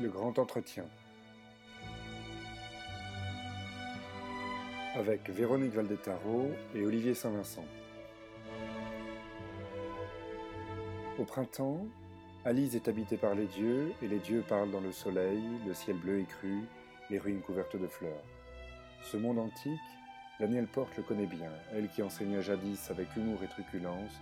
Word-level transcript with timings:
Le 0.00 0.08
grand 0.08 0.38
entretien. 0.38 0.84
Avec 4.94 5.28
Véronique 5.28 5.74
Valdetaro 5.74 6.50
et 6.74 6.86
Olivier 6.86 7.12
Saint-Vincent. 7.12 7.66
Au 11.18 11.24
printemps, 11.24 11.86
Alice 12.46 12.74
est 12.74 12.88
habitée 12.88 13.18
par 13.18 13.34
les 13.34 13.44
dieux 13.44 13.92
et 14.00 14.08
les 14.08 14.20
dieux 14.20 14.42
parlent 14.48 14.70
dans 14.70 14.80
le 14.80 14.90
soleil, 14.90 15.42
le 15.66 15.74
ciel 15.74 15.98
bleu 15.98 16.20
et 16.20 16.24
cru, 16.24 16.62
les 17.10 17.18
ruines 17.18 17.42
couvertes 17.42 17.76
de 17.76 17.86
fleurs. 17.86 18.24
Ce 19.02 19.18
monde 19.18 19.38
antique, 19.38 19.78
Danielle 20.38 20.68
Porte 20.68 20.96
le 20.96 21.02
connaît 21.02 21.26
bien, 21.26 21.52
elle 21.74 21.90
qui 21.90 22.02
enseigna 22.02 22.40
jadis 22.40 22.90
avec 22.90 23.14
humour 23.16 23.42
et 23.44 23.48
truculence 23.48 24.12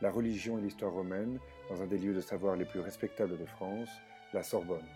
la 0.00 0.10
religion 0.10 0.58
et 0.58 0.62
l'histoire 0.62 0.92
romaine 0.92 1.38
dans 1.68 1.80
un 1.80 1.86
des 1.86 1.98
lieux 1.98 2.14
de 2.14 2.20
savoir 2.20 2.56
les 2.56 2.64
plus 2.64 2.80
respectables 2.80 3.38
de 3.38 3.46
France, 3.46 3.90
la 4.32 4.42
Sorbonne. 4.42 4.86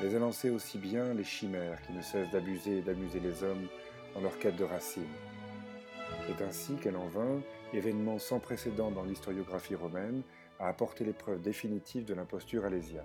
Mais 0.00 0.12
elle 0.12 0.22
en 0.22 0.32
sait 0.32 0.50
aussi 0.50 0.78
bien 0.78 1.14
les 1.14 1.24
chimères 1.24 1.80
qui 1.82 1.92
ne 1.92 2.02
cessent 2.02 2.30
d'abuser 2.30 2.78
et 2.78 2.82
d'amuser 2.82 3.20
les 3.20 3.42
hommes 3.44 3.66
dans 4.14 4.20
leur 4.20 4.38
quête 4.38 4.56
de 4.56 4.64
racines. 4.64 5.04
C'est 6.26 6.42
ainsi 6.42 6.74
qu'elle 6.76 6.96
en 6.96 7.06
vint, 7.06 7.40
événement 7.72 8.18
sans 8.18 8.40
précédent 8.40 8.90
dans 8.90 9.04
l'historiographie 9.04 9.74
romaine, 9.74 10.22
à 10.58 10.68
apporter 10.68 11.04
l'épreuve 11.04 11.42
définitive 11.42 12.04
de 12.04 12.14
l'imposture 12.14 12.64
alésia. 12.64 13.04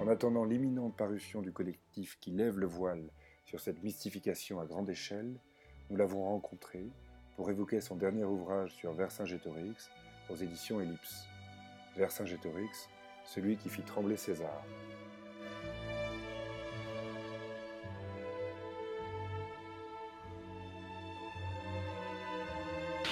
En 0.00 0.08
attendant 0.08 0.44
l'imminente 0.44 0.96
parution 0.96 1.40
du 1.40 1.52
collectif 1.52 2.18
qui 2.20 2.30
lève 2.30 2.58
le 2.58 2.66
voile 2.66 3.04
sur 3.44 3.60
cette 3.60 3.82
mystification 3.82 4.60
à 4.60 4.64
grande 4.64 4.90
échelle, 4.90 5.38
nous 5.90 5.96
l'avons 5.96 6.24
rencontré 6.24 6.84
pour 7.36 7.50
évoquer 7.50 7.80
son 7.80 7.96
dernier 7.96 8.24
ouvrage 8.24 8.72
sur 8.74 8.92
Vercingétorix 8.92 9.90
aux 10.30 10.36
éditions 10.36 10.80
Ellipse. 10.80 11.26
Vercingétorix, 11.96 12.88
celui 13.24 13.56
qui 13.56 13.68
fit 13.68 13.82
trembler 13.82 14.16
César. 14.16 14.64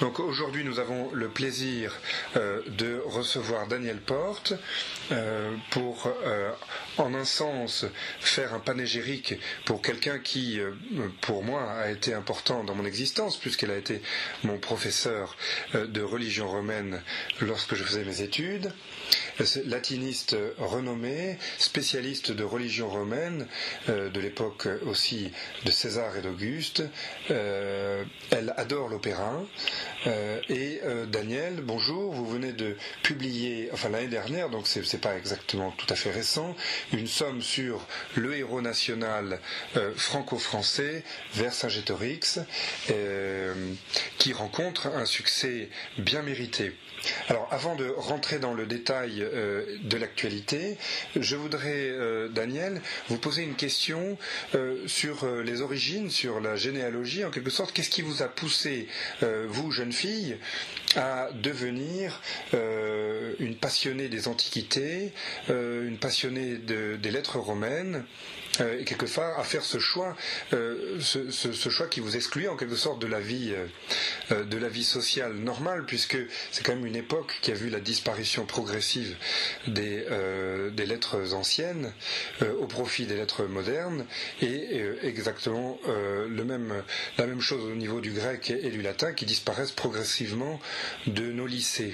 Donc 0.01 0.19
aujourd'hui, 0.19 0.63
nous 0.63 0.79
avons 0.79 1.11
le 1.13 1.29
plaisir 1.29 1.93
euh, 2.35 2.61
de 2.67 3.01
recevoir 3.05 3.67
Daniel 3.67 3.97
Porte 3.99 4.53
euh, 5.11 5.55
pour, 5.69 6.07
euh, 6.25 6.51
en 6.97 7.13
un 7.13 7.25
sens, 7.25 7.85
faire 8.19 8.53
un 8.53 8.59
panégyrique 8.59 9.35
pour 9.65 9.81
quelqu'un 9.81 10.19
qui, 10.19 10.59
pour 11.21 11.43
moi, 11.43 11.71
a 11.71 11.91
été 11.91 12.13
important 12.13 12.63
dans 12.63 12.75
mon 12.75 12.85
existence, 12.85 13.37
puisqu'elle 13.37 13.71
a 13.71 13.77
été 13.77 14.01
mon 14.43 14.57
professeur 14.57 15.35
de 15.73 16.01
religion 16.01 16.47
romaine 16.49 17.01
lorsque 17.41 17.75
je 17.75 17.83
faisais 17.83 18.03
mes 18.03 18.21
études 18.21 18.71
latiniste 19.65 20.35
renommé, 20.59 21.37
spécialiste 21.57 22.31
de 22.31 22.43
religion 22.43 22.87
romaine, 22.89 23.47
de 23.87 24.19
l'époque 24.19 24.67
aussi 24.85 25.31
de 25.65 25.71
César 25.71 26.15
et 26.17 26.21
d'Auguste. 26.21 26.83
elle 27.29 28.53
adore 28.57 28.89
l'opéra. 28.89 29.41
Euh, 30.07 30.41
et 30.49 30.81
euh, 30.83 31.05
Daniel, 31.05 31.61
bonjour, 31.61 32.11
vous 32.11 32.25
venez 32.25 32.51
de 32.51 32.75
publier, 33.03 33.69
enfin 33.73 33.89
l'année 33.89 34.07
dernière, 34.07 34.49
donc 34.49 34.67
c'est, 34.67 34.81
n'est 34.93 34.99
pas 34.99 35.15
exactement 35.15 35.71
tout 35.71 35.87
à 35.89 35.95
fait 35.95 36.11
récent, 36.11 36.55
une 36.91 37.07
somme 37.07 37.41
sur 37.41 37.87
le 38.15 38.35
héros 38.35 38.61
national 38.61 39.39
euh, 39.77 39.93
franco-français, 39.95 41.03
Vercingétorix, 41.33 42.39
qui 44.17 44.33
rencontre 44.33 44.87
un 44.87 45.05
succès 45.05 45.69
bien 45.97 46.21
mérité. 46.21 46.73
Alors, 47.27 47.47
avant 47.51 47.75
de 47.75 47.93
rentrer 47.97 48.39
dans 48.39 48.53
le 48.53 48.65
détail 48.65 49.15
de 49.19 49.97
l'actualité, 49.97 50.77
je 51.17 51.35
voudrais, 51.35 51.91
Daniel, 52.29 52.81
vous 53.09 53.17
poser 53.17 53.43
une 53.43 53.55
question 53.55 54.17
sur 54.85 55.25
les 55.25 55.61
origines, 55.61 56.09
sur 56.09 56.39
la 56.39 56.55
généalogie, 56.55 57.25
en 57.25 57.31
quelque 57.31 57.49
sorte. 57.49 57.73
Qu'est-ce 57.73 57.89
qui 57.89 58.03
vous 58.03 58.21
a 58.23 58.27
poussé, 58.29 58.87
vous, 59.21 59.71
jeune 59.73 59.91
fille, 59.91 60.37
à 60.95 61.29
devenir 61.33 62.21
une 62.53 63.55
passionnée 63.55 64.07
des 64.09 64.27
antiquités, 64.27 65.11
une 65.49 65.97
passionnée 65.99 66.57
des 66.57 67.11
lettres 67.11 67.39
romaines 67.39 68.03
euh, 68.61 68.79
et 68.79 68.83
quelquefois 68.83 69.39
à 69.39 69.43
faire 69.43 69.63
ce 69.63 69.79
choix, 69.79 70.15
euh, 70.53 70.99
ce, 70.99 71.69
choix 71.69 71.87
qui 71.87 71.99
vous 71.99 72.15
exclut 72.15 72.47
en 72.47 72.55
quelque 72.55 72.75
sorte 72.75 72.99
de 72.99 73.07
la 73.07 73.19
vie, 73.19 73.53
euh, 74.31 74.43
de 74.43 74.57
la 74.57 74.69
vie 74.69 74.83
sociale 74.83 75.33
normale, 75.33 75.85
puisque 75.85 76.17
c'est 76.51 76.63
quand 76.63 76.75
même 76.75 76.85
une 76.85 76.95
époque 76.95 77.39
qui 77.41 77.51
a 77.51 77.55
vu 77.55 77.69
la 77.69 77.79
disparition 77.79 78.45
progressive 78.45 79.15
des, 79.67 80.05
des 80.71 80.85
lettres 80.85 81.33
anciennes 81.33 81.93
au 82.59 82.67
profit 82.67 83.05
des 83.05 83.15
lettres 83.15 83.45
modernes, 83.45 84.05
et 84.41 84.81
exactement 85.03 85.79
le 85.85 86.43
même, 86.43 86.83
la 87.17 87.25
même 87.25 87.41
chose 87.41 87.63
au 87.63 87.75
niveau 87.75 88.01
du 88.01 88.11
grec 88.11 88.51
et 88.51 88.69
du 88.69 88.81
latin 88.81 89.13
qui 89.13 89.25
disparaissent 89.25 89.71
progressivement 89.71 90.59
de 91.07 91.31
nos 91.31 91.47
lycées. 91.47 91.93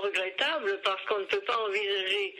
Regrettable 0.00 0.80
parce 0.82 1.04
qu'on 1.06 1.18
ne 1.18 1.24
peut 1.24 1.40
pas 1.40 1.56
envisager 1.58 2.34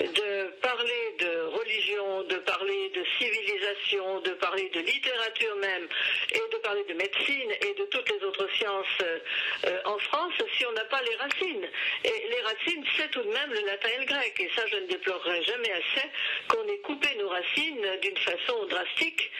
de 0.00 0.50
parler 0.60 1.16
de 1.18 1.40
religion, 1.58 2.22
de 2.24 2.36
parler 2.36 2.90
de 2.90 3.04
civilisation, 3.18 4.20
de 4.20 4.30
parler 4.30 4.68
de 4.70 4.80
littérature 4.80 5.56
même, 5.56 5.88
et 6.32 6.42
de 6.52 6.56
parler 6.58 6.84
de 6.84 6.94
médecine 6.94 7.50
et 7.60 7.74
de 7.74 7.84
toutes 7.86 8.10
les 8.10 8.22
autres 8.24 8.48
sciences 8.54 9.02
euh, 9.02 9.78
en 9.84 9.98
France 9.98 10.34
si 10.56 10.66
on 10.66 10.72
n'a 10.72 10.84
pas 10.84 11.02
les 11.02 11.16
racines. 11.16 11.68
Et 12.04 12.28
les 12.30 12.40
racines, 12.42 12.84
c'est 12.96 13.10
tout 13.10 13.22
de 13.22 13.30
même 13.32 13.52
le 13.52 13.66
latin 13.66 13.88
et 13.96 14.00
le 14.00 14.06
grec. 14.06 14.34
Et 14.38 14.50
ça, 14.54 14.66
je 14.66 14.76
ne 14.76 14.86
déplorerai 14.86 15.42
jamais 15.42 15.72
assez 15.72 16.08
qu'on 16.48 16.66
ait 16.68 16.78
coupé 16.78 17.08
nos 17.16 17.28
racines 17.28 17.98
d'une 18.02 18.16
façon 18.16 18.66
drastique 18.66 19.30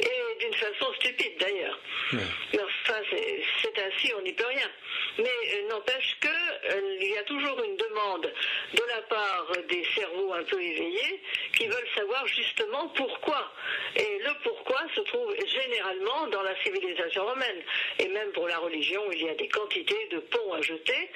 et 0.00 0.38
d'une 0.40 0.54
façon 0.54 0.92
stupide 0.94 1.38
d'ailleurs. 1.38 1.78
Enfin, 2.54 3.00
c'est 3.10 3.78
ainsi, 3.78 4.12
on 4.18 4.22
n'y 4.22 4.32
peut 4.32 4.46
rien. 4.46 4.70
Mais 5.18 5.24
euh, 5.24 5.68
n'empêche 5.68 6.16
qu'il 6.20 6.30
euh, 6.70 6.96
y 7.00 7.18
a 7.18 7.22
toujours 7.24 7.62
une 7.62 7.76
demande 7.76 8.32
de 8.74 8.82
la 8.88 9.02
part 9.02 9.52
des 9.68 9.84
cerveaux 9.94 10.32
un 10.32 10.42
peu 10.44 10.60
éveillés 10.60 11.20
qui 11.56 11.66
veulent 11.66 11.88
savoir 11.94 12.26
justement 12.26 12.88
pourquoi. 12.88 13.52
Et 13.96 14.18
le 14.18 14.30
pourquoi 14.42 14.80
se 14.94 15.00
trouve 15.02 15.34
généralement 15.46 16.26
dans 16.28 16.42
la 16.42 16.54
civilisation 16.62 17.26
romaine. 17.26 17.62
Et 17.98 18.08
même 18.08 18.30
pour 18.32 18.48
la 18.48 18.58
religion, 18.58 19.02
il 19.12 19.22
y 19.22 19.28
a 19.28 19.34
des 19.34 19.48
quantités 19.48 20.08
de 20.10 20.18
ponts 20.18 20.52
à 20.52 20.60
jeter. 20.62 21.10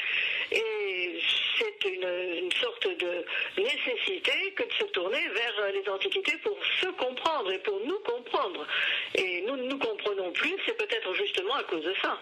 Et 0.52 1.18
c'est 1.58 1.88
une, 1.88 2.50
sorte 2.60 2.86
de 2.86 3.24
nécessité 3.58 4.52
que 4.54 4.62
de 4.62 4.72
se 4.72 4.84
tourner 4.92 5.28
vers 5.28 5.72
les 5.72 5.88
antiquités 5.88 6.36
pour 6.42 6.58
se 6.80 6.86
comprendre 6.86 7.50
et 7.52 7.58
pour 7.58 7.80
nous 7.84 7.98
comprendre. 8.00 8.66
Et 9.14 9.42
nous 9.42 9.56
ne 9.56 9.64
nous 9.64 9.78
comprenons 9.78 10.30
plus, 10.32 10.54
c'est 10.64 10.76
peut-être 10.76 11.12
justement 11.14 11.54
à 11.54 11.62
cause 11.64 11.84
de 11.84 11.94
ça. 12.02 12.18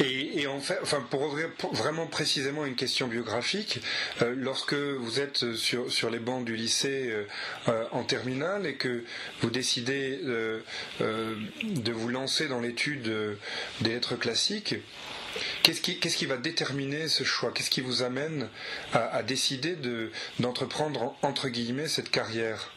Et, 0.00 0.46
enfin, 0.46 1.00
pour, 1.10 1.36
vraiment 1.72 2.06
précisément 2.06 2.64
une 2.64 2.76
question 2.76 3.08
biographique, 3.08 3.80
euh, 4.22 4.34
lorsque 4.36 4.74
vous 4.74 5.20
êtes 5.20 5.54
sur, 5.54 6.10
les 6.10 6.20
bancs 6.20 6.44
du 6.44 6.54
lycée 6.54 7.10
euh, 7.10 7.24
euh, 7.68 7.84
en 7.90 8.04
terminale 8.04 8.66
et 8.66 8.74
que 8.74 9.04
vous 9.40 9.50
décidez 9.50 10.20
de 10.22 11.92
vous 11.92 12.08
lancer 12.08 12.48
dans 12.48 12.60
l'étude 12.60 13.10
des 13.80 13.90
lettres 13.90 14.16
classiques, 14.16 14.76
Qu'est-ce 15.62 16.16
qui, 16.16 16.26
va 16.26 16.36
déterminer 16.36 17.06
ce 17.06 17.22
choix? 17.22 17.52
Qu'est-ce 17.52 17.70
qui 17.70 17.82
vous 17.82 18.02
amène 18.02 18.48
à, 18.92 19.14
à 19.14 19.22
décider 19.22 19.76
de, 19.76 20.10
d'entreprendre, 20.40 21.14
entre 21.22 21.48
guillemets, 21.48 21.86
cette 21.86 22.10
carrière? 22.10 22.72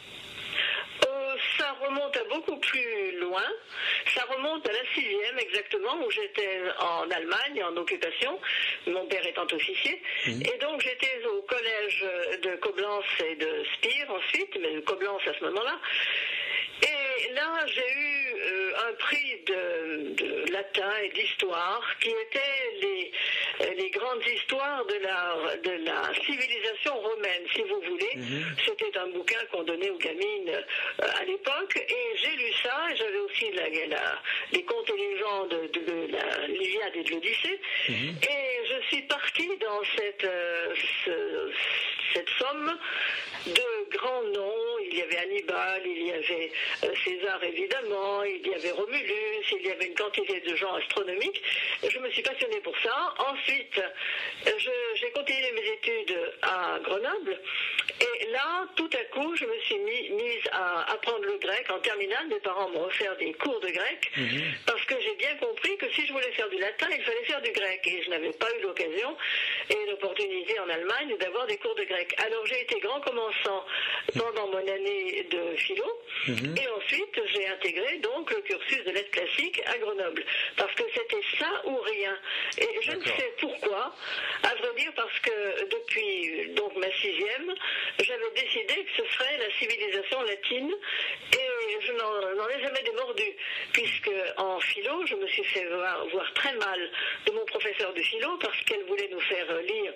Ça 1.58 1.74
remonte 1.84 2.16
à 2.16 2.24
beaucoup 2.28 2.58
plus 2.60 3.01
loin. 3.32 3.48
Ça 4.14 4.24
remonte 4.34 4.68
à 4.68 4.72
la 4.72 4.84
sixième 4.94 5.38
exactement, 5.38 6.04
où 6.04 6.10
j'étais 6.10 6.60
en 6.78 7.10
Allemagne 7.10 7.64
en 7.64 7.76
occupation, 7.76 8.38
mon 8.86 9.06
père 9.06 9.26
étant 9.26 9.46
officier. 9.52 10.02
Mhm. 10.26 10.42
Et 10.42 10.58
donc 10.58 10.80
j'étais 10.82 11.24
au 11.26 11.42
collège 11.42 12.04
de 12.42 12.56
Koblenz 12.56 13.04
et 13.30 13.36
de 13.36 13.64
Spire 13.74 14.10
ensuite, 14.10 14.58
mais 14.60 14.74
de 14.74 14.80
Koblenz 14.80 15.20
à 15.26 15.38
ce 15.38 15.44
moment-là. 15.44 15.78
Et 17.22 17.32
là, 17.34 17.64
j'ai 17.66 17.80
eu 17.80 18.34
euh, 18.34 18.88
un 18.88 18.92
prix 18.94 19.40
de, 19.46 20.50
latin 20.52 20.90
et 21.04 21.08
d'histoire 21.10 21.82
qui 22.00 22.08
étaient 22.08 22.80
les, 22.80 23.12
les 23.76 23.90
grandes 23.90 24.24
histoires 24.26 24.84
de 24.86 24.94
la, 24.94 25.56
de 25.62 25.84
la 25.84 26.12
civilisation 26.24 26.98
romaine, 26.98 27.42
si 27.54 27.62
vous 27.62 27.80
voulez. 27.80 28.16
Mhm. 28.16 28.56
C'était 28.64 28.98
un 28.98 29.08
bouquin 29.08 29.38
qu'on 29.50 29.62
donnait 29.62 29.90
aux 29.90 29.98
gamines 29.98 30.48
euh, 30.48 31.20
à 31.20 31.24
l'époque. 31.24 31.76
Et 31.76 32.16
j'ai 32.16 32.36
lu 32.36 32.52
ça, 32.62 32.94
j'avais 32.96 33.18
aussi 33.18 33.52
la, 33.52 33.68
les 34.52 34.64
contes 34.64 34.90
et 34.90 34.96
légendes 34.96 35.70
de, 35.72 36.12
la 36.12 36.46
l'Iliade 36.48 36.96
et 36.96 37.02
de 37.04 37.10
l'Odyssée. 37.10 37.60
Mhm. 37.88 38.16
Et 38.22 38.66
je 38.68 38.86
suis 38.88 39.02
partie 39.02 39.56
dans 39.58 39.82
cette, 39.96 40.24
euh, 40.24 40.74
cette 42.14 42.28
somme 42.38 42.76
de 43.46 43.96
grands 43.96 44.22
noms 44.22 44.72
il 44.92 44.98
y 44.98 45.02
avait 45.02 45.18
Hannibal, 45.18 45.82
il 45.84 46.06
y 46.06 46.12
avait 46.12 46.50
César 47.12 47.42
évidemment, 47.44 48.22
il 48.24 48.46
y 48.46 48.54
avait 48.54 48.70
Romulus, 48.70 49.44
il 49.52 49.66
y 49.66 49.70
avait 49.70 49.86
une 49.86 49.94
quantité 49.94 50.40
de 50.40 50.56
gens 50.56 50.74
astronomiques. 50.74 51.42
Je 51.88 51.98
me 51.98 52.10
suis 52.10 52.22
passionnée 52.22 52.60
pour 52.60 52.76
ça. 52.78 53.14
Ensuite, 53.18 53.80
j'ai 54.94 55.10
continué 55.10 55.52
mes 55.52 55.66
études 55.72 56.16
à 56.42 56.78
Grenoble. 56.82 57.38
Et 58.00 58.26
là, 58.30 58.66
tout 58.76 58.90
à 58.92 59.04
coup, 59.14 59.34
je 59.36 59.44
me 59.44 59.58
suis 59.60 59.78
mise 59.78 60.44
à 60.52 60.92
apprendre 60.92 61.24
le 61.24 61.38
grec 61.38 61.66
en 61.70 61.78
terminale. 61.80 62.28
Mes 62.28 62.40
parents 62.40 62.68
m'ont 62.70 62.84
offert 62.84 63.16
des 63.16 63.32
cours 63.34 63.60
de 63.60 63.68
grec 63.68 64.10
mhm. 64.16 64.42
parce 64.66 64.84
que 64.84 64.94
j'ai 65.00 65.14
bien 65.16 65.34
compris 65.36 65.76
que 65.76 65.90
si 65.92 66.06
je 66.06 66.12
voulais 66.12 66.32
faire 66.32 66.48
du 66.48 66.58
latin, 66.58 66.88
il 66.90 67.02
fallait 67.02 67.24
faire 67.24 67.42
du 67.42 67.52
grec. 67.52 67.80
Et 67.84 68.02
je 68.02 68.10
n'avais 68.10 68.32
pas 68.32 68.48
eu 68.58 68.62
l'occasion 68.62 69.16
et 69.70 69.90
l'opportunité 69.90 70.58
en 70.60 70.68
Allemagne 70.68 71.16
d'avoir 71.18 71.46
des 71.46 71.56
cours 71.58 71.74
de 71.74 71.84
grec. 71.84 72.14
Alors 72.24 72.46
j'ai 72.46 72.62
été 72.62 72.80
grand 72.80 73.00
commençant 73.00 73.64
pendant 74.16 74.48
mon 74.48 74.66
année 74.66 75.26
de 75.30 75.56
philo. 75.56 75.84
Mhm. 76.28 76.54
Et 76.56 76.68
ensuite, 76.68 76.91
j'ai 77.32 77.48
intégré 77.48 77.98
donc 77.98 78.30
le 78.30 78.40
cursus 78.42 78.84
de 78.84 78.90
lettres 78.90 79.10
classiques 79.10 79.62
à 79.66 79.78
Grenoble. 79.78 80.24
Parce 80.56 80.74
que 80.74 80.82
c'était 80.94 81.22
ça 81.38 81.62
ou 81.66 81.76
rien. 81.76 82.16
Et 82.58 82.68
je 82.82 82.92
ne 82.92 83.04
sais 83.04 83.32
pourquoi. 83.40 83.94
À 84.42 84.54
vrai 84.56 84.68
dire, 84.76 84.92
parce 84.94 85.18
que 85.20 85.64
depuis 85.64 86.50
donc 86.54 86.76
ma 86.76 86.90
sixième, 86.92 87.54
j'avais 87.98 88.30
décidé 88.34 88.84
que 88.84 89.02
ce 89.02 89.12
serait 89.14 89.38
la 89.38 89.50
civilisation 89.58 90.22
latine. 90.22 90.72
Et 91.32 91.61
jamais 92.82 92.90
démordu. 92.90 93.36
Puisque 93.72 94.10
en 94.36 94.60
philo, 94.60 95.06
je 95.06 95.14
me 95.14 95.26
suis 95.26 95.44
fait 95.44 95.64
voir, 95.66 96.32
très 96.34 96.54
mal 96.54 96.90
de 97.26 97.32
mon 97.32 97.44
professeur 97.46 97.92
de 97.94 98.02
philo 98.02 98.36
parce 98.38 98.58
qu'elle 98.64 98.84
voulait 98.84 99.08
nous 99.10 99.20
faire 99.20 99.46
lire 99.62 99.92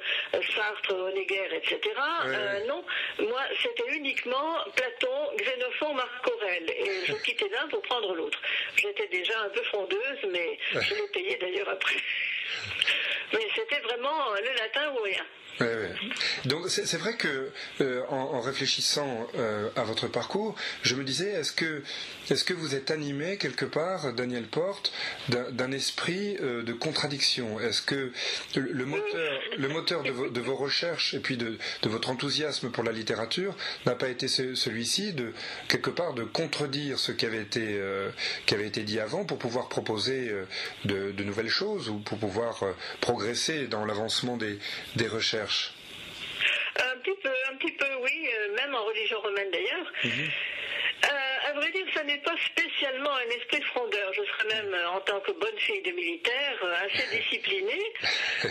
Sartre, 0.54 0.94
Honegger, 0.94 1.48
etc. 1.52 1.78
Euh, 2.26 2.66
non, 2.66 2.84
moi, 3.18 3.42
c'était 3.62 3.90
uniquement 3.94 4.56
Platon, 4.74 5.36
Xénophon, 5.36 5.94
Marc 5.94 6.26
Aurèle. 6.26 6.70
Et 6.70 7.06
je 7.06 7.12
quittais 7.24 7.48
l'un 7.48 7.68
pour 7.68 7.82
prendre 7.82 8.14
l'autre. 8.14 8.40
J'étais 8.76 9.08
déjà 9.08 9.40
un 9.40 9.48
peu 9.50 9.62
frondeuse, 9.64 10.18
mais 10.30 10.58
je 10.80 10.94
l'ai 10.94 11.08
payé 11.12 11.36
d'ailleurs 11.36 11.68
après. 11.68 11.96
Mais 13.32 13.45
c'était 13.56 13.81
vraiment 13.81 14.35
le 14.35 14.55
latin 14.58 14.93
ou 14.93 15.03
rien. 15.03 15.25
Donc 16.44 16.69
c'est 16.69 16.97
vrai 16.97 17.14
que 17.17 17.50
euh, 17.81 18.03
en, 18.08 18.41
réfléchissant 18.41 19.26
euh, 19.37 19.69
à 19.75 19.85
votre 19.85 20.06
parcours, 20.06 20.55
je 20.82 20.94
me 20.94 21.03
disais 21.03 21.31
est-ce 21.31 21.53
que 21.53 21.82
est-ce 22.31 22.44
que 22.44 22.55
vous 22.55 22.75
êtes 22.75 22.91
animé 22.91 23.38
quelque 23.38 23.64
part, 23.64 24.12
Daniel 24.12 24.44
Porte, 24.44 24.93
d'un 25.29 25.73
esprit 25.73 26.37
euh, 26.41 26.62
de 26.62 26.73
contradiction? 26.73 27.58
Est-ce 27.61 27.82
que 27.82 28.12
le 28.55 28.85
moteur 28.85 29.41
le 29.56 29.69
moteur 29.69 30.03
de, 30.03 30.41
vos 30.41 30.56
recherches 30.56 31.14
et 31.14 31.20
puis 31.20 31.37
de, 31.37 31.58
votre 31.85 32.11
enthousiasme 32.11 32.70
pour 32.70 32.85
la 32.85 32.93
littérature 32.93 33.56
n'a 33.87 33.94
pas 33.94 34.08
été 34.08 34.29
celui-ci 34.29 35.14
de 35.14 35.32
quelque 35.69 35.91
part 35.91 36.14
de 36.14 36.25
contredire 36.25 36.99
ce 36.99 37.12
qui 37.12 37.25
avait 37.25 37.43
été 37.43 37.81
qui 38.44 38.55
avait 38.55 38.67
été 38.67 38.82
dit 38.82 39.00
avant 39.00 39.25
pour 39.25 39.38
pouvoir 39.38 39.69
proposer 39.69 40.32
de 40.85 41.23
nouvelles 41.23 41.49
choses 41.49 41.88
ou 41.88 41.99
pour 41.99 42.19
pouvoir 42.19 42.62
progresser 43.00 43.45
dans 43.52 43.84
l'avancement 43.84 44.37
des, 44.37 44.58
des 44.96 45.08
recherches 45.08 45.72
un 46.78 46.98
petit 46.98 47.16
peu, 47.22 47.31
un 47.50 47.56
petit 47.56 47.72
peu, 47.72 47.87
oui, 48.02 48.28
euh, 48.34 48.54
même 48.54 48.75
en 48.75 48.84
religion 48.84 49.20
romaine 49.20 49.50
d'ailleurs. 49.50 49.93
Mhm. 50.04 50.31
Euh, 51.04 51.50
à 51.50 51.52
vrai 51.52 51.70
dire, 51.70 51.87
ça 51.94 52.02
n'est 52.04 52.19
pas 52.19 52.34
spécialement 52.44 53.14
un 53.14 53.28
esprit 53.37 53.62
frondeur. 53.62 54.12
Je 54.12 54.22
serais 54.22 54.62
même, 54.62 54.75
euh, 54.75 54.88
en 54.90 55.00
tant 55.00 55.20
que 55.20 55.32
bonne 55.32 55.58
fille 55.58 55.82
de 55.82 55.93
militaire, 55.93 56.58
assez 56.84 57.16
disciplinée. 57.16 57.93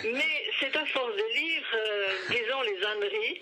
Mais 0.06 0.51
c'est 0.59 0.75
à 0.75 0.86
force 0.86 1.15
de 1.15 1.33
lire, 1.33 1.63
disons, 2.30 2.62
les 2.62 2.86
âneries, 2.86 3.42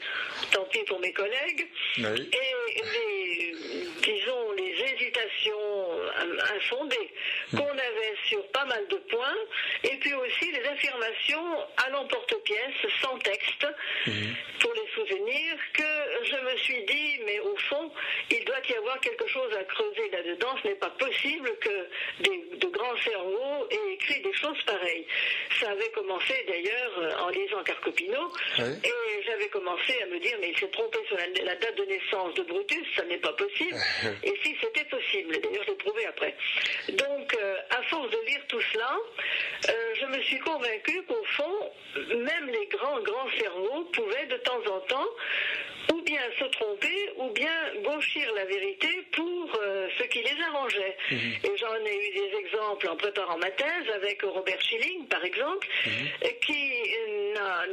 tant 0.51 0.63
pis 0.65 0.83
pour 0.88 1.00
mes 1.00 1.13
collègues, 1.13 1.67
et 1.97 2.01
les, 2.01 3.55
disons, 4.01 4.51
les 4.53 4.62
hésitations 4.83 5.89
infondées 6.56 7.09
qu'on 7.51 7.69
avait 7.69 8.15
sur 8.27 8.45
pas 8.47 8.65
mal 8.65 8.88
de 8.88 8.95
points, 8.95 9.38
et 9.83 9.95
puis 9.97 10.13
aussi 10.13 10.51
les 10.51 10.63
affirmations 10.65 11.59
à 11.85 11.89
l'emporte-pièce, 11.89 12.91
sans 13.01 13.18
texte, 13.19 13.68
mhm. 14.07 14.35
pour 14.59 14.74
les 14.74 14.88
souvenir, 14.95 15.56
que 15.74 16.25
je 16.25 16.35
me 16.35 16.57
suis 16.57 16.83
dit, 16.85 17.19
mais 17.25 17.39
au 17.39 17.56
fond, 17.69 17.91
il 18.30 18.44
doit 18.45 18.62
y 18.69 18.74
avoir 18.74 19.00
quelque 19.00 19.27
chose 19.27 19.53
à 19.57 19.63
creuser 19.63 20.09
là-dedans. 20.12 20.56
Ce 20.62 20.68
n'est 20.68 20.75
pas 20.75 20.89
possible 20.91 21.50
que 21.59 22.57
de 22.57 22.68
grands 22.68 22.97
cerveaux 22.97 23.68
aient 23.69 23.94
écrit 23.94 24.21
des 24.21 24.33
choses 24.33 24.62
pareilles. 24.65 25.06
Ça 25.59 25.71
avait 25.71 25.89
commencé 25.89 26.33
d'ailleurs 26.47 27.24
en 27.24 27.29
lisant 27.29 27.63
Carcopino, 27.63 28.31
et 28.59 29.24
j'avais 29.25 29.50
commencé 29.50 29.94
à 30.01 30.06
me 30.07 30.19
dire, 30.19 30.38
mais 30.39 30.50
il 30.50 30.57
s'est 30.57 30.69
trompé 30.69 31.00
sur 31.07 31.18
la, 31.18 31.56
date 31.56 31.77
de 31.77 31.86
naissance 31.86 32.33
de 32.36 32.44
Brutus, 32.44 32.88
ça 32.95 33.03
n'est 33.06 33.18
pas 33.18 33.33
possible. 33.33 33.77
et 34.24 34.33
si 34.44 34.56
c'était 34.73 34.89
possible, 34.89 35.39
d'ailleurs 35.41 35.63
je 35.63 35.71
l'ai 35.71 35.77
prouvé 35.77 36.05
après. 36.05 36.35
Donc, 36.89 37.35
euh, 37.35 37.57
à 37.69 37.81
force 37.83 38.09
de 38.09 38.17
lire 38.27 38.41
tout 38.47 38.61
cela, 38.73 38.97
euh, 39.69 39.93
je 39.99 40.05
me 40.05 40.21
suis 40.21 40.39
convaincue 40.39 41.03
qu'au 41.03 41.23
fond, 41.25 41.71
même 42.09 42.47
les 42.47 42.67
grands, 42.67 42.99
grands 43.01 43.29
cerveaux 43.37 43.83
pouvaient 43.93 44.25
de 44.27 44.37
temps 44.37 44.61
en 44.71 44.79
temps 44.81 45.07
bien 46.13 46.30
se 46.38 46.45
tromper, 46.45 47.10
ou 47.18 47.30
bien 47.31 47.57
gauchir 47.83 48.31
la 48.36 48.45
vérité 48.45 48.88
pour 49.13 49.51
euh, 49.56 49.88
ce 49.98 50.04
qui 50.04 50.21
les 50.21 50.38
arrangeait. 50.48 50.95
Mhm. 51.10 51.33
Et 51.44 51.57
j'en 51.57 51.75
ai 51.75 51.95
eu 52.06 52.10
des 52.21 52.38
exemples 52.38 52.88
en 52.89 52.95
préparant 52.95 53.38
ma 53.38 53.50
thèse 53.50 53.88
avec 53.95 54.21
Robert 54.21 54.62
Schilling, 54.62 55.07
par 55.07 55.24
exemple, 55.25 55.68
mhm. 55.86 56.30
qui 56.45 56.62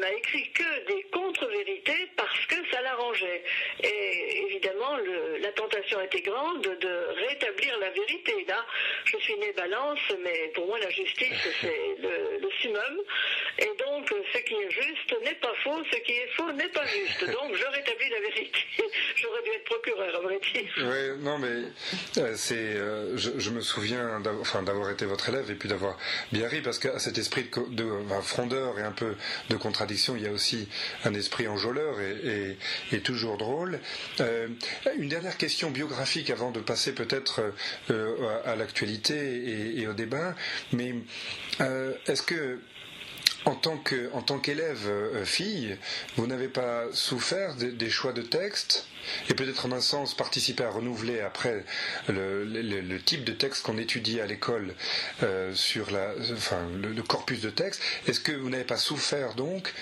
n'a 0.01 0.13
écrit 0.13 0.51
que 0.53 0.87
des 0.87 1.03
contre-vérités 1.13 2.09
parce 2.17 2.47
que 2.47 2.57
ça 2.71 2.81
l'arrangeait. 2.81 3.43
Et 3.83 4.43
évidemment, 4.47 4.97
la 5.41 5.53
tentation 5.53 6.01
était 6.01 6.23
grande 6.23 6.63
de 6.63 6.95
rétablir 7.29 7.79
la 7.79 7.91
vérité. 7.91 8.45
Là, 8.49 8.65
je 9.05 9.19
suis 9.19 9.37
né 9.37 9.53
balance, 9.53 10.01
mais 10.25 10.51
pour 10.55 10.67
moi, 10.67 10.79
la 10.79 10.91
justice, 10.91 11.49
c'est 11.61 11.83
le, 11.99 12.39
le 12.41 12.51
summum. 12.61 12.97
Et 13.59 13.71
donc, 13.85 14.09
ce 14.33 14.39
qui 14.39 14.55
est 14.55 14.71
juste 14.71 15.15
n'est 15.25 15.35
pas 15.35 15.53
faux, 15.63 15.83
ce 15.93 15.99
qui 15.99 16.13
est 16.13 16.29
faux 16.37 16.51
n'est 16.53 16.69
pas 16.69 16.87
juste. 16.87 17.25
Donc, 17.31 17.55
je 17.55 17.67
rétablis 17.67 18.09
la 18.09 18.21
vérité. 18.21 18.30
J'aurais 19.17 19.43
dû 19.43 19.51
être 19.51 19.65
procureur, 19.65 20.17
à 20.17 20.21
vrai 20.21 20.41
dire. 20.53 20.71
Oui, 20.79 21.23
non, 21.23 21.39
mais 21.39 21.65
euh, 22.19 22.35
c'est, 22.37 22.55
euh, 22.55 23.17
je, 23.17 23.51
me 23.51 23.61
souviens 23.61 24.21
d'avoir, 24.21 24.91
été 24.91 25.05
votre 25.05 25.29
élève 25.29 25.51
et 25.51 25.55
puis 25.55 25.69
d'avoir 25.69 25.99
bien 26.33 26.49
ri, 26.49 26.61
parce 26.61 26.79
qu'à 26.79 26.99
cet 26.99 27.19
esprit 27.19 27.49
de, 27.71 27.87
frondeur 28.23 28.79
et 28.79 28.83
un 28.83 28.93
peu 28.93 29.15
de 29.49 29.57
contradiction, 29.57 30.17
il 30.17 30.23
y 30.23 30.27
a 30.27 30.33
aussi 30.33 30.69
un 31.05 31.15
esprit 31.15 31.49
enjôleur 31.49 31.97
et, 32.01 32.57
toujours 33.01 33.39
drôle. 33.39 33.81
Euh, 34.21 34.49
une 34.99 35.09
dernière 35.09 35.37
question 35.39 35.71
biographique 35.71 36.31
avant 36.31 36.51
de 36.51 36.61
passer 36.61 36.95
peut-être 36.95 37.43
à, 38.45 38.57
l'actualité 38.57 39.15
et, 39.15 39.81
et, 39.81 39.89
au 39.89 39.95
débat, 39.95 40.35
mais 40.73 40.95
est-ce 42.07 42.23
que 42.23 42.59
en 43.45 43.55
tant 43.55 43.83
tant 44.23 44.39
qu'élève 44.39 44.87
euh, 44.87 45.25
fille, 45.25 45.77
vous 46.17 46.27
n'avez 46.27 46.49
pas 46.49 46.85
souffert 46.93 47.55
des 47.55 47.91
choix 47.91 48.13
de 48.13 48.23
texte 48.23 48.87
et 49.29 49.35
peut-être 49.35 49.67
en 49.67 49.73
un 49.73 49.81
sens 49.81 50.15
participer 50.15 50.65
à 50.65 50.71
renouveler 50.71 51.21
après 51.21 51.65
le, 52.09 52.99
type 52.99 53.25
de 53.25 53.33
texte 53.33 53.65
qu'on 53.65 53.79
étudie 53.79 54.21
à 54.21 54.27
l'école 54.27 54.75
euh, 55.23 55.55
sur 55.55 55.91
la, 55.91 56.15
le, 56.15 57.03
corpus 57.03 57.41
de 57.41 57.51
texte. 57.51 57.83
Est-ce 58.07 58.21
que 58.21 58.33
vous 58.33 58.51
n'avez 58.51 58.65
pas 58.65 58.77
souffert 58.77 59.35
donc 59.35 59.73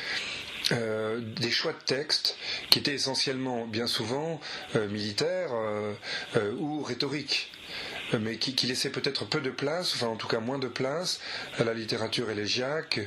euh, 0.70 1.20
des 1.20 1.50
choix 1.50 1.72
de 1.72 1.84
texte 1.84 2.36
qui 2.70 2.78
étaient 2.78 2.94
essentiellement, 2.94 3.66
bien 3.66 3.86
souvent, 3.86 4.40
militaires 4.74 5.50
ou 6.58 6.82
rhétoriques? 6.82 7.50
Mais 8.18 8.36
qui, 8.36 8.66
laissait 8.66 8.90
peut-être 8.90 9.24
peu 9.24 9.40
de 9.40 9.50
place, 9.50 9.94
enfin 9.94 10.06
en 10.06 10.16
tout 10.16 10.28
cas 10.28 10.40
moins 10.40 10.58
de 10.58 10.68
place 10.68 11.20
à 11.58 11.64
la 11.64 11.74
littérature 11.74 12.30
élégiaque, 12.30 13.00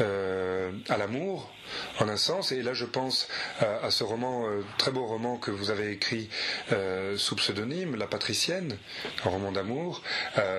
euh, 0.00 0.70
à 0.88 0.96
l'amour, 0.96 1.52
en 1.98 2.08
un 2.08 2.16
sens. 2.16 2.52
Et 2.52 2.62
là, 2.62 2.74
je 2.74 2.84
pense 2.84 3.28
à, 3.60 3.90
ce 3.90 4.04
roman, 4.04 4.48
euh, 4.48 4.62
très 4.78 4.90
beau 4.90 5.06
roman 5.06 5.36
que 5.36 5.50
vous 5.50 5.70
avez 5.70 5.90
écrit 5.90 6.28
euh, 6.72 7.16
sous 7.16 7.36
pseudonyme, 7.36 7.96
La 7.96 8.06
Patricienne, 8.06 8.76
un 9.24 9.28
roman 9.28 9.52
d'amour 9.52 10.02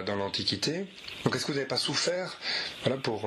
dans 0.05 0.15
l'Antiquité. 0.15 0.85
Donc, 1.23 1.35
est-ce 1.35 1.45
que 1.45 1.51
vous 1.51 1.57
n'avez 1.57 1.67
pas 1.67 1.77
souffert, 1.77 2.37
voilà 2.83 2.97
pour, 2.97 3.21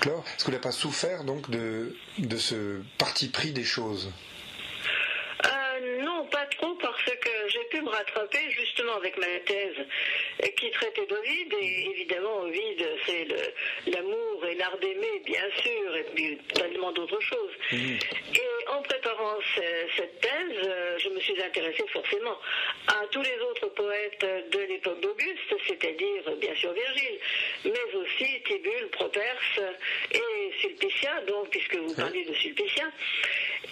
clore, 0.00 0.24
est-ce 0.26 0.38
que 0.38 0.44
vous 0.44 0.50
n'avez 0.52 0.62
pas 0.62 0.72
souffert 0.72 1.24
donc 1.24 1.50
de 1.50 1.94
ce 2.38 2.80
parti 2.98 3.28
pris 3.28 3.52
des 3.52 3.64
choses? 3.64 4.10
Pas 6.30 6.46
trop 6.58 6.74
parce 6.74 7.04
que 7.04 7.30
j'ai 7.48 7.64
pu 7.70 7.80
me 7.82 7.88
rattraper 7.88 8.50
justement 8.50 8.94
avec 8.94 9.16
ma 9.18 9.26
thèse 9.46 9.76
qui 10.56 10.70
traitait 10.70 11.06
d'Ovide 11.06 11.54
et 11.60 11.90
évidemment 11.90 12.40
Ovide 12.42 12.86
c'est 13.06 13.26
l'amour 13.86 14.46
et 14.46 14.54
l'art 14.54 14.78
d'aimer 14.78 15.22
bien 15.24 15.44
sûr 15.62 15.96
et 15.96 16.04
puis 16.14 16.38
tellement 16.54 16.92
d'autres 16.92 17.20
choses. 17.20 17.52
Mhm. 17.72 17.98
Et 18.34 18.68
en 18.68 18.82
préparant 18.82 19.36
cette 19.96 20.20
thèse, 20.20 20.70
je 20.98 21.08
me 21.08 21.20
suis 21.20 21.40
intéressée 21.42 21.84
forcément 21.92 22.38
à 22.88 23.06
tous 23.10 23.22
les 23.22 23.38
autres 23.50 23.68
poètes 23.68 24.26
de 24.50 24.58
l'époque 24.60 25.00
d'Auguste, 25.00 25.54
c'est-à-dire 25.66 26.36
bien 26.40 26.54
sûr 26.54 26.72
Virgile, 26.72 27.18
mais 27.64 27.94
aussi 27.94 28.31
Properce 29.12 29.76
et 30.10 30.52
Sulpicia, 30.60 31.20
donc 31.26 31.50
puisque 31.50 31.76
vous 31.76 31.94
parlez 31.94 32.24
de 32.24 32.32
Sulpicia. 32.34 32.84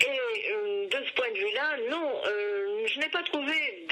Et 0.01 0.51
euh, 0.53 0.87
de 0.87 1.07
ce 1.07 1.13
point 1.15 1.31
de 1.31 1.39
vue-là, 1.39 1.77
non, 1.91 2.13
euh, 2.27 2.87
je 2.87 3.01
n'ai 3.01 3.09
pas 3.09 3.23
trouvé 3.23 3.87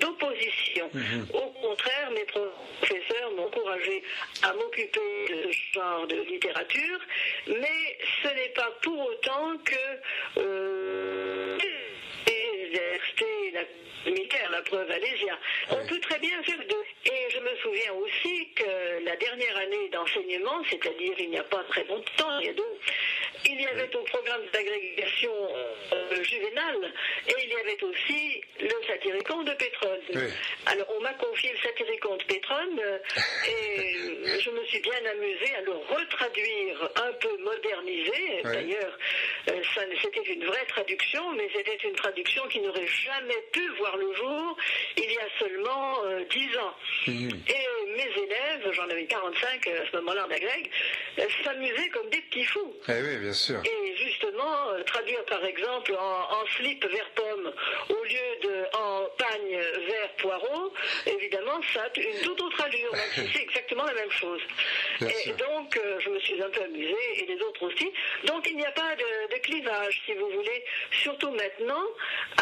d'opposition. 0.00 0.90
Mhm. 0.92 1.26
Au 1.34 1.50
contraire, 1.60 2.10
mes 2.12 2.24
professeurs 2.24 3.32
m'ont 3.36 3.44
encouragé 3.44 4.02
à 4.42 4.52
m'occuper 4.54 5.26
de 5.28 5.52
ce 5.52 5.78
genre 5.78 6.06
de 6.06 6.16
littérature, 6.22 7.00
mais 7.46 7.98
ce 8.22 8.28
n'est 8.28 8.52
pas 8.54 8.70
pour 8.82 8.98
autant 8.98 9.58
que 9.64 10.40
euh, 10.40 11.58
la 13.52 14.10
militaire, 14.10 14.50
la 14.50 14.62
preuve 14.62 14.90
alésia. 14.90 15.38
On 15.70 15.86
peut 15.86 16.00
très 16.00 16.18
bien 16.18 16.42
faire 16.42 16.58
deux. 16.68 16.84
Et 17.04 17.30
je 17.30 17.38
me 17.38 17.56
souviens 17.62 17.92
aussi 17.94 18.48
que 18.54 19.04
la 19.04 19.16
dernière 19.16 19.56
année 19.56 19.88
d'enseignement, 19.90 20.62
c'est-à-dire 20.68 21.14
il 21.18 21.30
n'y 21.30 21.38
a 21.38 21.44
pas 21.44 21.62
très 21.64 21.84
longtemps, 21.84 22.38
il 22.40 22.46
y 22.46 22.50
a 22.50 22.52
deux, 22.52 22.78
il 23.46 23.60
y 23.60 23.66
avait 23.66 23.94
au 23.94 24.02
programme 24.02 24.42
d'agrégation 24.52 25.32
euh, 25.92 26.22
juvénale 26.22 26.92
et 27.28 27.34
il 27.44 27.50
y 27.50 27.54
avait 27.54 27.82
aussi 27.84 28.42
le 28.60 28.74
satyricon 28.86 29.42
de 29.44 29.52
Pétrone. 29.52 30.00
Oui. 30.14 30.22
Alors 30.66 30.86
on 30.96 31.00
m'a 31.00 31.14
confié 31.14 31.52
le 31.52 31.58
satyricon 31.58 32.16
de 32.16 32.24
Pétrone 32.24 32.80
euh, 32.80 32.98
et 33.48 34.40
je 34.40 34.50
me 34.50 34.64
suis 34.64 34.80
bien 34.80 35.00
amusée 35.10 35.54
à 35.56 35.60
le 35.62 35.72
retraduire 35.72 36.90
un 36.96 37.12
peu 37.12 37.36
modernisé. 37.38 38.42
Oui. 38.44 38.52
D'ailleurs, 38.52 38.98
euh, 39.50 39.62
c'était 40.02 40.32
une 40.32 40.44
vraie 40.44 40.66
traduction, 40.66 41.32
mais 41.34 41.48
c'était 41.54 41.76
une 41.76 41.94
traduction 41.94 42.46
qui 42.48 42.60
n'aurait 42.60 42.86
jamais 42.86 43.42
pu 43.52 43.66
voir 43.78 43.96
le 43.96 44.12
jour 44.14 44.56
il 44.96 45.12
y 45.12 45.18
a 45.18 45.28
seulement 45.38 46.04
euh, 46.04 46.24
10 46.30 46.58
ans. 46.58 46.74
Mhm. 47.06 47.30
Et 47.48 47.92
mes 47.96 48.22
élèves, 48.22 48.72
j'en 48.72 48.88
avais 48.88 49.06
45 49.06 49.66
à 49.66 49.90
ce 49.90 49.96
moment-là 49.98 50.26
en 50.26 50.30
agrég, 50.30 50.70
euh, 51.18 51.22
s'amusaient 51.44 51.88
comme 51.90 52.08
des 52.10 52.20
petits 52.22 52.44
fous. 52.44 52.74
Eh 52.88 52.92
oui, 53.02 53.16
bien 53.18 53.32
sûr. 53.32 53.60
Et 53.64 53.96
justement, 53.96 54.68
euh, 54.70 54.82
traduire 54.84 55.24
par 55.24 55.44
exemple 55.44 55.94
en, 55.98 56.40
en 56.42 56.46
slip 56.56 56.84
vert 56.84 57.10
pomme 57.14 57.52
au 57.90 58.04
lieu 58.04 58.38
de 58.42 58.76
en 58.76 59.06
pagne 59.16 59.58
vert 59.86 60.10
poireau, 60.18 60.72
évidemment, 61.06 61.60
ça 61.72 61.82
a 61.84 62.00
une 62.00 62.20
toute 62.22 62.40
autre 62.40 62.62
allure, 62.62 62.92
même 62.92 63.10
si 63.14 63.28
c'est 63.32 63.42
exactement 63.42 63.84
la 63.84 63.94
même 63.94 64.10
chose. 64.10 64.40
Bien 65.00 65.08
et 65.08 65.12
sûr. 65.12 65.36
donc, 65.36 65.76
euh, 65.76 65.98
je 66.00 66.10
me 66.10 66.20
suis 66.20 66.40
un 66.42 66.50
peu 66.50 66.62
amusée, 66.62 66.96
et 67.22 67.26
les 67.26 67.40
autres 67.42 67.62
aussi. 67.64 67.90
Donc, 68.24 68.46
il 68.48 68.56
n'y 68.56 68.66
a 68.66 68.72
pas 68.72 68.94
de, 68.96 69.34
de 69.34 69.38
clivage, 69.40 70.02
si 70.06 70.14
vous 70.14 70.28
voulez, 70.30 70.64
surtout 70.92 71.30
maintenant, 71.30 71.84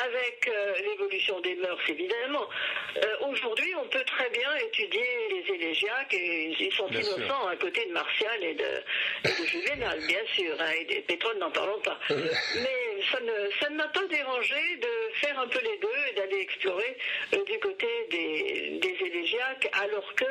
avec 0.03 0.49
euh, 0.49 0.75
l'évolution 0.83 1.41
des 1.41 1.55
mœurs, 1.57 1.79
évidemment. 1.89 2.49
Euh, 2.97 3.17
Aujourd'hui, 3.29 3.75
on 3.77 3.87
peut 3.89 4.05
très 4.05 4.29
bien 4.31 4.36
étudier 4.67 5.07
les 5.31 5.55
élégiaques, 5.55 6.13
et 6.15 6.55
ils 6.59 6.73
sont 6.73 6.87
Bien 6.89 7.03
sûr. 7.03 7.19
innocents 7.19 7.47
à 7.47 7.57
côté 7.57 7.85
de 7.87 7.93
Martial 7.93 8.43
et 8.45 8.55
de, 8.55 8.65
et 9.25 9.29
de 9.43 9.47
Juvénal, 9.47 9.99
bien 10.07 10.21
sûr, 10.35 10.55
hein, 10.61 10.71
et 10.81 10.85
des 10.85 11.01
Pétrone, 11.03 11.39
n'en 11.39 11.51
parlons 11.51 11.81
pas. 11.81 11.99
Mais 12.11 13.03
ça 13.11 13.21
ne 13.21 13.51
ça 13.61 13.69
ne 13.71 13.77
m'a 13.77 13.89
pas 13.89 14.05
dérangé 14.07 14.77
de 14.81 14.89
faire 15.21 15.39
un 15.39 15.49
peu 15.49 15.61
les 15.61 15.79
deux 15.79 15.89
et 16.11 16.15
d'aller 16.15 16.41
explorer 16.41 16.97
euh, 17.35 17.45
du 17.45 17.59
côté 17.59 17.87
des, 18.11 18.79
des 18.81 18.97
élégiaques, 19.07 19.69
alors 19.85 20.15
que 20.15 20.25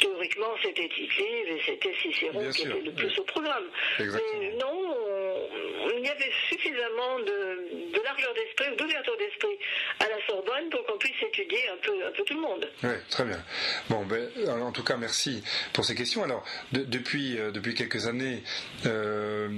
théoriquement 0.00 0.54
c'était 0.62 0.88
Tite-Live 0.88 1.48
et 1.48 1.60
c'était 1.66 1.94
Cicéron 2.02 2.40
Bien 2.40 2.50
qui 2.50 2.62
sûr, 2.62 2.70
était 2.76 2.84
le 2.84 2.92
plus 2.92 3.06
oui. 3.08 3.18
au 3.18 3.22
programme. 3.24 3.70
Exactement. 3.98 4.40
Mais 4.40 4.50
non, 4.52 4.96
on- 4.98 5.95
y 6.06 6.10
avait 6.10 6.32
suffisamment 6.48 7.18
de, 7.20 8.02
largeur 8.04 8.34
d'esprit 8.34 8.66
ou 8.72 8.76
d'ouverture 8.76 9.16
d'esprit 9.18 9.58
à 10.00 10.04
la 10.08 10.26
Sorbonne 10.26 10.70
pour 10.70 10.84
qu'on 10.86 10.98
puisse 10.98 11.20
étudier 11.22 11.68
un 11.68 11.76
peu, 11.82 12.06
un 12.06 12.10
peu 12.12 12.22
tout 12.24 12.34
le 12.34 12.40
monde. 12.40 12.68
Oui, 12.84 12.90
très 13.10 13.24
bien. 13.24 13.42
Bon, 13.90 14.04
ben, 14.04 14.28
en 14.48 14.72
tout 14.72 14.84
cas, 14.84 14.96
merci 14.96 15.42
pour 15.72 15.84
ces 15.84 15.94
questions. 15.94 16.22
Alors, 16.22 16.44
de- 16.72 16.84
depuis, 16.84 17.38
euh, 17.38 17.50
depuis 17.50 17.74
quelques 17.74 18.06
années, 18.06 18.42
euh, 18.86 19.48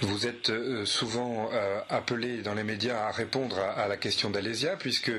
vous 0.00 0.26
êtes 0.26 0.50
euh, 0.50 0.84
souvent 0.84 1.50
appelé 1.88 2.38
dans 2.42 2.54
les 2.54 2.64
médias 2.64 3.06
à 3.08 3.10
répondre 3.10 3.58
à, 3.58 3.88
la 3.88 3.96
question 3.96 4.30
d'Alésia, 4.30 4.76
puisque 4.76 5.10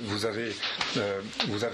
vous 0.00 0.24
avez, 0.26 0.50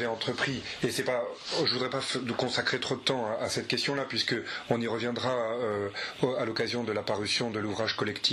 entrepris. 0.06 0.62
Et 0.82 0.90
c'est 0.90 1.04
pas, 1.04 1.24
je 1.64 1.72
voudrais 1.72 1.90
pas 1.90 2.00
consacrer 2.36 2.80
trop 2.80 2.96
de 2.96 3.00
temps 3.00 3.26
à, 3.40 3.44
à 3.44 3.48
cette 3.48 3.68
question-là, 3.68 4.04
puisque 4.08 4.34
on 4.70 4.80
y 4.80 4.86
reviendra 4.86 5.56
à 6.38 6.44
l'occasion 6.44 6.84
de 6.84 6.92
la 6.92 7.02
parution 7.02 7.50
de 7.50 7.58
l'ouvrage 7.58 7.96
collectif 7.96 8.25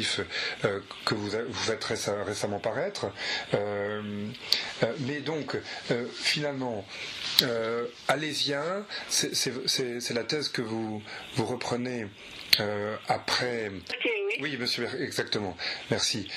euh, 0.66 0.80
que 1.06 1.14
vous, 1.16 1.30
faites 1.54 1.84
réce- 1.84 2.10
récemment 2.26 2.60
paraître. 2.60 3.08
Euh, 3.54 4.02
euh, 4.84 4.94
mais 5.02 5.20
donc, 5.22 5.56
finalement, 6.14 6.86
Alésien, 8.08 8.86
c'est- 9.10 10.14
la 10.14 10.24
thèse 10.24 10.50
que 10.50 10.62
vous, 10.62 11.02
vous 11.36 11.46
reprenez 11.46 12.08
après. 13.08 13.72
Oui. 14.42 14.58
Monsieur, 14.58 14.88
exactement. 15.02 15.56
Merci. 15.92 16.30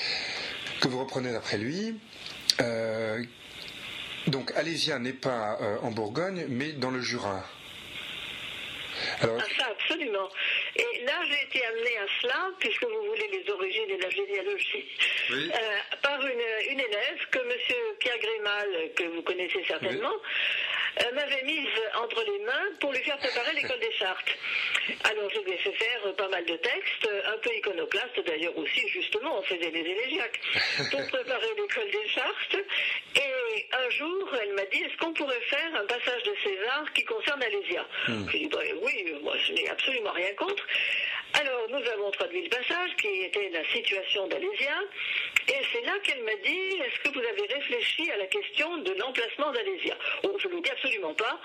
Que 0.81 0.87
vous 0.87 0.99
reprenez 0.99 1.35
après 1.35 1.57
lui. 1.57 1.99
Euh, 2.61 3.23
donc, 4.27 4.51
Alésien 4.55 4.99
n'est 4.99 5.13
pas 5.13 5.57
euh, 5.61 5.77
en 5.81 5.91
Bourgogne, 5.91 6.45
mais 6.49 6.73
dans 6.73 6.91
le 6.91 7.01
Jura. 7.01 7.43
Alors, 9.21 9.37
Ah, 9.39 9.45
ça, 9.57 9.67
absolument. 9.71 10.29
Et 10.75 11.03
là, 11.05 11.13
j'ai 11.29 11.43
été 11.47 11.65
amenée 11.65 11.97
à 11.97 12.05
cela, 12.21 12.49
puisque 12.59 12.83
vous 12.83 13.03
voulez 13.07 13.27
les 13.31 13.49
origines 13.51 13.89
et 13.89 13.97
la 13.97 14.09
généalogie, 14.09 14.85
Oui. 15.31 15.51
euh, 15.53 15.97
par 16.01 16.19
une, 16.25 16.71
une 16.71 16.79
élève 16.79 17.19
que 17.31 17.39
M. 17.39 17.51
Pierre 17.99 18.19
Grémal, 18.19 18.91
que 18.95 19.03
vous 19.03 19.21
connaissez 19.21 19.63
certainement, 19.67 20.13
euh, 21.01 21.11
m'avait 21.13 21.43
mise 21.43 21.67
entre 22.01 22.23
les 22.23 22.39
mains 22.43 22.69
pour 22.79 22.91
lui 22.91 22.99
faire 23.03 23.17
préparer 23.17 23.53
l'école 23.53 23.79
des 23.79 23.91
chartes. 23.93 24.35
Alors, 25.03 25.29
je 25.29 25.39
lui 25.41 25.51
ai 25.51 25.57
fait 25.57 25.73
faire 25.73 26.01
euh, 26.07 26.13
pas 26.13 26.27
mal 26.29 26.43
de 26.45 26.55
textes, 26.55 27.07
un 27.25 27.37
peu 27.39 27.53
iconoclastes 27.55 28.19
d'ailleurs 28.25 28.57
aussi, 28.57 28.87
justement, 28.89 29.37
on 29.39 29.43
faisait 29.43 29.69
des 29.71 29.79
élégiaques, 29.79 30.39
pour 30.91 31.05
préparer 31.07 31.47
l'école 31.57 31.91
des 31.91 32.09
chartes. 32.09 32.57
Et 33.15 33.67
un 33.75 33.89
jour, 33.91 34.29
elle 34.41 34.53
m'a 34.53 34.65
dit, 34.65 34.81
est-ce 34.83 34.97
qu'on 34.97 35.13
pourrait 35.13 35.41
faire 35.41 35.75
un 35.75 35.85
passage 35.85 36.23
de 36.23 36.33
César 36.43 36.85
qui 36.93 37.03
concerne 37.03 37.43
Alésia? 37.43 37.85
J'ai 38.31 38.39
dit, 38.39 38.47
bah, 38.47 38.59
oui, 38.81 38.86
moi 39.21 39.35
je 39.37 39.53
n'ai 39.53 39.69
absolument 39.69 40.11
rien 40.11 40.33
contre. 40.35 40.63
Alors, 41.33 41.67
nous 41.69 41.89
avons 41.91 42.09
traduit 42.11 42.41
le 42.41 42.49
passage 42.49 42.95
qui 43.01 43.23
était 43.23 43.49
la 43.49 43.63
situation 43.65 44.27
d'Alésia, 44.27 44.73
et 45.49 45.61
c'est 45.71 45.81
là 45.81 45.93
qu'elle 46.03 46.23
m'a 46.23 46.35
dit, 46.35 46.79
est-ce 46.81 46.99
que 47.03 47.13
vous 47.13 47.25
avez 47.25 47.53
réfléchi 47.53 48.09
à 48.11 48.17
la 48.17 48.25
question 48.27 48.77
de 48.77 48.93
l'emplacement 48.93 49.51
d'Alésia? 49.51 49.95
Oh, 50.23 50.35
je 50.39 50.47
ne 50.47 50.53
le 50.55 50.61
dis 50.61 50.71
absolument 50.71 51.13
pas. 51.13 51.39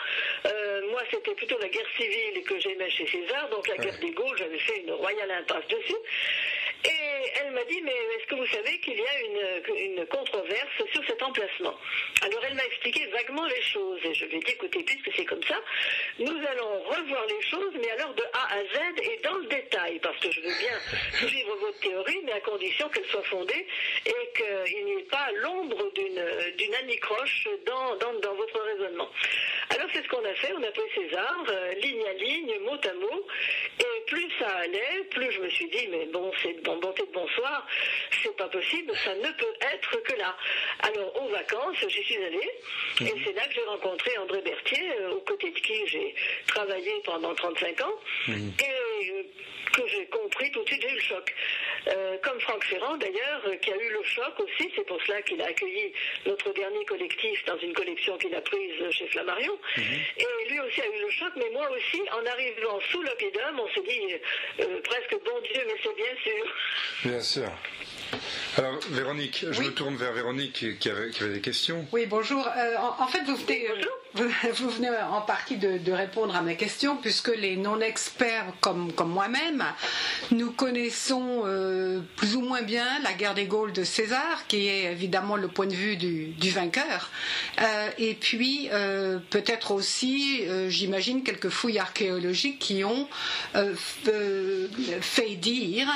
Euh, 0.47 0.91
moi, 0.91 1.03
c'était 1.11 1.35
plutôt 1.35 1.59
la 1.59 1.69
guerre 1.69 1.87
civile 1.97 2.43
que 2.45 2.59
j'aimais 2.61 2.91
chez 2.91 3.07
César, 3.07 3.49
donc 3.51 3.67
la 3.69 3.77
guerre 3.77 3.99
des 3.99 4.13
Gaules, 4.13 4.39
j'avais 4.39 4.59
fait 4.59 4.81
une 4.81 4.93
royale 4.93 5.31
impasse 5.31 5.67
dessus. 5.69 6.01
Et 6.85 7.31
elle 7.41 7.53
m'a 7.53 7.65
dit, 7.65 7.81
mais 7.83 7.93
est-ce 7.93 8.27
que 8.27 8.35
vous 8.35 8.47
savez 8.47 8.79
qu'il 8.81 8.99
y 8.99 9.07
a 9.07 9.21
une, 9.21 9.97
une 9.97 10.07
controverse 10.07 10.83
sur 10.93 11.05
cet 11.07 11.23
emplacement? 11.23 11.75
Alors 12.23 12.45
elle 12.45 12.55
m'a 12.55 12.65
expliqué 12.65 13.07
vaguement 13.07 13.47
les 13.47 13.63
choses, 13.63 14.01
et 14.05 14.15
je 14.15 14.25
lui 14.27 14.37
ai 14.37 14.41
dit, 14.41 14.53
écoutez, 14.53 14.83
puisque 14.83 15.17
c'est 15.17 15.25
comme 15.25 15.43
ça, 15.45 15.61
nous 16.19 16.47
allons 16.47 16.83
revoir 16.83 17.27
les 17.27 17.43
choses, 17.43 17.75
mais 17.81 17.91
alors 17.91 18.15
de 18.15 18.23
A 18.33 18.55
à 18.55 18.63
Z 18.65 19.01
et 19.03 19.21
dans 19.23 19.35
le 19.35 19.47
détail, 19.47 19.99
parce 20.01 20.19
que 20.19 20.31
je 20.31 20.41
veux 20.41 20.55
bien 20.59 21.27
suivre 21.29 21.57
votre 21.57 21.79
théorie, 21.81 22.21
mais 22.25 22.33
à 22.33 22.41
condition 22.41 22.89
qu'elle 22.89 23.07
soit 23.07 23.23
fondée 23.25 23.67
et 24.07 24.33
qu'il 24.37 24.85
n'y 24.85 24.93
ait 25.01 25.09
pas 25.11 25.31
l'ombre 25.43 25.91
d'une 25.93 26.23
d'une 26.57 26.75
anicroche 26.75 27.49
dans, 27.67 27.97
dans, 27.97 28.13
dans 28.21 28.35
votre 28.35 28.61
raisonnement. 28.61 29.09
Alors 29.71 29.89
c'est 29.93 30.03
ce 30.03 30.09
qu'on 30.09 30.25
a 30.25 30.35
fait, 30.35 30.53
on 30.53 30.63
a 30.63 30.71
pris 30.71 30.83
César, 30.95 31.45
euh, 31.49 31.73
ligne 31.75 32.05
à 32.07 32.13
ligne, 32.13 32.59
mot 32.61 32.77
à 32.77 32.93
mot, 32.95 33.27
et 33.79 34.02
plus 34.07 34.29
ça 34.39 34.49
allait, 34.49 35.05
plus 35.11 35.31
je 35.33 35.41
me 35.41 35.49
suis 35.51 35.69
dit, 35.69 35.89
mais 35.91 36.07
bon, 36.07 36.31
c'est 36.43 36.55
de 36.55 36.61
bon, 36.61 36.77
bonté 36.79 37.03
de 37.03 37.13
bonsoir, 37.13 37.67
c'est 38.23 38.37
pas 38.37 38.49
possible, 38.49 38.93
ça 39.05 39.15
ne 39.15 39.31
peut 39.33 39.55
être 39.75 40.03
que 40.03 40.17
là. 40.17 40.37
Alors 40.81 41.23
aux 41.23 41.29
vacances, 41.29 41.77
j'y 41.89 42.03
suis 42.03 42.17
allée, 42.17 42.51
et 43.01 43.15
c'est 43.25 43.33
là 43.33 43.47
que 43.47 43.55
j'ai 43.55 43.65
rencontré 43.65 44.17
André 44.19 44.41
Berthier, 44.43 44.93
euh, 45.01 45.13
aux 45.13 45.21
côtés 45.21 45.51
de 45.51 45.59
qui 45.59 45.87
j'ai 45.87 46.15
travaillé 46.47 46.93
pendant 47.05 47.35
35 47.35 47.81
ans, 47.83 47.95
et 48.29 48.33
euh, 48.33 49.23
que 49.73 49.87
j'ai 49.89 50.07
compris 50.07 50.51
tout 50.51 50.63
de 50.63 50.69
suite, 50.69 50.83
j'ai 50.83 50.91
eu 50.91 50.95
le 50.95 51.01
choc. 51.01 51.35
Euh, 51.89 52.17
comme 52.23 52.39
Franck 52.41 52.63
Ferrand 52.65 52.97
d'ailleurs, 52.97 53.43
qui 53.61 53.73
a 53.73 53.77
eu 53.77 53.89
le 53.91 54.03
choc 54.05 54.39
aussi, 54.39 54.71
c'est 54.77 54.87
pour 54.87 55.03
cela 55.03 55.21
qu'il 55.23 55.41
a 55.43 55.47
accueilli 55.47 55.93
notre 56.27 56.53
dernier 56.53 56.85
collectif 56.85 57.45
dans 57.47 57.59
une 57.59 57.73
collection 57.73 58.17
qu'il 58.19 58.35
a 58.35 58.41
prise 58.41 58.91
chez 58.91 59.07
Flammarion. 59.09 59.59
Et 59.77 60.49
lui 60.51 60.61
aussi 60.61 60.81
a 60.81 60.87
eu 60.87 61.01
le 61.01 61.11
choc, 61.11 61.33
mais 61.37 61.51
moi 61.51 61.69
aussi, 61.71 62.03
en 62.13 62.25
arrivant 62.27 62.81
sous 62.91 63.03
l'oppidum, 63.03 63.59
on 63.59 63.69
s'est 63.75 63.83
dit 63.89 63.92
euh, 64.61 64.81
presque 64.85 65.13
bon 65.25 65.41
Dieu, 65.43 65.63
mais 65.67 65.75
c'est 65.83 65.97
bien 65.97 66.23
sûr. 66.23 66.55
bien 67.05 67.21
sûr. 67.21 67.51
Alors, 68.59 68.79
Véronique, 68.91 69.47
je 69.51 69.59
Oui. 69.61 69.67
me 69.69 69.73
tourne 69.73 69.97
vers 69.97 70.13
Véronique 70.13 70.79
qui- 70.79 70.91
avait, 70.91 71.11
qui 71.11 71.23
avait 71.23 71.33
des 71.35 71.41
questions. 71.41 71.87
Oui, 71.93 72.05
bonjour. 72.05 72.47
Euh, 72.47 72.77
en, 72.77 73.03
en 73.05 73.07
fait, 73.07 73.23
vous 73.25 73.37
venez, 73.37 73.67
Bonjour. 74.15 74.31
vous, 74.45 74.53
vous 74.65 74.69
venez 74.71 74.91
en 74.91 75.23
partie 75.23 75.57
de, 75.57 75.79
de 75.79 75.93
répondre 75.93 76.37
à 76.37 76.43
mes 76.43 76.57
questions, 76.57 76.97
puisque 76.99 77.35
les 77.35 77.57
non-experts 77.57 78.45
comme, 78.61 78.93
comme 78.93 79.09
moi-même, 79.09 79.65
nous 80.31 80.53
connaissons 80.53 81.45
euh, 81.47 81.97
euh, 81.97 82.01
plus 82.17 82.37
ou 82.37 82.43
moins 82.43 82.61
bien 82.61 82.87
la 83.03 83.15
guerre 83.15 83.33
des 83.35 83.47
Gaules 83.47 83.73
de 83.73 83.83
César, 83.85 84.47
qui 84.47 84.69
est 84.69 84.93
évidemment 84.93 85.37
le 85.37 85.49
point 85.49 85.67
de 85.67 85.75
vue 85.75 85.97
du, 85.97 86.35
vainqueur. 86.51 87.11
Euh, 87.63 87.89
et 87.99 88.13
puis 88.15 88.69
peut-être 89.31 89.71
aussi, 89.71 90.45
j'imagine, 90.69 91.23
quelques 91.25 91.49
fouilles 91.49 91.79
archéologiques 91.79 92.59
qui 92.59 92.85
ont 92.85 93.09
fait 95.01 95.37
dire 95.37 95.89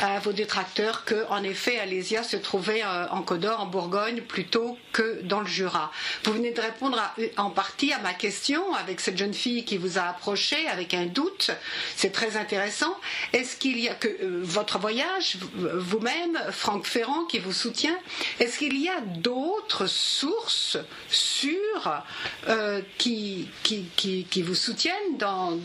à 0.00 0.18
vos 0.20 0.32
détracteurs 0.32 1.04
que, 1.04 1.26
en 1.28 1.42
effet, 1.42 1.78
Alésia 1.78 2.22
se 2.22 2.36
trouvait 2.36 2.82
en 2.84 3.22
Côte 3.22 3.42
en 3.44 3.66
Bourgogne, 3.66 4.20
plutôt 4.22 4.78
que 4.92 5.20
dans 5.22 5.40
le 5.40 5.46
Jura. 5.46 5.90
Vous 6.24 6.32
venez 6.32 6.52
de 6.52 6.60
répondre 6.60 7.00
en 7.36 7.50
partie 7.50 7.92
à 7.92 7.98
ma 7.98 8.14
question 8.14 8.74
avec 8.74 9.00
cette 9.00 9.18
jeune 9.18 9.34
fille 9.34 9.64
qui 9.64 9.76
vous 9.78 9.98
a 9.98 10.02
approché 10.02 10.68
avec 10.68 10.94
un 10.94 11.06
doute. 11.06 11.50
C'est 11.96 12.12
très 12.12 12.36
intéressant. 12.36 12.96
Est-ce 13.32 13.56
qu'il 13.56 13.78
y 13.78 13.88
a 13.88 13.94
que 13.94 14.08
euh, 14.08 14.40
votre 14.42 14.78
voyage, 14.78 15.38
vous-même, 15.54 16.38
Franck 16.50 16.86
Ferrand, 16.86 17.24
qui 17.24 17.38
vous 17.38 17.52
soutient, 17.52 17.96
est-ce 18.40 18.58
qu'il 18.58 18.78
y 18.78 18.88
a 18.88 19.00
d'autres 19.00 19.86
sources 19.86 20.76
sûres 21.08 22.02
euh, 22.48 22.80
qui, 22.98 23.48
qui, 23.62 24.42
vous 24.42 24.54
soutiennent 24.54 25.18
dans, 25.18 25.58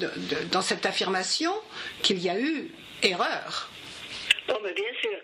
dans 0.52 0.62
cette 0.62 0.86
affirmation 0.86 1.52
qu'il 2.02 2.20
y 2.20 2.30
a 2.30 2.40
eu 2.40 2.72
erreur 3.04 3.70
Oh, 4.50 4.60
mais 4.64 4.74
bien 4.74 4.92
sûr. 5.02 5.18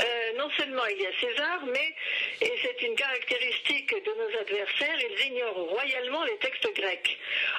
Euh, 0.00 0.32
non 0.36 0.50
seulement 0.58 0.84
il 0.86 1.02
y 1.02 1.06
a 1.06 1.10
César, 1.20 1.64
mais, 1.66 1.94
et 2.40 2.52
c'est 2.62 2.82
une 2.82 2.96
caractéristique 2.96 3.90
de 3.90 4.10
nos 4.12 4.38
adversaires, 4.40 4.98
ils 5.00 5.26
ignorent 5.28 5.68
royalement 5.68 6.24
les 6.24 6.36
textes 6.38 6.68
grecs. 6.74 7.18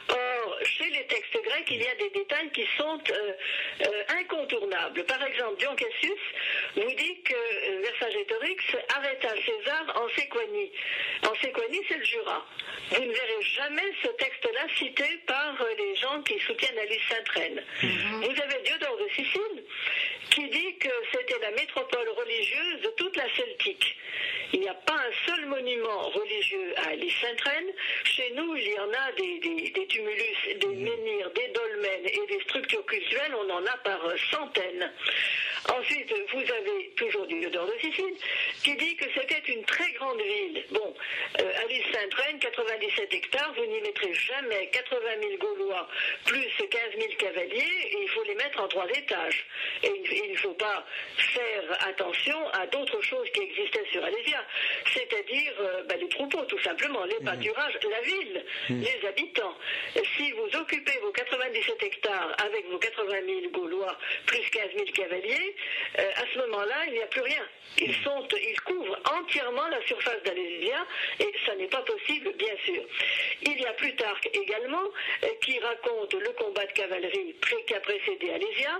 Or, 0.09 0.57
chez 0.63 0.89
les 0.89 1.05
textes 1.07 1.41
grecs, 1.43 1.67
il 1.71 1.81
y 1.81 1.87
a 1.87 1.95
des 1.95 2.09
détails 2.09 2.51
qui 2.51 2.67
sont 2.77 2.99
euh, 3.09 3.31
euh, 3.85 4.03
incontournables. 4.19 5.05
Par 5.05 5.23
exemple, 5.25 5.57
Dion 5.59 5.75
Cassius 5.75 6.19
vous 6.75 6.93
dit 6.95 7.21
que 7.21 7.81
Vercingétorix 7.81 8.57
arrêta 8.95 9.29
César 9.29 9.93
en 9.95 10.09
Séquanie. 10.09 10.71
En 11.23 11.35
Séquanie, 11.35 11.81
c'est 11.87 11.97
le 11.97 12.03
Jura. 12.03 12.45
Vous 12.91 13.01
ne 13.01 13.13
verrez 13.13 13.41
jamais 13.41 13.91
ce 14.03 14.09
texte-là 14.09 14.67
cité 14.77 15.05
par 15.25 15.55
les 15.77 15.95
gens 15.95 16.21
qui 16.23 16.37
soutiennent 16.39 16.77
Alice 16.77 17.01
Sainte-Reine. 17.09 17.63
Mm-hmm. 17.81 18.25
Vous 18.25 18.41
avez 18.41 18.61
Diodore 18.63 18.97
de 18.97 19.09
Sicile 19.09 19.63
qui 20.31 20.49
dit 20.49 20.77
que 20.77 20.89
c'était 21.13 21.39
la 21.39 21.51
métropole 21.51 22.09
religieuse 22.25 22.81
de 22.81 22.89
toute 22.97 23.15
la 23.15 23.25
Celtique. 23.35 23.95
Il 24.53 24.59
n'y 24.61 24.69
a 24.69 24.73
pas 24.73 24.93
un 24.93 25.27
seul 25.27 25.45
monument 25.47 26.09
religieux 26.09 26.73
à 26.77 26.89
Alice 26.89 27.13
Sainte-Reine. 27.21 27.71
Chez 28.03 28.31
nous, 28.35 28.55
il 28.55 28.67
y 28.67 28.79
en 28.79 28.89
a 28.89 29.11
des, 29.17 29.87
tumulus, 29.87 30.57
des 30.59 30.67
mmh. 30.67 30.83
menhirs, 30.83 31.31
des 31.31 31.47
dolmens 31.49 32.05
et 32.05 32.27
des 32.27 32.41
structures 32.43 32.85
culturelles, 32.85 33.35
on 33.35 33.49
en 33.49 33.65
a 33.65 33.77
par 33.83 33.99
centaines. 34.31 34.91
Ensuite, 35.67 36.13
vous 36.31 36.41
avez 36.41 36.91
toujours 36.95 37.25
Diodore 37.25 37.65
de 37.65 37.79
Sicile 37.79 38.13
qui 38.63 38.75
dit 38.75 38.95
que 38.95 39.05
c'était 39.15 39.51
une 39.51 39.63
très 39.65 39.91
grande 39.93 40.21
ville. 40.21 40.63
Bon, 40.71 40.93
euh, 41.41 41.51
Alice 41.63 41.85
Sainte-Reine, 41.91 42.39
97 42.39 43.13
hectares, 43.13 43.53
vous 43.57 43.65
n'y 43.65 43.81
mettrez 43.81 44.13
jamais 44.13 44.67
80 44.67 44.99
000 45.21 45.37
Gaulois 45.37 45.87
plus 46.25 46.47
15 46.69 46.81
000 46.99 47.13
cavaliers 47.17 47.89
et 47.91 47.97
il 48.03 48.09
faut 48.09 48.23
les 48.23 48.35
mettre 48.35 48.61
en 48.61 48.67
trois 48.67 48.87
étages. 48.89 49.45
Et 49.83 49.91
il 50.11 50.31
ne 50.31 50.37
faut 50.37 50.53
pas 50.53 50.85
faire 51.17 51.87
attention 51.87 52.14
à 52.53 52.65
d'autres 52.67 53.01
choses 53.01 53.29
qui 53.31 53.41
existaient 53.41 53.85
sur 53.91 54.03
Alésia, 54.03 54.43
c'est-à-dire 54.93 55.53
euh, 55.59 55.83
ben, 55.83 55.99
les 55.99 56.09
troupeaux 56.09 56.43
tout 56.45 56.59
simplement, 56.59 57.03
les 57.05 57.19
mmh. 57.19 57.25
pâturages, 57.25 57.79
la 57.89 58.01
ville, 58.01 58.45
mmh. 58.69 58.81
les 58.81 59.07
habitants. 59.07 59.55
Si 60.15 60.31
vous 60.31 60.59
occupez 60.59 60.97
vos 61.01 61.11
97 61.11 61.83
hectares 61.83 62.35
avec 62.45 62.65
vos 62.69 62.77
80 62.77 63.13
000 63.25 63.51
Gaulois 63.51 63.97
plus 64.25 64.49
15 64.49 64.69
000 64.75 64.85
cavaliers, 64.93 65.55
euh, 65.99 66.11
à 66.15 66.23
ce 66.33 66.39
moment-là, 66.39 66.85
il 66.87 66.93
n'y 66.93 67.01
a 67.01 67.07
plus 67.07 67.21
rien. 67.21 67.43
Ils, 67.77 67.95
sont, 68.03 68.27
ils 68.31 68.61
couvrent 68.61 68.97
entièrement 69.19 69.67
la 69.67 69.81
surface 69.85 70.23
d'Alésia 70.23 70.85
et 71.19 71.31
ça 71.45 71.55
n'est 71.55 71.67
pas 71.67 71.81
possible, 71.81 72.31
bien 72.37 72.55
sûr. 72.63 72.83
Il 73.41 73.59
y 73.59 73.65
a 73.65 73.73
Plutarque 73.73 74.29
également 74.33 74.83
euh, 75.23 75.27
qui 75.41 75.59
raconte 75.59 76.13
le 76.13 76.29
combat 76.31 76.65
de 76.65 76.71
cavalerie 76.71 77.35
qui 77.67 77.73
a 77.73 77.79
précédé 77.79 78.31
Alésia 78.31 78.79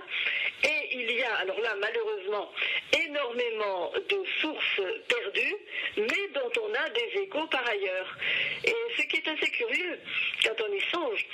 et 0.64 0.96
il 0.96 1.10
y 1.10 1.22
a, 1.22 1.34
alors 1.36 1.60
là, 1.60 1.74
malheureusement, 1.78 2.50
énormément 2.92 3.25
de 3.34 4.24
sources 4.40 4.80
perdues, 5.08 5.56
mais 5.96 6.28
dont 6.34 6.50
on 6.62 6.74
a 6.74 6.88
des 6.90 7.22
échos 7.22 7.46
par 7.48 7.68
ailleurs. 7.68 8.16
Et 8.64 8.74
ce 8.96 9.02
qui 9.02 9.16
est 9.16 9.28
assez 9.28 9.50
curieux, 9.50 9.98
quand 10.44 10.64
on 10.68 10.72
y 10.72 10.80
songe, 10.92 11.26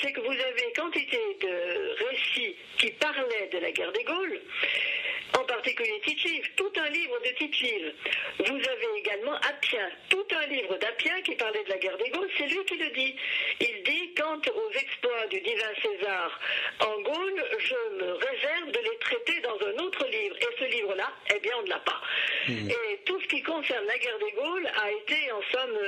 c'est 0.00 0.12
que 0.12 0.20
vous 0.20 0.32
avez 0.32 0.72
quantité 0.76 1.20
de 1.40 2.04
récits 2.08 2.56
qui 2.78 2.90
parlaient 2.92 3.48
de 3.52 3.58
la 3.58 3.72
guerre 3.72 3.92
des 3.92 4.04
Gaules, 4.04 4.40
en 5.38 5.44
particulier 5.44 6.00
Titlive, 6.04 6.48
tout 6.56 6.72
un 6.76 6.88
livre 6.90 7.18
de 7.20 7.30
Titlive. 7.36 7.94
Vous 8.38 8.56
avez 8.56 8.98
également 8.98 9.34
Appien, 9.34 9.88
tout 10.08 10.26
un 10.30 10.46
livre 10.46 10.76
d'Appien 10.78 11.20
qui 11.22 11.34
parlait 11.36 11.64
de 11.64 11.70
la 11.70 11.78
guerre 11.78 11.96
des 11.98 12.10
Gaules, 12.10 12.30
c'est 12.36 12.46
lui 12.46 12.64
qui 12.64 12.76
le 12.76 12.90
dit. 12.90 13.14
Il 13.60 13.82
dit, 13.82 14.14
quant 14.14 14.38
aux 14.38 14.70
exploits 14.72 15.26
du 15.28 15.40
divin 15.40 15.72
César 15.82 16.40
en 16.80 17.00
Gaule, 17.02 17.44
je 17.58 18.04
me 18.04 18.12
réserve 18.12 18.70
de 18.72 18.78
les 18.78 18.98
traiter 18.98 19.40
dans 19.40 19.58
un 19.66 19.84
autre 19.84 20.06
livre. 20.06 20.36
Et 20.40 20.58
ce 20.58 20.64
livre-là, 20.64 21.12
bien, 21.42 21.52
on 21.58 21.62
ne 21.64 21.68
l'a 21.68 21.78
pas. 21.80 22.00
Hmm. 22.48 22.70
Et 22.70 23.04
qui 23.30 23.42
concerne 23.42 23.86
la 23.86 23.96
guerre 23.98 24.18
des 24.18 24.32
Gaules 24.32 24.66
a 24.66 24.90
été, 24.90 25.32
en 25.32 25.42
somme, 25.52 25.78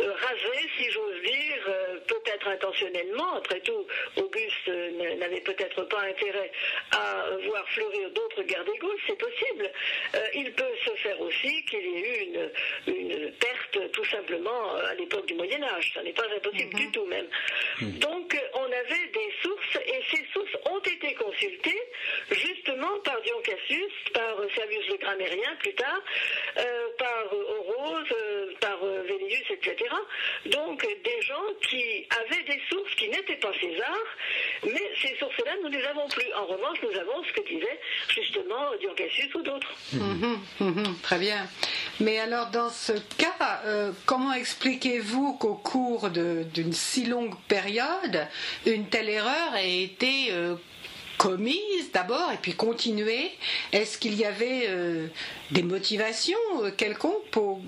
euh, 0.00 0.12
rasé, 0.12 0.68
si 0.76 0.90
j'ose 0.90 1.22
dire, 1.22 1.64
euh, 1.66 1.98
peut-être 2.06 2.46
intentionnellement. 2.46 3.36
Après 3.36 3.60
tout, 3.60 3.86
Auguste 4.16 4.68
n'avait 4.68 5.40
peut-être 5.40 5.82
pas 5.84 6.02
intérêt 6.02 6.52
à 6.92 7.30
voir 7.46 7.66
fleurir 7.70 8.10
d'autres 8.10 8.42
guerres 8.42 8.64
des 8.64 8.78
Gaules 8.78 8.98
c'est 9.06 9.18
possible. 9.18 9.70
Euh, 10.14 10.26
il 10.34 10.52
peut 10.52 10.74
se 10.84 10.90
faire 10.96 11.20
aussi 11.20 11.64
qu'il 11.64 11.80
y 11.80 11.96
ait 11.96 12.00
eu 12.00 12.50
une, 12.86 13.30
perte 13.32 13.92
tout 13.92 14.04
simplement 14.04 14.74
à 14.74 14.94
l'époque 14.94 15.26
du 15.26 15.34
Moyen 15.34 15.62
Âge. 15.62 15.92
Ça 15.94 16.02
n'est 16.02 16.12
pas 16.12 16.26
impossible 16.36 16.74
du 16.74 16.86
mhm. 16.86 16.92
tout 16.92 17.06
même. 17.06 17.26
Hmm. 17.80 17.98
Donc 17.98 18.36
on 18.54 18.64
avait 18.64 19.06
des 19.12 19.32
sources 19.42 19.78
et 19.86 20.00
ces 20.10 20.24
sources 20.32 20.56
ont 20.66 20.80
été 20.80 21.14
consultées 21.14 21.82
justement 22.30 22.98
par 23.04 23.20
Dion 23.22 23.40
Cassius, 23.42 23.92
par 24.12 24.36
Servius 24.54 24.88
le 24.88 24.96
grammairien 24.96 25.56
plus 25.60 25.74
tard, 25.74 26.02
euh, 26.58 26.88
par 26.98 27.32
Orose, 27.32 28.08
euh, 28.12 28.52
par 28.60 28.78
Vélius, 29.06 29.50
etc. 29.50 29.76
Donc 30.46 30.82
des 30.82 31.22
gens 31.22 31.46
qui 31.68 32.06
avaient 32.10 32.42
des 32.44 32.60
sources 32.70 32.94
qui 32.96 33.08
n'étaient 33.08 33.36
pas 33.36 33.52
César, 33.60 33.98
mais 34.64 34.90
ces 35.00 35.16
sources-là, 35.18 35.52
nous 35.62 35.68
ne 35.68 35.76
les 35.76 35.84
avons 35.84 36.08
plus. 36.08 36.32
En 36.34 36.46
revanche, 36.46 36.78
nous 36.82 36.98
avons 36.98 37.22
ce 37.24 37.32
que 37.32 37.46
disait 37.46 37.80
justement 38.08 38.70
Dion 38.80 38.94
Cassius 38.94 39.34
ou 39.34 39.42
d'autres. 39.42 39.72
Mhm, 39.92 40.38
mhm, 40.60 40.96
très 41.02 41.18
bien. 41.18 41.46
Mais 42.00 42.18
alors, 42.18 42.50
dans 42.50 42.70
ce 42.70 42.92
cas, 43.18 43.62
euh, 43.66 43.92
comment 44.06 44.32
expliquez-vous 44.32 45.34
qu'au 45.34 45.54
cours 45.54 46.10
d'une 46.10 46.72
si 46.72 47.06
longue 47.06 47.34
période, 47.48 48.26
une 48.66 48.88
telle 48.88 49.08
erreur 49.08 49.54
ait 49.56 49.82
été 49.82 50.28
euh, 50.30 50.54
commise 51.20 51.92
d'abord 51.92 52.32
et 52.32 52.38
puis 52.38 52.54
continuée 52.54 53.30
Est-ce 53.72 53.98
qu'il 53.98 54.14
y 54.14 54.24
avait 54.24 54.64
euh, 54.68 55.06
des 55.50 55.62
motivations 55.62 56.38
quelconques, 56.78 57.26
pour, 57.30 57.60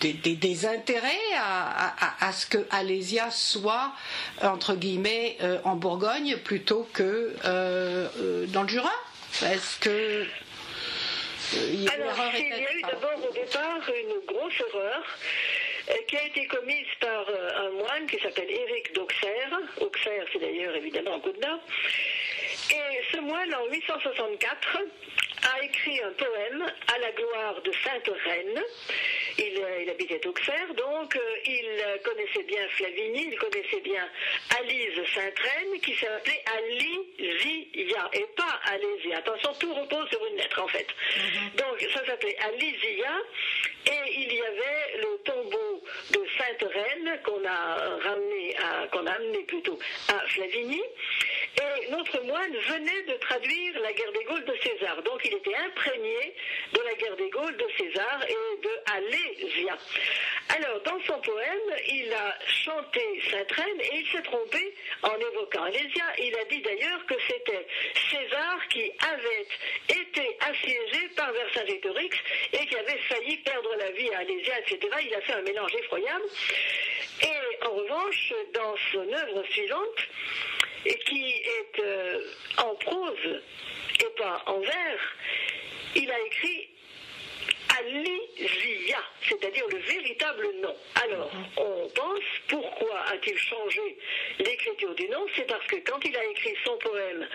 des, 0.00 0.66
intérêts 0.66 1.08
à, 1.36 2.32
ce 2.32 2.46
que 2.46 2.58
Alésia 2.70 3.28
soit, 3.32 3.92
entre 4.40 4.76
guillemets, 4.76 5.36
en 5.64 5.74
Bourgogne 5.74 6.36
plutôt 6.44 6.86
que 6.92 7.34
dans 8.52 8.62
le 8.62 8.68
Jura? 8.68 8.92
Est-ce 9.42 9.80
que 9.80 10.24
alors, 11.54 12.32
il 12.34 12.48
y 12.48 12.66
a 12.66 12.74
eu 12.74 12.82
d'abord 12.82 13.28
au 13.28 13.32
départ 13.32 13.80
une 13.88 14.26
grosse 14.26 14.60
erreur 14.60 15.04
euh, 15.90 15.94
qui 16.08 16.16
a 16.16 16.26
été 16.26 16.46
commise 16.46 16.86
par 17.00 17.28
euh, 17.28 17.66
un 17.66 17.70
moine 17.70 18.06
qui 18.06 18.18
s'appelle 18.20 18.50
Éric 18.50 18.94
d'Auxerre. 18.94 19.58
Auxerre, 19.80 20.24
c'est 20.32 20.38
d'ailleurs 20.38 20.74
évidemment 20.76 21.18
d'Or. 21.18 21.60
Et 22.70 23.02
ce 23.12 23.18
moine, 23.18 23.54
en 23.54 23.66
864, 23.70 24.78
a 25.42 25.64
écrit 25.64 26.00
un 26.00 26.12
poème 26.12 26.72
à 26.94 26.98
la 26.98 27.12
gloire 27.12 27.60
de 27.62 27.72
Sainte 27.84 28.10
Reine. 28.24 28.62
Il, 29.38 29.58
euh, 29.58 29.90
habitait 29.90 30.26
Auxerre, 30.26 30.72
donc 30.74 31.18
il 31.44 32.00
connaissait 32.02 32.44
bien 32.44 32.66
Flavigny, 32.68 33.28
il 33.32 33.38
connaissait 33.38 33.80
bien 33.80 34.08
Alise 34.58 35.04
Sainte-Reine, 35.14 35.80
qui 35.82 35.94
s'appelait 35.96 36.44
Et 38.12 38.26
pas 38.36 38.60
Alésia. 38.64 39.18
Attention, 39.18 39.52
tout 39.58 39.74
repose 39.74 40.08
sur 40.08 40.24
une 40.26 40.36
lettre 40.36 40.62
en 40.62 40.68
fait. 40.68 40.86
Mhm. 41.16 41.50
Donc 41.56 41.90
ça 41.94 42.04
s'appelait 42.06 42.36
Alizia, 42.38 43.14
et 43.86 44.12
il 44.14 44.32
y 44.32 44.40
avait 44.40 44.98
le 44.98 45.18
tombeau 45.24 45.84
de 46.10 46.26
Sainte-Reine 46.38 47.20
qu'on 47.24 47.44
a 47.44 47.98
ramené, 48.08 48.56
qu'on 48.92 49.06
a 49.06 49.12
amené 49.12 49.38
plutôt 49.44 49.78
à 50.08 50.18
Flavigny. 50.28 50.82
Et 51.60 51.90
notre 51.90 52.20
moine 52.22 52.56
venait 52.56 53.02
de 53.02 53.14
traduire 53.18 53.80
la 53.80 53.92
guerre 53.92 54.12
des 54.12 54.24
Gaules 54.24 54.44
de 54.44 54.56
César. 54.62 55.02
Donc 55.02 55.20
il 55.24 55.34
était 55.34 55.54
imprégné 55.54 56.34
de 56.72 56.80
la 56.80 56.94
guerre 56.94 57.16
des 57.16 57.30
Gaules 57.30 57.56
de 57.56 57.66
César 57.78 58.20
et 58.26 58.62
de 58.62 58.70
Alésia. 58.92 59.76
Alors, 60.48 60.80
dans 60.82 61.00
son 61.06 61.20
poème, 61.20 61.76
il 61.88 62.12
a 62.12 62.36
chanté 62.46 63.00
Sainte-Reine 63.30 63.80
et 63.80 63.96
il 63.96 64.06
s'est 64.08 64.22
trompé 64.22 64.74
en 65.02 65.16
évoquant 65.16 65.62
Alésia. 65.64 66.04
Il 66.18 66.34
a 66.36 66.44
dit 66.44 66.60
d'ailleurs 66.60 67.06
que 67.06 67.14
c'était 67.26 67.66
César 68.10 68.58
qui 68.68 68.90
avait 69.00 69.46
été 69.88 70.36
assiégé 70.40 71.08
par 71.16 71.32
Vercingétorix 71.32 72.16
et 72.52 72.66
qui 72.66 72.76
avait 72.76 72.98
failli 73.08 73.36
perdre 73.38 73.74
la 73.76 73.90
vie 73.92 74.10
à 74.10 74.18
Alésia, 74.18 74.58
etc. 74.60 74.78
Il 75.04 75.14
a 75.14 75.20
fait 75.22 75.34
un 75.34 75.42
mélange 75.42 75.74
effroyable. 75.74 76.24
Et 77.22 77.64
en 77.66 77.70
revanche, 77.70 78.34
dans 78.52 78.74
son 78.92 79.12
œuvre 79.12 79.44
suivante, 79.50 80.08
qui 80.84 81.24
est 81.30 81.80
euh, 81.80 82.20
en 82.58 82.74
prose 82.74 83.40
et 84.00 84.18
pas 84.18 84.42
en 84.46 84.60
vers, 84.60 85.16
il 85.96 86.10
a 86.10 86.20
écrit 86.26 86.68
Alésia, 87.78 88.98
c'est-à-dire 89.28 89.66
le 89.68 89.78
véritable 89.78 90.48
nom. 90.60 90.74
Alors, 91.04 91.30
on 91.56 91.88
pense, 91.88 92.24
pourquoi 92.48 93.00
a-t-il 93.12 93.38
changé 93.38 93.96
l'écriture 94.38 94.94
du 94.94 95.08
nom? 95.08 95.26
C'est 95.36 95.46
parce 95.46 95.66
que 95.66 95.76
quand 95.76 95.98
il 96.04 96.16
a 96.16 96.24
écrit 96.24 96.54
son 96.64 96.76
poème, 96.78 97.26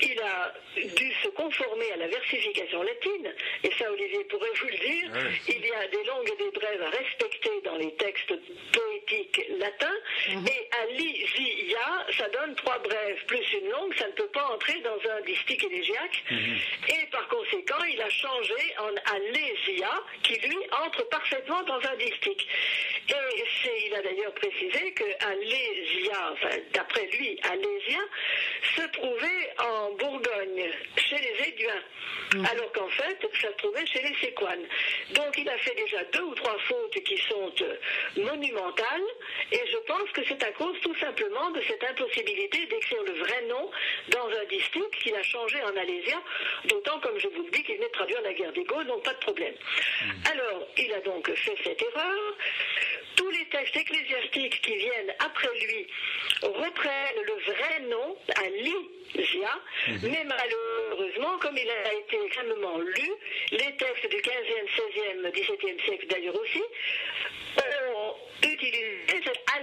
il 0.00 0.20
a 0.20 0.52
dû 0.76 1.12
se 1.22 1.28
conformer 1.28 1.92
à 1.92 1.96
la 1.96 2.08
versification 2.08 2.82
latine, 2.82 3.32
et 3.62 3.70
ça 3.78 3.90
Olivier 3.90 4.24
pourrait 4.24 4.50
vous 4.60 4.68
le 4.68 4.78
dire, 4.78 5.10
il 5.48 5.66
y 5.66 5.72
a 5.72 5.88
des 5.88 6.04
longues 6.04 6.30
et 6.32 6.44
des 6.44 6.50
brèves 6.50 6.82
à 6.82 6.90
respecter 6.90 7.60
dans 7.64 7.76
les 7.76 7.92
textes 7.94 8.32
poétiques 8.72 9.42
latins, 9.58 9.98
mhm. 10.30 10.46
et 10.46 10.68
Alésia, 10.82 12.06
ça 12.16 12.28
donne 12.30 12.54
trois 12.56 12.78
brèves. 12.78 13.24
Plus 13.26 13.52
une 13.52 13.70
longue, 13.70 13.94
ça 13.94 14.06
ne 14.06 14.12
peut 14.12 14.28
pas 14.28 14.46
entrer 14.46 14.80
dans 14.80 14.98
un 15.10 15.20
distique 15.22 15.64
élégiaque, 15.64 16.24
mhm. 16.30 16.56
et 16.88 17.06
par 17.10 17.28
conséquent, 17.28 17.84
il 17.90 18.00
a 18.00 18.10
changé 18.10 18.74
en 18.78 19.14
Alésia, 19.14 19.61
qui 20.22 20.34
lui 20.34 20.58
entre 20.84 21.08
parfaitement 21.08 21.62
dans 21.62 21.78
un 21.78 21.96
distique. 21.96 22.46
Et 23.08 23.86
il 23.86 23.94
a 23.94 24.02
d'ailleurs 24.02 24.34
précisé 24.34 24.92
que 24.92 25.04
Alésia, 25.26 26.32
enfin, 26.32 26.56
d'après 26.72 27.06
lui, 27.06 27.38
Alésia, 27.42 28.00
se 28.76 28.82
trouvait 28.92 29.54
en 29.58 29.92
Bourgogne, 29.92 30.70
chez 30.96 31.18
les 31.18 31.48
Éduins, 31.48 31.82
mhm. 32.34 32.46
alors 32.46 32.72
qu'en 32.72 32.88
fait, 32.88 33.18
ça 33.40 33.48
se 33.48 33.56
trouvait 33.58 33.86
chez 33.86 34.02
les 34.02 34.14
Séquanes. 34.16 34.66
Donc 35.14 35.36
il 35.36 35.48
a 35.48 35.58
fait 35.58 35.74
déjà 35.74 36.02
deux 36.04 36.22
ou 36.22 36.34
trois 36.34 36.56
fautes 36.58 37.02
qui 37.04 37.16
sont 37.18 37.52
euh, 37.62 37.76
monumentales, 38.16 39.02
et 39.52 39.60
je 39.70 39.76
pense 39.86 40.10
que 40.12 40.22
c'est 40.26 40.42
à 40.42 40.52
cause 40.52 40.78
tout 40.80 40.94
simplement 40.96 41.50
de 41.50 41.60
cette 41.62 41.84
impossibilité 41.84 42.66
d'écrire 42.66 43.02
le 43.04 43.12
vrai 43.12 43.42
nom 43.48 43.70
dans 44.08 44.28
un 44.28 44.44
distique 44.46 44.90
qu'il 45.02 45.14
a 45.14 45.22
changé 45.22 45.62
en 45.62 45.76
Alésia, 45.76 46.20
d'autant, 46.64 46.98
comme 47.00 47.18
je 47.18 47.28
vous 47.28 47.42
le 47.42 47.50
dis, 47.50 47.62
qu'il 47.62 47.76
venait 47.76 47.88
de 47.88 47.92
traduire 47.92 48.22
la 48.22 48.32
guerre 48.32 48.52
des 48.52 48.64
Gaules, 48.64 48.86
donc 48.86 49.04
pas 49.04 49.14
de 49.14 49.20
problème. 49.20 49.51
Alors, 50.30 50.66
il 50.78 50.92
a 50.92 51.00
donc 51.00 51.30
fait 51.34 51.56
cette 51.64 51.82
erreur. 51.82 52.36
Tous 53.16 53.30
les 53.30 53.44
textes 53.46 53.76
ecclésiastiques 53.76 54.60
qui 54.62 54.76
viennent 54.76 55.14
après 55.18 55.48
lui 55.66 55.86
reprennent 56.42 57.22
le 57.26 57.52
vrai 57.52 57.80
nom, 57.88 58.16
Alésia, 58.36 59.60
Mhm. 59.88 60.10
Mais 60.10 60.24
malheureusement, 60.24 61.38
comme 61.40 61.56
il 61.58 61.68
a 61.68 61.92
été 61.92 62.16
extrêmement 62.24 62.78
lu, 62.78 63.10
les 63.50 63.76
textes 63.76 64.08
du 64.08 64.16
15e, 64.16 64.68
16e, 64.76 65.30
17e 65.32 65.84
siècle 65.84 66.06
d'ailleurs 66.08 66.34
aussi, 66.40 66.62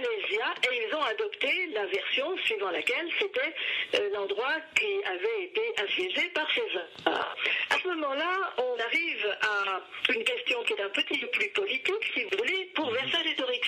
alésia 0.06 0.54
et 0.70 0.86
ils 0.86 0.94
ont 0.94 1.02
adopté 1.02 1.66
la 1.74 1.86
version 1.86 2.36
suivant 2.38 2.70
laquelle 2.70 3.08
c'était 3.18 3.54
euh, 3.94 4.10
l'endroit 4.12 4.56
qui 4.74 5.04
avait 5.04 5.44
été 5.44 5.62
assiégé 5.82 6.28
par 6.30 6.48
César. 6.50 7.36
À 7.70 7.76
ce 7.82 7.88
moment-là, 7.88 8.52
on 8.58 8.78
arrive 8.80 9.36
à 9.42 9.80
une 10.12 10.24
question 10.24 10.62
qui 10.64 10.72
est 10.74 10.82
un 10.82 10.88
petit 10.90 11.18
peu 11.18 11.26
plus 11.28 11.48
politique, 11.50 12.12
si 12.14 12.24
vous 12.24 12.38
voulez, 12.38 12.70
pour 12.74 12.86
mhm. 12.86 12.94
Vercingétorix. 12.94 13.60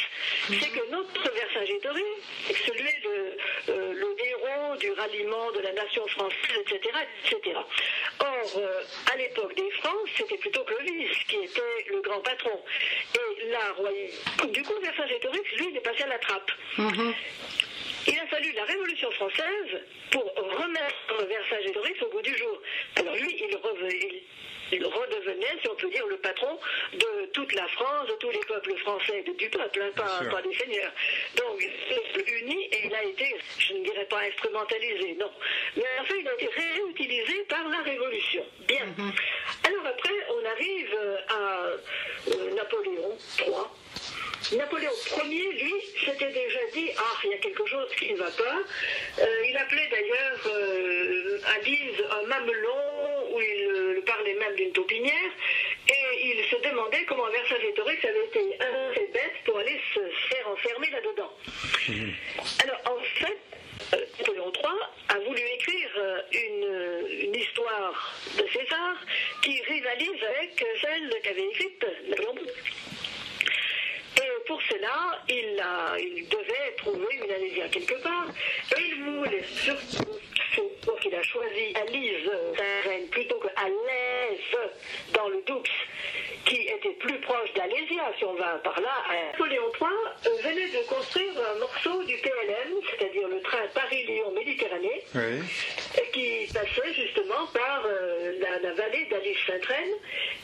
C'est 0.49 0.71
que 0.71 0.91
notre 0.91 1.33
Vercingétorix, 1.33 2.05
celui 2.67 2.93
de 3.03 3.37
euh, 3.69 3.93
le 3.95 4.12
du 4.79 4.91
ralliement 4.93 5.51
de 5.53 5.61
la 5.61 5.73
nation 5.73 6.07
française, 6.09 6.59
etc., 6.61 6.81
etc. 7.25 7.59
Or, 8.21 8.53
euh, 8.57 8.83
à 9.13 9.17
l'époque 9.17 9.55
des 9.55 9.71
Francs, 9.73 10.09
c'était 10.17 10.37
plutôt 10.39 10.65
Clovis 10.65 11.17
qui 11.29 11.37
était 11.37 11.85
le 11.91 12.01
grand 12.01 12.21
patron. 12.21 12.61
Et 13.15 13.51
la 13.51 14.47
Du 14.49 14.63
coup, 14.63 14.75
Vercingétorix, 14.83 15.57
lui, 15.57 15.69
il 15.71 15.77
est 15.77 15.81
passé 15.81 16.03
à 16.03 16.09
la 16.09 16.19
trappe. 16.19 16.51
Mhm. 16.79 17.15
Il 18.09 18.19
a 18.19 18.27
fallu 18.27 18.53
la 18.53 18.65
Révolution 18.65 19.11
française 19.13 19.81
pour 20.11 20.25
remettre 20.35 21.27
Vercingétorix 21.29 22.03
au 22.03 22.09
bout 22.09 22.23
du 22.23 22.37
jour. 22.37 22.61
Alors 22.97 23.15
lui, 23.15 23.37
il, 23.49 23.57
revenait 23.57 23.99
il 24.01 24.23
redevenait, 24.79 25.59
si 25.61 25.69
on 25.69 25.75
peut 25.75 25.91
dire, 25.91 26.07
le 26.07 26.17
patron 26.17 26.59
de 26.93 27.27
toute 27.33 27.53
la 27.55 27.67
France, 27.69 28.09
de 28.09 28.15
tous 28.15 28.31
les 28.31 28.41
peuples 28.41 28.77
français, 28.79 29.23
du 29.23 29.49
peuple, 29.49 29.83
hein, 29.83 29.91
pas, 30.31 30.43
des 30.43 30.55
seigneurs. 30.55 30.93
Donc, 31.37 31.61
uni, 32.41 32.65
et 32.65 32.87
il 32.87 32.95
a 32.95 33.05
été, 33.05 33.37
je 33.59 33.75
ne 33.75 33.85
dirais 33.85 34.07
pas 34.07 34.21
instrumentalisé, 34.21 35.17
non. 35.19 35.31
Mais 35.77 35.85
en 36.01 36.05
fait, 36.05 36.21
il 36.21 36.29
a 36.29 36.35
été 36.35 36.49
réutilisé 36.49 37.45
par 37.49 37.69
la 37.69 37.83
Révolution. 37.83 38.45
Bien. 38.67 38.85
Mhm. 38.87 39.13
Alors 39.69 39.87
après, 39.87 40.15
on 40.31 40.45
arrive 40.51 40.99
à 41.29 41.67
euh, 42.29 42.55
Napoléon 42.55 43.17
III. 43.39 43.82
Napoléon 44.51 44.91
Ier, 45.25 45.53
lui, 45.53 45.75
s'était 46.05 46.33
déjà 46.33 46.59
dit 46.75 46.91
Ah, 46.99 47.17
il 47.25 47.31
y 47.31 47.35
a 47.35 47.39
quelque 47.39 47.65
chose 47.65 47.89
qui 47.97 48.13
ne 48.13 48.19
va 48.19 48.31
pas. 48.31 48.59
Euh, 49.21 49.47
il 49.49 49.57
appelait 49.57 49.89
d'ailleurs 49.89 50.41
euh, 50.47 51.39
à 51.47 51.59
Lise 51.61 52.03
un 52.11 52.27
mamelon, 52.27 53.31
où 53.33 53.41
il 53.41 53.69
euh, 53.71 54.03
parlait 54.05 54.35
même 54.35 54.55
d'une 54.57 54.73
taupinière, 54.73 55.31
et 55.89 56.27
il 56.27 56.45
se 56.51 56.57
demandait 56.69 57.05
comment 57.05 57.29
Vercingétorix 57.31 58.05
avait 58.05 58.25
été 58.27 58.59
assez 58.61 59.07
bête 59.13 59.37
pour 59.45 59.59
aller 59.59 59.81
se 59.95 60.01
faire 60.29 60.49
enfermer 60.49 60.91
là-dedans. 60.91 61.33
Mhm. 61.89 62.13
Alors, 62.65 62.81
en 62.97 63.03
fait, 63.21 63.39
Napoléon 64.19 64.53
III 64.53 64.73
a 65.09 65.19
voulu 65.21 65.41
écrire 65.55 66.25
une, 66.33 67.27
une, 67.27 67.35
histoire 67.35 68.15
de 68.37 68.47
César 68.49 68.97
qui 69.43 69.61
rivalise 69.63 70.23
avec 70.23 70.65
celle 70.81 71.11
qu'avait 71.23 71.49
écrite 71.49 71.87
Napoléon 72.09 72.35
et 74.19 74.45
pour 74.47 74.61
cela, 74.63 75.19
il, 75.29 76.29
devait 76.29 76.75
trouver 76.79 77.15
une 77.25 77.31
alésia 77.31 77.69
quelque 77.69 78.03
part. 78.03 78.27
Et 78.77 78.81
il 78.81 79.03
voulait 79.05 79.45
surtout 79.45 80.19
donc 80.87 80.99
il 81.05 81.15
a 81.15 81.23
choisi 81.23 81.75
Alise, 81.75 82.31
reine, 82.85 83.07
plutôt 83.09 83.39
que 83.39 83.49
Alaise 83.57 84.32
dans 85.13 85.29
le 85.29 85.43
Doubs, 85.47 85.63
qui 86.45 86.57
était 86.63 86.97
plus 87.01 87.19
proche 87.21 87.53
d'Alésia, 87.55 88.13
si 88.19 88.25
on 88.25 88.35
va 88.35 88.59
par 88.65 88.81
là. 88.81 89.05
Napoléon 89.33 89.71
III 89.81 89.91
euh, 90.27 90.43
venait 90.43 90.69
de 90.69 90.87
construire 90.89 91.33
un 91.55 91.59
morceau 91.59 92.03
du 92.05 92.17
PLM, 92.19 92.81
c'est-à-dire 92.91 93.29
le 93.29 93.41
train 93.43 93.67
Paris-Lyon-Méditerranée, 93.75 95.05
qui 96.13 96.47
passait 96.53 96.95
justement 96.95 97.47
par 97.53 97.85
euh, 97.87 98.33
la, 98.41 98.59
la, 98.59 98.75
vallée 98.75 99.07
d'Alise-Sainte-Reine. 99.11 99.95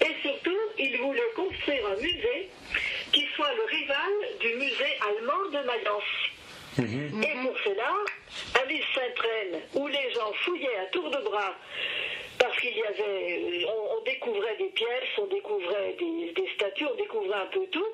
Et 0.00 0.14
surtout, 0.22 0.58
il 0.78 0.96
voulait 0.98 1.30
construire 1.34 1.86
un 1.86 1.96
musée 1.96 2.48
qui 3.12 3.26
soit 3.34 3.52
le 3.54 3.64
rival 3.64 4.12
du 4.40 4.54
musée 4.54 4.98
allemand 5.08 5.44
de 5.52 5.66
Mayence. 5.66 6.02
Mhm. 6.78 7.22
Et 7.22 7.46
pour 7.46 7.58
cela, 7.64 7.92
Alice 8.62 8.84
Saint-Reine, 8.94 9.60
où 9.74 9.86
les 9.86 10.10
gens 10.12 10.32
fouillaient 10.44 10.78
à 10.78 10.86
tour 10.86 11.10
de 11.10 11.18
bras, 11.18 11.54
parce 12.38 12.56
qu'il 12.60 12.76
y 12.76 12.82
avait, 12.82 13.66
on, 13.66 14.00
découvrait 14.04 14.56
des 14.56 14.68
pièces, 14.68 15.08
on 15.18 15.26
découvrait 15.26 15.96
des, 15.98 16.48
statues, 16.54 16.86
on 16.86 16.94
découvrait 16.94 17.38
un 17.38 17.46
peu 17.46 17.66
tout, 17.66 17.86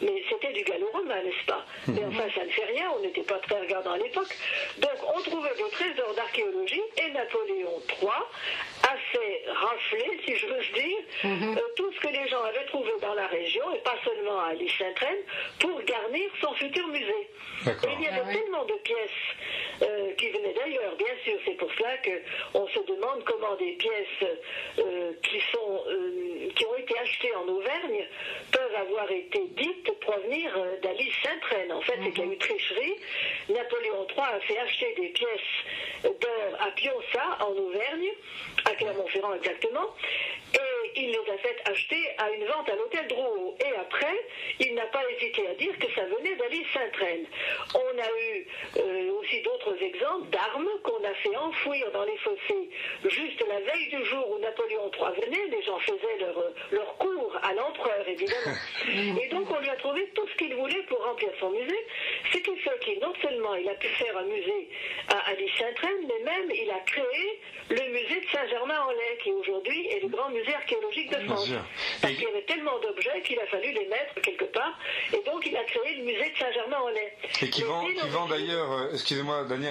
mais 0.00 0.22
c'était 0.28 0.52
du 0.52 0.64
gallo-romain, 0.64 1.22
n'est-ce 1.22 1.46
pas? 1.46 1.64
Mais 1.86 2.00
mhm. 2.00 2.08
enfin, 2.08 2.28
ça 2.34 2.44
ne 2.44 2.50
fait 2.50 2.64
rien, 2.64 2.90
on 2.96 3.00
n'était 3.00 3.22
pas 3.22 3.38
très 3.38 3.60
regardant 3.60 3.92
à 3.92 3.98
l'époque. 3.98 4.36
Donc, 4.78 5.14
on 5.16 5.20
trouvait 5.22 5.54
des 5.56 5.70
trésors 5.70 6.14
d'archéologie, 6.14 6.82
et 6.96 7.10
Napoléon 7.10 7.80
III 8.00 8.10
a 8.82 8.96
fait 9.12 9.44
rafler, 9.46 10.20
si 10.26 10.36
je 10.36 10.46
veux 10.46 10.62
dire, 10.74 10.98
mhm. 11.24 11.56
euh, 11.56 11.60
tout 11.76 11.92
ce 11.92 12.00
que 12.00 12.08
les 12.08 12.28
gens 12.28 12.42
avaient 12.42 12.66
trouvé 12.66 12.90
dans 13.00 13.14
la 13.14 13.28
région, 13.28 13.62
et 13.74 13.78
pas 13.78 13.96
seulement 14.04 14.40
à 14.40 14.46
Alice 14.48 14.72
Saint-Reine, 14.78 15.22
pour 15.60 15.80
garnir 15.82 16.28
son 16.40 16.52
futur 16.54 16.86
musée. 16.88 17.28
Et 17.66 17.88
il 17.98 18.02
y 18.02 18.08
avait 18.08 18.22
ah 18.24 18.32
tellement 18.32 18.64
de 18.64 18.74
pièces 18.82 19.81
euh, 19.82 20.12
qui 20.14 20.28
venaient 20.28 20.54
d'ailleurs, 20.54 20.94
bien 20.96 21.14
sûr, 21.24 21.38
c'est 21.44 21.56
pour 21.56 21.70
cela 21.72 21.96
qu'on 21.98 22.66
se 22.68 22.78
demande 22.80 23.24
comment 23.24 23.54
des 23.56 23.72
pièces 23.72 24.30
euh, 24.78 25.12
qui, 25.22 25.40
sont, 25.52 25.84
qui 26.54 26.66
ont 26.66 26.76
été 26.76 26.98
achetées 26.98 27.34
en 27.34 27.48
Auvergne 27.48 28.06
peuvent 28.50 28.74
avoir 28.74 29.10
été 29.10 29.40
dites 29.56 30.00
provenir 30.00 30.52
d'Alice 30.82 31.14
Saint-Reine. 31.22 31.72
En 31.72 31.80
fait, 31.80 31.98
c'est 32.02 32.10
qu'il 32.12 32.26
y 32.26 32.30
a 32.30 32.32
eu 32.32 32.38
tricherie. 32.38 32.96
Napoléon 33.48 34.06
III 34.08 34.26
a 34.36 34.40
fait 34.40 34.58
acheter 34.58 34.94
des 34.94 35.08
pièces 35.08 35.40
d'or 36.04 36.60
à 36.60 36.70
Pionça, 36.72 37.38
en 37.40 37.52
Auvergne, 37.52 38.10
à 38.64 38.74
Clermont-Ferrand 38.74 39.34
exactement, 39.34 39.94
et 40.54 41.00
il 41.00 41.10
les 41.10 41.32
a 41.32 41.38
fait 41.38 41.56
acheter 41.70 42.08
à 42.18 42.30
une 42.30 42.44
vente 42.44 42.68
à 42.68 42.76
l'hôtel 42.76 43.06
Drouot. 43.08 43.56
Et 43.60 43.76
après, 43.76 44.14
il 44.60 44.74
n'a 44.74 44.86
pas 44.86 45.02
hésité 45.10 45.46
à 45.48 45.54
dire 45.54 45.76
que 45.78 45.86
ça 45.94 46.04
venait 46.04 46.36
d'Alice 46.36 46.66
Saint-Reine. 46.72 47.26
On 47.74 47.98
a 47.98 48.20
eu 48.20 48.46
euh, 48.78 49.12
aussi 49.12 49.40
d'autres 49.42 49.71
d'autres 49.72 49.82
exemples 49.82 50.28
d'armes 50.30 50.68
qu'on 50.82 51.04
a 51.04 51.14
fait 51.22 51.36
enfouir 51.36 51.90
dans 51.92 52.04
les 52.04 52.16
fossés 52.18 52.68
juste 53.08 53.44
la 53.48 53.60
veille 53.60 53.88
du 53.88 54.04
jour 54.06 54.30
où 54.30 54.38
Napoléon 54.38 54.90
III 54.92 55.24
venait. 55.24 55.48
Les 55.48 55.62
gens 55.62 55.78
faisaient 55.80 56.18
leur, 56.20 56.34
leur 56.70 56.96
cours 56.96 57.36
à 57.42 57.52
l'empereur, 57.54 58.06
évidemment. 58.08 58.56
Et 59.22 59.28
donc 59.28 59.50
on 59.50 59.60
lui 59.60 59.68
a 59.68 59.76
trouvé 59.76 60.08
tout 60.14 60.26
ce 60.28 60.36
qu'il 60.36 60.54
voulait 60.54 60.82
pour 60.88 61.02
remplir 61.04 61.30
son 61.40 61.50
musée. 61.50 61.86
Ce 62.32 62.38
qui 62.38 62.56
fait 62.56 62.78
qu'il, 62.80 62.98
non 63.00 63.12
seulement 63.22 63.54
il 63.54 63.68
a 63.68 63.74
pu 63.74 63.88
faire 63.88 64.16
un 64.16 64.24
musée 64.24 64.68
à 65.08 65.30
Alice 65.30 65.50
Saint-Traine, 65.58 66.06
mais 66.08 66.24
même 66.24 66.50
il 66.50 66.70
a 66.70 66.80
créé 66.80 67.40
le 67.70 67.92
musée 67.92 68.20
de 68.20 68.26
Saint-Germain-en-Laye, 68.32 69.18
qui 69.22 69.30
aujourd'hui 69.32 69.86
est 69.88 70.00
le 70.00 70.08
grand 70.08 70.30
musée 70.30 70.54
archéologique 70.54 71.10
de 71.10 71.24
France. 71.26 71.50
Parce 72.00 72.14
qu'il 72.14 72.24
y 72.24 72.26
avait 72.26 72.42
tellement 72.42 72.78
d'objets 72.80 73.22
qu'il 73.22 73.38
a 73.38 73.46
fallu 73.46 73.72
les 73.72 73.86
mettre 73.86 74.14
quelque 74.22 74.44
part. 74.44 74.78
Et 75.12 75.22
donc 75.24 75.46
il 75.46 75.56
a 75.56 75.64
créé 75.64 75.96
le 75.96 76.04
musée 76.04 76.30
de 76.30 76.38
Saint-Germain-en-Laye. 76.38 77.12
Et 77.42 77.50
qui 77.50 77.62
vend, 77.62 77.84
qui 77.86 78.08
vend 78.08 78.26
d'ailleurs, 78.26 78.72
euh, 78.72 78.92
excusez-moi 78.92 79.44
Daniel, 79.44 79.61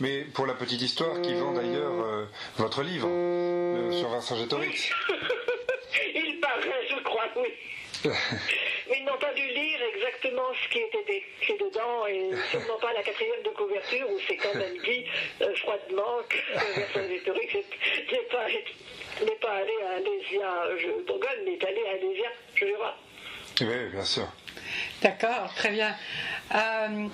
mais 0.00 0.22
pour 0.34 0.46
la 0.46 0.54
petite 0.54 0.82
histoire, 0.82 1.20
qui 1.22 1.34
vend 1.34 1.52
d'ailleurs 1.52 1.92
euh, 1.92 2.26
votre 2.56 2.82
livre 2.82 3.08
euh, 3.08 3.92
sur 3.92 4.08
Vincent 4.08 4.36
Gétorix. 4.36 4.90
il 6.14 6.40
paraît, 6.40 6.86
je 6.90 7.02
crois, 7.02 7.28
oui. 7.36 7.48
Mais 8.90 9.00
ils 9.00 9.04
n'ont 9.04 9.18
pas 9.18 9.34
dû 9.34 9.46
lire 9.46 9.80
exactement 9.94 10.48
ce 10.54 10.72
qui 10.72 10.78
était 10.78 11.16
écrit 11.40 11.58
dedans 11.58 12.06
et 12.06 12.30
sûrement 12.50 12.78
pas 12.80 12.92
la 12.94 13.02
quatrième 13.02 13.42
de 13.44 13.50
couverture 13.50 14.08
où 14.08 14.18
c'est 14.26 14.36
quand 14.36 14.54
même 14.54 14.78
dit 14.78 15.04
froidement 15.56 16.22
que 16.28 16.36
Vincent 16.54 17.08
Gétorix 17.08 17.54
n'est 18.10 18.18
pas, 18.30 18.46
pas, 19.42 19.56
allé 19.56 19.72
à 19.84 19.96
Alésia, 19.96 20.76
je, 20.78 21.04
Bourgogne, 21.06 21.42
mais 21.44 21.54
est 21.54 21.64
allé 21.64 21.84
à 21.86 21.90
Alésia, 21.90 22.28
je 22.54 22.64
vois. 22.76 22.96
Oui, 23.60 23.90
bien 23.92 24.04
sûr. 24.04 24.28
D'accord, 25.02 25.52
très 25.54 25.70
bien. 25.70 25.94
Euh, 26.54 27.08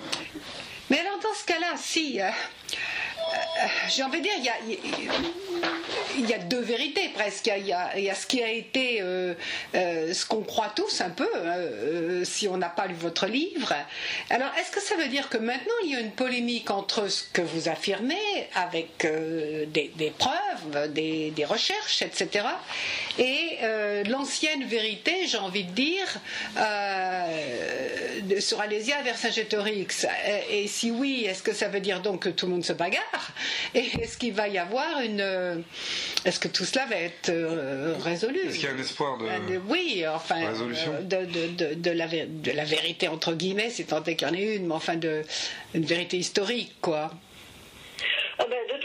mais 0.89 0.99
alors 0.99 1.19
dans 1.19 1.33
ce 1.33 1.45
cas-là, 1.45 1.73
si, 1.77 2.21
euh, 2.21 2.29
j'ai 3.89 4.03
envie 4.03 4.19
de 4.19 4.23
dire, 4.23 4.33
il 6.17 6.29
y 6.29 6.33
a, 6.33 6.37
deux 6.37 6.61
vérités 6.61 7.09
presque. 7.09 7.51
Il 7.57 7.65
y 7.65 7.73
a, 7.73 8.15
ce 8.15 8.27
qui 8.27 8.43
a 8.43 8.51
été, 8.51 9.01
euh, 9.01 9.33
euh, 9.75 10.13
ce 10.13 10.25
qu'on 10.25 10.41
croit 10.41 10.71
tous 10.75 11.01
un 11.01 11.09
peu, 11.09 11.27
si 12.23 12.47
on 12.47 12.57
n'a 12.57 12.69
pas 12.69 12.87
lu 12.87 12.95
votre 12.95 13.27
livre. 13.27 13.73
Alors, 14.29 14.49
est-ce 14.59 14.71
que 14.71 14.81
ça 14.81 14.95
veut 14.95 15.07
dire 15.07 15.29
que 15.29 15.37
maintenant 15.37 15.73
il 15.83 15.91
y 15.91 15.95
a 15.95 15.99
une 15.99 16.11
polémique 16.11 16.71
entre 16.71 17.07
ce 17.07 17.23
que 17.33 17.41
vous 17.41 17.69
affirmez 17.69 18.47
avec 18.53 19.07
des, 19.67 20.13
preuves, 20.17 20.91
des, 20.91 21.31
des, 21.31 21.45
recherches, 21.45 22.01
etc., 22.01 22.45
et 23.17 23.57
l'ancienne 24.07 24.63
vérité, 24.65 25.27
j'ai 25.27 25.37
envie 25.37 25.63
de 25.63 25.71
dire, 25.71 26.07
sur 28.39 28.61
Alésia 28.61 29.01
vers 29.03 29.17
Saint-Gétorix? 29.17 30.05
Et 30.49 30.67
si 30.67 30.91
oui, 30.91 31.25
est-ce 31.27 31.43
que 31.43 31.53
ça 31.53 31.67
veut 31.67 31.79
dire 31.79 32.01
donc 32.01 32.23
que 32.23 32.29
tout 32.29 32.45
le 32.45 32.53
monde 32.53 32.65
se 32.65 32.73
bagarre? 32.73 33.14
Et 33.75 33.85
est-ce 34.01 34.17
qu'il 34.17 34.33
va 34.33 34.47
y 34.47 34.57
avoir 34.57 35.01
une. 35.01 35.21
Euh, 35.21 35.57
est-ce 36.23 36.39
que 36.39 36.47
tout 36.47 36.65
cela 36.65 36.85
va 36.85 36.95
être 36.95 37.29
euh, 37.29 37.95
résolu? 37.99 38.39
Est-ce 38.39 38.55
qu'il 38.55 38.65
y 38.65 38.67
a 38.67 38.71
un 38.71 38.77
espoir 38.77 39.17
de. 39.17 39.25
Euh, 39.25 39.59
oui, 39.67 40.03
enfin. 40.07 40.47
Résolution? 40.47 40.93
de, 41.01 41.25
de, 41.25 41.73
de, 41.73 41.91
la, 41.91 42.07
de 42.07 42.51
la 42.51 42.65
vérité, 42.65 43.07
entre 43.07 43.33
guillemets, 43.33 43.69
c'est 43.69 43.85
tant 43.85 44.01
qu'il 44.01 44.21
y 44.21 44.25
en 44.25 44.33
ait 44.33 44.55
une, 44.55 44.67
mais 44.67 44.75
enfin, 44.75 44.95
de, 44.95 45.23
une 45.73 45.85
vérité 45.85 46.17
historique, 46.17 46.75
quoi. 46.81 47.11
Ah 48.37 48.45
ben, 48.49 48.57
de 48.75 48.81
toute 48.81 48.84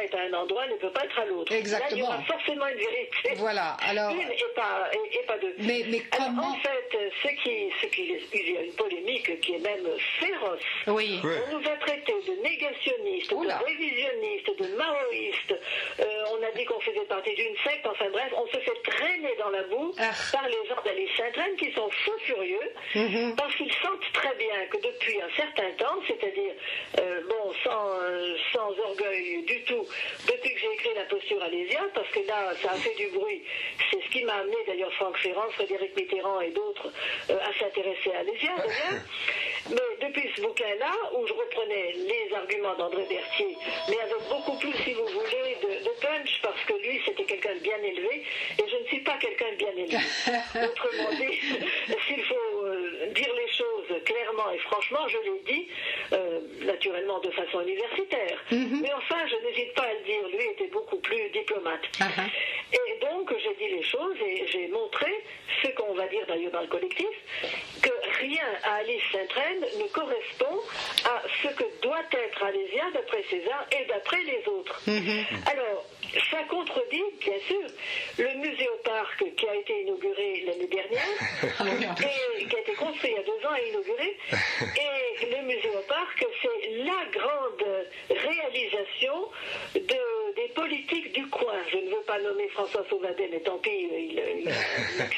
est 0.00 0.14
à 0.14 0.20
un 0.22 0.32
endroit, 0.32 0.66
ne 0.66 0.76
peut 0.76 0.90
pas 0.90 1.04
être 1.04 1.18
à 1.18 1.24
l'autre. 1.24 1.52
Exactement. 1.52 1.90
Là, 1.90 1.96
il 1.96 1.98
y 1.98 2.02
aura 2.02 2.22
forcément 2.22 2.66
une 2.66 2.78
vérité. 2.78 3.34
Voilà. 3.36 3.76
Alors. 3.86 4.10
Une 4.10 4.20
et 4.20 4.44
pas, 4.54 4.90
et, 4.92 5.26
pas 5.26 5.38
deux. 5.38 5.54
Mais, 5.58 5.84
mais 5.88 6.02
comment... 6.10 6.50
en 6.50 6.54
fait, 6.54 6.98
ce 7.22 7.28
qui, 7.42 7.70
ce 7.80 7.86
qui, 7.86 8.14
il 8.34 8.52
y 8.52 8.56
a 8.56 8.62
une 8.62 8.72
polémique 8.72 9.40
qui 9.40 9.54
est 9.54 9.58
même 9.58 9.86
féroce. 10.20 10.60
Oui. 10.86 11.20
On 11.22 11.58
nous 11.58 11.66
a 11.66 11.76
traités 11.76 12.12
de 12.12 12.42
négationnistes, 12.42 13.30
de 13.30 13.64
révisionnistes, 13.64 14.58
de 14.58 14.76
maoïstes. 14.76 15.54
Euh, 16.00 16.24
on 16.32 16.42
a 16.42 16.50
dit 16.52 16.64
qu'on 16.64 16.80
faisait 16.80 17.06
partie 17.08 17.34
d'une 17.34 17.56
secte. 17.64 17.86
Enfin 17.86 18.10
bref, 18.10 18.32
on 18.36 18.46
se 18.46 18.58
fait 18.58 18.82
traîner 18.84 19.34
dans 19.38 19.50
la 19.50 19.62
boue 19.64 19.94
ah. 19.98 20.10
par 20.32 20.46
les 20.48 20.68
gens 20.68 20.80
d'Alice 20.84 21.10
saint 21.16 21.54
qui 21.58 21.72
sont 21.72 21.90
fous 21.90 22.18
furieux 22.20 22.72
mm-hmm. 22.94 23.34
parce 23.36 23.54
qu'ils 23.56 23.72
sentent 23.72 24.12
très 24.12 24.34
bien 24.36 24.66
que 24.70 24.76
depuis 24.76 25.20
un 25.20 25.30
certain 25.36 25.70
temps, 25.78 25.98
c'est-à-dire, 26.06 26.54
euh, 27.00 27.20
bon, 27.28 27.52
sans. 27.64 27.88
Euh, 28.00 28.36
sans 28.52 28.70
orgueil 28.78 29.42
du 29.44 29.62
tout 29.64 29.83
depuis 30.26 30.54
que 30.54 30.60
j'ai 30.60 30.72
écrit 30.72 30.94
La 30.94 31.04
posture 31.04 31.42
alésia, 31.42 31.80
parce 31.94 32.08
que 32.10 32.20
là, 32.26 32.52
ça 32.62 32.72
a 32.72 32.74
fait 32.76 32.94
du 32.94 33.08
bruit. 33.08 33.42
C'est 33.90 34.02
ce 34.02 34.10
qui 34.10 34.24
m'a 34.24 34.34
amené 34.34 34.56
d'ailleurs 34.66 34.92
Franck 34.94 35.16
Ferrand, 35.18 35.48
Frédéric 35.50 35.96
Mitterrand 35.96 36.40
et 36.40 36.50
d'autres 36.50 36.92
euh, 37.30 37.38
à 37.38 37.58
s'intéresser 37.58 38.12
à 38.12 38.20
Alésia 38.20 38.52
d'ailleurs. 38.56 39.02
Mais 39.70 40.06
depuis 40.08 40.28
ce 40.36 40.42
bouquin-là, 40.42 40.92
où 41.14 41.26
je 41.26 41.32
reprenais 41.32 41.92
les 41.92 42.34
arguments 42.34 42.74
d'André 42.74 43.04
Berthier, 43.08 43.56
mais 43.88 43.98
avec 44.00 44.28
beaucoup 44.28 44.58
plus, 44.58 44.74
si 44.84 44.92
vous 44.92 45.06
voulez, 45.06 45.56
de, 45.62 46.00
punch, 46.00 46.40
parce 46.42 46.62
que 46.64 46.74
lui, 46.74 47.00
c'était 47.06 47.24
quelqu'un 47.24 47.54
de 47.54 47.60
bien 47.60 47.78
élevé, 47.78 48.24
et 48.58 48.68
je 48.68 48.76
ne 48.76 48.86
suis 48.86 49.00
pas 49.00 49.16
quelqu'un 49.18 49.52
de 49.52 49.56
bien 49.56 49.72
élevé. 49.76 49.96
Autrement 50.68 51.10
dit, 51.12 51.40
s'il 52.06 52.24
faut 52.24 52.63
dire 53.12 53.32
les 53.34 53.52
choses 53.52 54.02
clairement 54.04 54.50
et 54.52 54.58
franchement, 54.58 55.06
je 55.08 55.18
l'ai 55.18 55.54
dit, 55.54 55.68
euh, 56.12 56.40
naturellement 56.62 57.20
de 57.20 57.30
façon 57.30 57.60
universitaire. 57.60 58.38
Mhm. 58.50 58.80
Mais 58.82 58.92
enfin, 58.94 59.26
je 59.26 59.36
n'hésite 59.46 59.74
pas 59.74 59.82
à 59.82 59.94
le 59.94 60.04
dire, 60.04 60.28
lui 60.28 60.44
était 60.52 60.68
beaucoup 60.68 60.98
plus 60.98 61.30
diplomate. 61.30 61.84
Uh-huh. 61.98 62.30
Et 62.72 62.98
donc, 63.00 63.32
j'ai 63.38 63.54
dit 63.54 63.74
les 63.74 63.82
choses 63.82 64.16
et 64.20 64.46
j'ai 64.50 64.68
montré 64.68 65.12
ce 65.62 65.68
qu'on 65.68 65.94
va 65.94 66.06
dire 66.08 66.24
d'ailleurs 66.26 66.52
dans 66.52 66.60
le 66.60 66.66
collectif, 66.66 67.06
que 67.82 67.90
rien 68.20 68.46
à 68.64 68.74
Alice 68.76 69.02
Saint-Traine 69.12 69.60
ne 69.78 69.88
correspond 69.88 70.60
à 71.04 71.22
ce 71.42 71.48
que 71.48 71.64
doit 71.82 72.02
être 72.12 72.42
Alésia 72.42 72.84
d'après 72.92 73.22
César 73.30 73.66
et 73.72 73.84
d'après 73.86 74.22
les 74.22 74.42
autres. 74.48 74.80
Mhm. 74.86 75.24
Alors, 75.50 75.84
ça 76.30 76.42
contredit, 76.48 77.02
bien 77.20 77.38
sûr, 77.46 77.66
le 78.18 78.34
musée 78.38 78.68
au 78.68 78.82
parc 78.84 79.24
qui 79.36 79.48
a 79.48 79.54
été 79.56 79.82
inauguré 79.82 80.44
l'année 80.46 80.68
dernière, 80.68 81.02
et 82.40 82.44
qui 82.46 82.56
a 82.56 82.60
été 82.60 82.72
construit 82.72 82.93
il 83.02 83.10
y 83.10 83.16
a 83.16 83.22
deux 83.22 83.46
ans 83.46 83.54
et 83.56 83.68
inauguré, 83.70 84.16
et 84.32 85.26
le 85.26 85.42
musée 85.42 85.70
au 85.70 85.82
parc, 85.88 86.24
c'est 86.42 86.70
la 86.84 87.04
grande 87.12 87.86
réalisation 88.10 89.28
de, 89.74 90.34
des 90.36 90.48
politiques 90.54 91.12
du 91.12 91.26
coin. 91.28 91.54
Je 91.70 91.78
ne 91.78 91.90
veux 91.90 92.02
pas 92.06 92.18
nommer 92.20 92.48
François 92.48 92.84
Sauvadet, 92.88 93.28
mais 93.30 93.40
tant 93.40 93.58
pis, 93.58 93.70
il, 93.70 94.22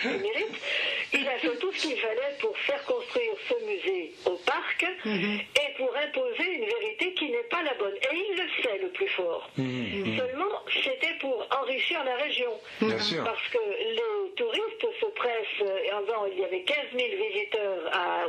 il, 0.05 0.21
mérite. 0.21 0.57
Il 1.13 1.29
a 1.29 1.39
fait 1.39 1.57
tout 1.59 1.73
ce 1.73 1.87
qu'il 1.87 1.99
fallait 1.99 2.37
pour 2.41 2.57
faire 2.59 2.83
construire 2.85 3.33
ce 3.49 3.55
musée 3.65 4.13
au 4.27 4.37
parc 4.45 4.85
mhm. 5.05 5.41
et 5.41 5.77
pour 5.77 5.95
imposer 5.97 6.53
une 6.53 6.65
vérité 6.65 7.15
qui 7.15 7.31
n'est 7.31 7.49
pas 7.51 7.63
la 7.63 7.75
bonne. 7.75 7.95
Et 7.95 8.17
il 8.17 8.37
le 8.37 8.63
sait 8.63 8.79
le 8.79 8.89
plus 8.89 9.09
fort. 9.09 9.49
Mhm. 9.57 10.19
Seulement, 10.19 10.63
c'était 10.83 11.15
pour 11.21 11.47
enrichir 11.63 12.03
la 12.05 12.17
région. 12.17 12.53
Parce 12.81 13.49
que 13.49 13.59
les 13.59 14.35
touristes 14.37 14.87
se 15.01 15.07
pressent, 15.07 15.71
et 15.85 15.91
avant 15.91 16.27
il 16.27 16.39
y 16.39 16.45
avait 16.45 16.63
15 16.63 16.77
000 16.93 17.07
visiteurs 17.31 17.66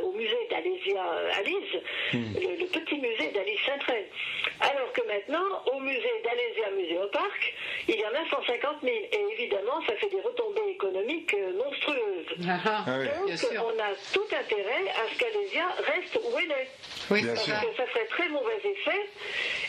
au 0.02 0.12
musée 0.12 0.48
d'Alésia 0.50 1.02
à 1.36 1.42
Lise, 1.42 1.82
mhm. 2.12 2.34
le, 2.60 2.66
petit 2.66 2.98
musée 2.98 3.30
d'Alice 3.32 3.60
Saint-Traine. 3.66 4.06
Alors 4.60 4.92
que 4.92 5.02
maintenant, 5.06 5.62
au 5.72 5.80
musée 5.80 6.22
d'Alésia, 6.24 6.70
musée 6.76 6.98
au 6.98 7.08
parc, 7.08 7.54
il 7.88 7.96
y 7.96 8.04
en 8.04 8.10
a 8.10 8.28
150 8.28 8.82
000. 8.82 8.94
Et 8.94 9.32
évidemment, 9.32 9.80
ça 9.86 9.94
fait 9.96 10.08
des 10.10 10.20
retombées 10.20 10.70
économiques 10.70 11.34
euh, 11.34 11.52
monstrueuses. 11.56 12.26
Ah, 12.48 12.58
ah. 12.64 12.84
Ah 12.86 12.98
Donc, 12.98 13.64
on 13.64 13.78
a 13.78 13.90
tout 14.12 14.26
intérêt 14.34 14.88
à 14.90 15.12
ce 15.12 15.18
qu'Alésia 15.18 15.68
reste 15.86 16.16
où 16.16 16.38
elle 16.38 16.50
est. 16.50 16.68
Oui, 17.10 17.22
Parce 17.26 17.44
que 17.44 17.76
ça 17.76 17.86
ferait 17.86 18.06
très 18.06 18.28
mauvais 18.28 18.58
effet, 18.64 19.08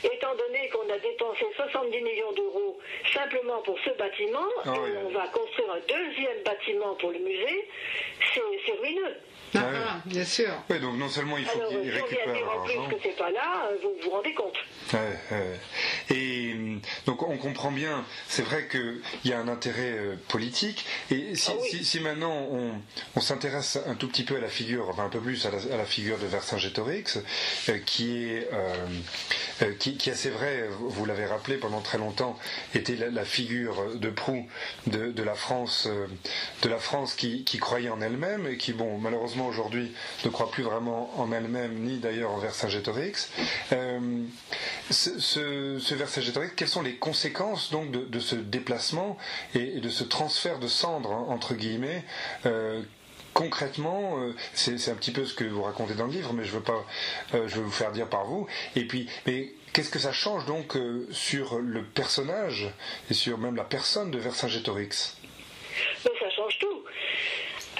étant 0.03 0.36
donné 0.36 0.69
qu'on 0.69 0.89
a 0.91 0.97
dépensé 0.97 1.45
70 1.55 2.01
millions 2.01 2.32
d'euros 2.34 2.79
simplement 3.13 3.62
pour 3.62 3.77
ce 3.79 3.91
bâtiment, 3.91 4.47
et 4.65 4.69
oui. 4.69 4.89
on 5.05 5.10
va 5.10 5.27
construire 5.27 5.71
un 5.71 5.79
deuxième 5.88 6.43
bâtiment 6.43 6.95
pour 6.95 7.12
le 7.12 7.19
musée, 7.19 7.67
c'est 8.34 8.41
c'est 8.65 8.73
ruineux. 8.73 9.15
Ah, 9.56 9.60
ah, 9.62 9.98
bien 10.06 10.26
sûr. 10.26 10.50
Oui, 10.70 10.80
donc 10.80 10.98
non 10.98 11.10
seulement 11.10 11.38
il 11.38 11.46
faut 11.46 11.60
qu'il 11.70 11.84
si 11.84 11.90
récupère 11.90 12.34
l'argent. 12.34 12.88
que 12.90 12.96
c'est 13.02 13.18
pas 13.18 13.32
là, 13.32 13.68
euh, 13.72 13.78
vous 13.82 13.94
vous 14.04 14.10
rendez 14.12 14.34
compte. 14.34 14.54
Ouais, 14.94 15.00
ouais. 15.32 15.60
Et 16.16 16.54
hum, 16.54 16.82
donc 17.06 17.24
on 17.28 17.38
comprend 17.38 17.72
bien, 17.72 18.04
c'est 18.28 18.44
vrai 18.44 18.68
qu'il 18.68 19.02
y 19.26 19.34
a 19.34 19.40
un 19.40 19.48
intérêt 19.48 19.94
euh, 19.98 20.16
politique. 20.28 20.86
Et 21.12 21.36
si, 21.36 21.52
Ah 21.52 21.58
oui. 21.62 21.70
si, 21.70 21.86
si 21.86 22.00
maintenant 22.00 22.48
on, 22.52 22.74
on 23.16 23.22
s'intéresse 23.22 23.78
un 23.88 23.96
tout 23.96 24.08
petit 24.08 24.24
peu 24.24 24.36
à 24.36 24.40
la 24.40 24.48
figure, 24.50 24.90
enfin 24.90 25.06
un 25.06 25.10
peu 25.10 25.20
plus 25.20 25.46
à 25.46 25.52
la, 25.52 25.58
à 25.74 25.78
la 25.78 25.86
figure 25.86 26.18
de 26.18 26.26
Vercingétorix, 26.28 27.18
euh, 27.70 27.78
qui 27.86 28.24
est, 28.26 28.48
euh, 28.54 28.76
euh, 29.64 29.74
qui, 29.80 29.98
qui 29.98 30.10
a, 30.12 30.16
c'est 30.16 30.30
vrai, 30.30 30.68
vous 30.80 31.06
l'avez 31.06 31.26
rappelé 31.26 31.58
pendant 31.58 31.82
très 31.82 31.98
longtemps, 31.98 32.38
était 32.76 32.96
la, 32.96 33.10
la 33.10 33.26
figure 33.26 33.96
de 33.96 34.10
proue 34.10 34.48
de, 34.88 35.12
de 35.12 35.24
la 35.24 35.36
France, 35.36 35.88
de 36.62 36.70
la 36.70 36.78
France 36.80 37.14
qui, 37.14 37.44
qui 37.44 37.58
croyait 37.58 37.90
en 37.90 38.02
elle-même 38.02 38.48
et 38.48 38.58
qui, 38.58 38.74
bon, 38.74 38.98
malheureusement 38.98 39.38
aujourd'hui 39.47 39.91
ne 40.25 40.30
croit 40.30 40.52
plus 40.52 40.63
vraiment 40.63 41.12
en 41.17 41.32
elle-même, 41.32 41.73
ni 41.75 41.97
d'ailleurs 41.97 42.32
en 42.32 42.38
Vercingétorix. 42.38 43.30
Euh, 43.73 43.99
ce, 44.89 45.19
ce, 45.19 45.80
ce 45.80 46.49
quelles 46.56 46.67
sont 46.67 46.82
les 46.82 46.95
conséquences 46.95 47.71
donc 47.71 47.91
de, 47.91 48.19
ce 48.19 48.36
déplacement 48.36 49.17
et, 49.56 49.80
de 49.80 49.89
ce 49.89 50.04
transfert 50.04 50.60
de 50.60 50.67
cendres 50.67 51.12
hein, 51.12 51.25
entre 51.30 51.54
guillemets 51.54 52.04
euh, 52.45 52.82
concrètement, 53.34 54.17
c'est 54.54 54.89
un 54.89 54.95
petit 54.95 55.12
peu 55.12 55.23
ce 55.23 55.34
que 55.34 55.45
vous 55.45 55.62
racontez 55.62 55.93
dans 55.93 56.08
le 56.08 56.12
livre, 56.12 56.34
mais 56.34 56.43
je 56.43 56.52
veux 56.52 56.63
pas, 56.63 56.84
je 57.32 57.56
veux 57.56 57.62
vous 57.62 57.71
faire 57.71 57.91
dire 57.93 58.10
par 58.10 58.25
vous. 58.25 58.47
Et 58.75 58.86
puis, 58.86 59.08
mais 59.25 59.54
qu'est-ce 59.71 59.91
que 59.91 59.99
ça 59.99 60.12
change 60.12 60.45
donc 60.45 60.78
sur 61.12 61.60
le 61.60 61.84
personnage 61.84 62.67
et 63.10 63.13
sur 63.13 63.38
même 63.38 63.56
la 63.56 63.63
personne 63.63 64.12
de 64.12 64.17
Vercingétorix 64.17 65.15
Ça 66.04 66.30
change 66.36 66.60
tout. 66.60 66.84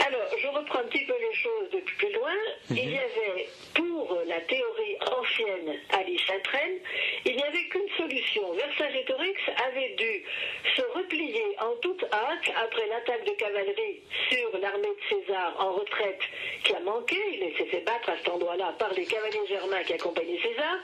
Alors, 0.06 0.28
je 0.42 0.48
reprends 0.48 0.80
un 0.80 0.88
petit 0.88 1.06
choses 1.44 1.70
de 1.72 1.80
plus 1.80 2.14
loin. 2.14 2.36
Il 2.70 2.78
y 2.78 2.96
mhm. 2.96 3.00
avait, 3.00 3.50
pour 3.74 4.18
la 4.26 4.40
théorie 4.42 4.98
ancienne 5.02 5.76
Alice 5.90 6.22
Saint-Traine, 6.28 6.78
il 7.26 7.36
n'y 7.36 7.44
avait 7.44 7.68
qu'une 7.70 7.90
solution. 7.98 8.54
Vercingétorix 8.54 9.38
avait 9.68 9.96
dû 9.96 10.24
se 10.76 10.82
replier 10.98 11.46
en 11.60 11.76
toute 11.82 12.04
hâte 12.04 12.50
après 12.56 12.88
l'attaque 12.88 13.26
de 13.26 13.32
cavalerie 13.32 14.02
sur 14.30 14.60
l'armée 14.60 14.88
de 14.88 15.16
César 15.16 15.56
en 15.60 15.74
retraite 15.74 16.22
qui 16.64 16.74
a 16.74 16.80
manqué. 16.82 17.18
Il 17.34 17.58
s'est 17.58 17.66
fait 17.66 17.86
battre 17.86 18.10
à 18.10 18.18
cet 18.18 18.30
endroit-là 18.30 18.76
par 18.78 18.94
les 18.94 19.06
cavaliers 19.06 19.48
germains 19.48 19.84
qui 19.84 19.94
accompagnaient 19.94 20.42
César. 20.42 20.78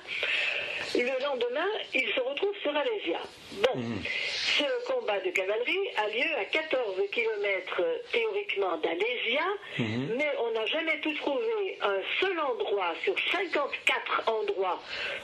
Le 0.94 1.24
lendemain, 1.24 1.68
il 1.94 2.08
se 2.14 2.20
retrouve 2.22 2.56
sur 2.62 2.76
Alésia. 2.76 3.20
Bon, 3.54 3.80
mhm. 3.80 4.04
ce 4.04 4.92
combat 4.92 5.20
de 5.20 5.30
cavalerie 5.32 5.90
a 5.98 6.08
lieu 6.10 6.36
à 6.40 6.46
14 6.46 7.02
km 7.12 7.82
théoriquement 8.12 8.78
d'Alésia, 8.78 9.44
mhm. 9.80 10.16
mais 10.18 10.32
on 10.40 10.45
n'a 10.52 10.66
jamais 10.66 10.98
pu 10.98 11.14
trouver 11.16 11.78
un 11.82 12.00
seul 12.20 12.40
endroit 12.40 12.94
sur 13.04 13.16
54 13.32 14.24
endroits 14.28 14.80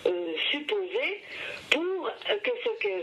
euh, 0.06 0.34
supposés 0.52 1.22
pour 1.70 2.12
que 2.44 2.52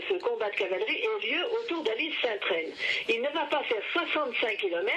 ce, 0.09 0.13
combat 0.19 0.49
de 0.49 0.55
cavalerie 0.55 1.01
ait 1.01 1.27
lieu 1.27 1.43
autour 1.59 1.83
d'Alice 1.83 2.13
Saint-Traine. 2.21 2.71
Il 3.07 3.21
ne 3.21 3.29
va 3.29 3.45
pas 3.45 3.63
faire 3.63 3.81
65 3.93 4.57
km 4.57 4.91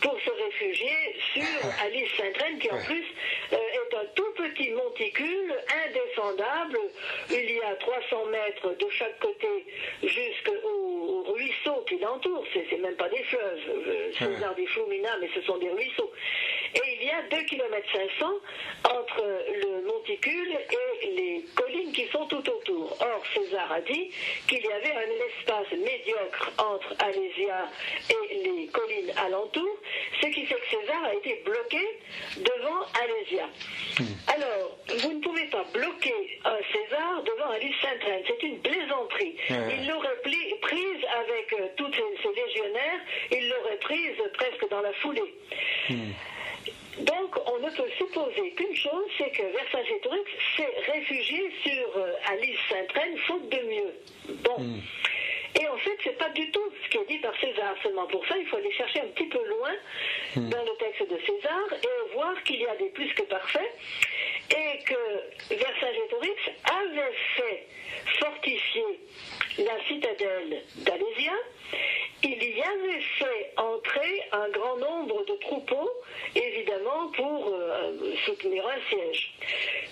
pour 0.00 0.18
se 0.20 0.30
réfugier 0.30 1.16
sur 1.32 1.44
Alice 1.84 2.10
Saint-Traine, 2.16 2.58
qui 2.58 2.70
en 2.70 2.82
plus 2.84 3.04
euh, 3.52 3.56
est 3.56 3.94
un 3.96 4.04
tout 4.14 4.32
petit 4.36 4.70
monticule 4.70 5.54
indéfendable. 5.86 6.78
Il 7.30 7.50
y 7.50 7.60
a 7.60 7.74
300 7.76 8.26
mètres 8.26 8.76
de 8.76 8.90
chaque 8.90 9.18
côté 9.20 9.66
jusqu'au 10.02 11.22
ruisseau 11.32 11.84
qui 11.88 11.98
l'entoure. 11.98 12.44
C'est 12.52 12.78
même 12.78 12.96
pas 12.96 13.08
des 13.08 13.22
fleuves. 13.24 13.60
Euh, 13.68 14.12
César 14.18 14.54
des 14.54 14.66
Floumina, 14.66 15.16
mais 15.20 15.28
ce 15.34 15.42
sont 15.42 15.58
des 15.58 15.70
ruisseaux. 15.70 16.12
Et 16.74 16.98
il 17.00 17.06
y 17.06 17.10
a 17.10 17.22
2 17.30 17.44
km 17.44 17.86
500 17.92 18.26
entre 18.84 19.22
le 19.22 19.86
monticule 19.86 20.52
et 20.52 21.06
les 21.10 21.44
collines 21.54 21.92
qui 21.92 22.06
sont 22.08 22.26
tout 22.26 22.48
autour. 22.48 22.96
Or, 23.00 23.22
César 23.34 23.72
a 23.72 23.80
dit 23.80 24.10
qu'il 24.46 24.64
y 24.64 24.72
avait 24.72 24.92
un 24.92 25.10
espace 25.28 25.72
médiocre 25.72 26.50
entre 26.58 26.94
Alésia 26.98 27.68
et 28.10 28.34
les 28.34 28.66
collines 28.68 29.12
alentour, 29.16 29.76
ce 30.20 30.26
qui 30.28 30.46
fait 30.46 30.54
que 30.54 30.80
César 30.80 31.04
a 31.04 31.14
été 31.14 31.42
bloqué 31.44 31.98
devant 32.36 32.80
Alésia. 33.02 33.46
Hmm. 33.98 34.32
Alors, 34.34 34.78
vous 35.00 35.12
ne 35.12 35.20
pouvez 35.20 35.46
pas 35.46 35.64
bloquer 35.72 36.40
un 36.44 36.58
César 36.72 37.22
devant 37.24 37.50
Alice 37.50 37.74
Saint-Traine. 37.82 38.22
C'est 38.26 38.42
une 38.42 38.60
plaisanterie. 38.60 39.36
Il 39.50 39.88
l'aurait 39.88 40.08
prise 40.60 41.04
avec 41.20 41.52
euh, 41.52 41.68
tous 41.76 41.90
ses, 41.92 42.28
légionnaires, 42.34 43.00
il 43.30 43.48
l'aurait 43.48 43.78
prise 43.78 44.16
presque 44.34 44.68
dans 44.70 44.80
la 44.80 44.92
foulée. 44.94 45.34
Hmm. 45.88 46.12
Donc, 47.00 47.36
on 47.46 47.58
ne 47.58 47.70
peut 47.70 47.88
supposer 47.96 48.50
qu'une 48.52 48.74
chose, 48.74 49.04
c'est 49.16 49.30
que 49.30 49.42
Vercingétorix 49.42 50.24
s'est 50.56 50.92
réfugié 50.92 51.50
sur 51.62 51.96
euh, 51.96 52.12
Alice 52.30 52.58
Saint-Traine, 52.68 53.16
faute 53.26 53.48
de 53.48 53.58
mieux. 53.68 54.36
Bon. 54.44 54.62
Hmm. 54.62 54.80
Et 55.60 55.66
en 55.66 55.76
fait, 55.78 55.96
c'est 56.04 56.18
pas 56.18 56.28
du 56.30 56.50
tout 56.50 56.72
ce 56.84 56.88
qui 56.90 56.98
est 56.98 57.06
dit 57.06 57.18
par 57.18 57.34
César. 57.40 57.74
Seulement 57.82 58.06
pour 58.06 58.26
ça, 58.26 58.36
il 58.38 58.46
faut 58.46 58.56
aller 58.56 58.72
chercher 58.72 59.00
un 59.00 59.08
petit 59.08 59.26
peu 59.26 59.44
loin 59.44 59.72
hmm. 60.36 60.48
dans 60.50 60.62
le 60.62 60.76
texte 60.78 61.02
de 61.10 61.18
César 61.26 61.64
et 61.72 62.14
voir 62.14 62.40
qu'il 62.44 62.60
y 62.60 62.66
a 62.66 62.76
des 62.76 62.90
plus 62.90 63.12
que 63.14 63.22
parfaits 63.22 63.74
et 64.50 64.84
que 64.84 65.54
Vercingétorix 65.54 66.38
avait 66.64 67.14
fait 67.36 67.66
fortifier 68.20 69.00
la 69.58 69.84
citadelle 69.86 70.62
d'Alésia 70.76 71.32
il 72.22 72.42
y 72.42 72.62
avait 72.62 73.00
fait 73.00 73.52
entrer 73.56 74.22
un 74.32 74.48
grand 74.48 74.76
nombre 74.76 75.24
de 75.24 75.34
troupeaux, 75.34 75.90
évidemment, 76.34 77.08
pour 77.14 77.48
euh, 77.48 78.14
soutenir 78.26 78.66
un 78.66 78.90
siège. 78.90 79.34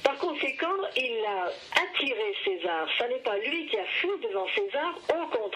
Par 0.02 0.16
conséquent, 0.18 0.76
il 0.96 1.24
a 1.24 1.52
attiré 1.82 2.34
César. 2.44 2.88
Ce 2.98 3.04
n'est 3.04 3.20
pas 3.20 3.38
lui 3.38 3.66
qui 3.68 3.76
a 3.76 3.84
fui 4.00 4.10
devant 4.22 4.46
César, 4.56 4.98
au 5.10 5.26
contraire, 5.36 5.55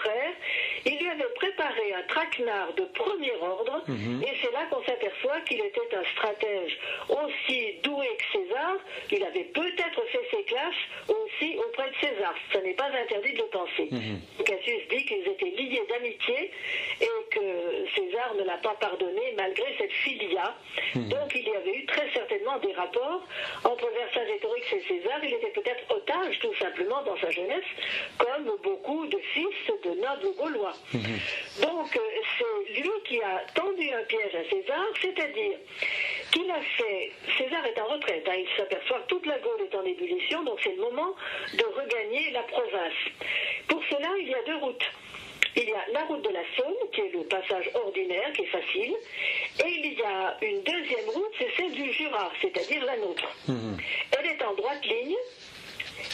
il 0.85 0.97
lui 0.97 1.07
avait 1.09 1.33
préparé 1.35 1.93
un 1.93 2.03
traquenard 2.03 2.73
de 2.73 2.83
premier 2.93 3.33
ordre, 3.41 3.83
mhm. 3.87 4.23
et 4.23 4.33
c'est 4.41 4.51
là 4.51 4.65
qu'on 4.69 4.83
s'aperçoit 4.83 5.41
qu'il 5.41 5.59
était 5.59 5.95
un 5.95 6.03
stratège 6.13 6.77
aussi 7.09 7.73
doué 7.83 8.07
que 8.17 8.39
César. 8.39 8.77
Il 9.11 9.23
avait 9.23 9.45
peut-être 9.45 10.01
fait 10.07 10.27
ses 10.31 10.43
classes 10.43 10.83
aussi 11.07 11.57
auprès 11.57 11.89
de 11.89 11.95
César. 12.01 12.33
Ce 12.53 12.57
n'est 12.59 12.73
pas 12.73 12.89
interdit 12.89 13.33
de 13.33 13.37
le 13.37 13.49
penser. 13.49 13.87
Mhm. 13.91 14.21
Cassius 14.43 14.87
dit 14.89 15.05
qu'ils 15.05 15.27
étaient 15.27 15.51
liés 15.51 15.83
d'amitié 15.89 16.51
et 17.01 17.05
que 17.31 17.85
César 17.95 18.33
ne 18.35 18.43
l'a 18.43 18.57
pas 18.57 18.75
pardonné 18.79 19.33
malgré 19.37 19.75
cette 19.77 19.91
filia. 19.91 20.55
Hmm. 20.95 21.07
Donc 21.09 21.31
il 21.35 21.47
y 21.47 21.55
avait 21.55 21.75
eu 21.75 21.85
très 21.85 22.09
certainement 22.13 22.57
des 22.59 22.73
rapports 22.73 23.23
entre 23.63 23.87
Vercingétorix 23.89 24.63
et 24.73 24.81
César. 24.87 25.19
Il 25.23 25.33
était 25.33 25.51
peut-être 25.51 25.83
otage 25.89 26.39
tout 26.39 26.53
simplement 26.55 27.01
dans 27.03 27.17
sa 27.17 27.29
jeunesse, 27.29 27.69
comme 28.17 28.51
beaucoup 28.63 29.05
de 29.07 29.17
fils 29.33 29.55
de 29.83 29.89
nobles 29.89 30.35
gaulois. 30.37 30.73
Hmm. 30.93 30.99
Donc 31.61 31.95
euh, 31.95 31.99
c'est 32.37 32.81
lui 32.81 32.91
qui 33.05 33.21
a 33.21 33.43
tendu 33.53 33.89
un 33.91 34.03
piège 34.03 34.35
à 34.35 34.49
César, 34.49 34.85
c'est-à-dire 35.01 35.57
qu'il 36.31 36.49
a 36.49 36.61
fait. 36.61 37.11
César 37.37 37.65
est 37.65 37.79
en 37.79 37.87
retraite, 37.87 38.27
hein. 38.27 38.35
il 38.37 38.47
s'aperçoit 38.57 38.99
que 39.01 39.07
toute 39.07 39.25
la 39.25 39.39
Gaule 39.39 39.61
est 39.69 39.75
en 39.75 39.83
ébullition, 39.83 40.43
donc 40.43 40.59
c'est 40.63 40.75
le 40.75 40.81
moment 40.81 41.13
de 41.53 41.63
regagner 41.63 42.31
la 42.31 42.43
province. 42.43 42.93
Pour 43.67 43.81
cela, 43.89 44.09
il 44.19 44.29
y 44.29 44.33
a 44.33 44.41
deux 44.43 44.57
routes. 44.57 44.85
Il 45.55 45.67
y 45.67 45.73
a 45.73 45.85
la 45.91 46.05
route 46.05 46.23
de 46.23 46.29
la 46.29 46.43
Saône, 46.55 46.75
qui 46.93 47.01
est 47.01 47.11
le 47.13 47.23
passage 47.23 47.69
ordinaire, 47.73 48.31
qui 48.33 48.43
est 48.43 48.45
facile, 48.45 48.95
et 49.65 49.67
il 49.67 49.93
y 49.99 50.01
a 50.01 50.37
une 50.41 50.61
deuxième 50.63 51.09
route, 51.09 51.33
c'est 51.37 51.49
celle 51.57 51.73
du 51.73 51.91
Jura, 51.91 52.31
c'est-à-dire 52.41 52.85
la 52.85 52.97
nôtre. 52.97 53.27
Mhm. 53.49 53.77
Elle 54.17 54.25
est 54.27 54.43
en 54.43 54.53
droite 54.53 54.85
ligne, 54.85 55.17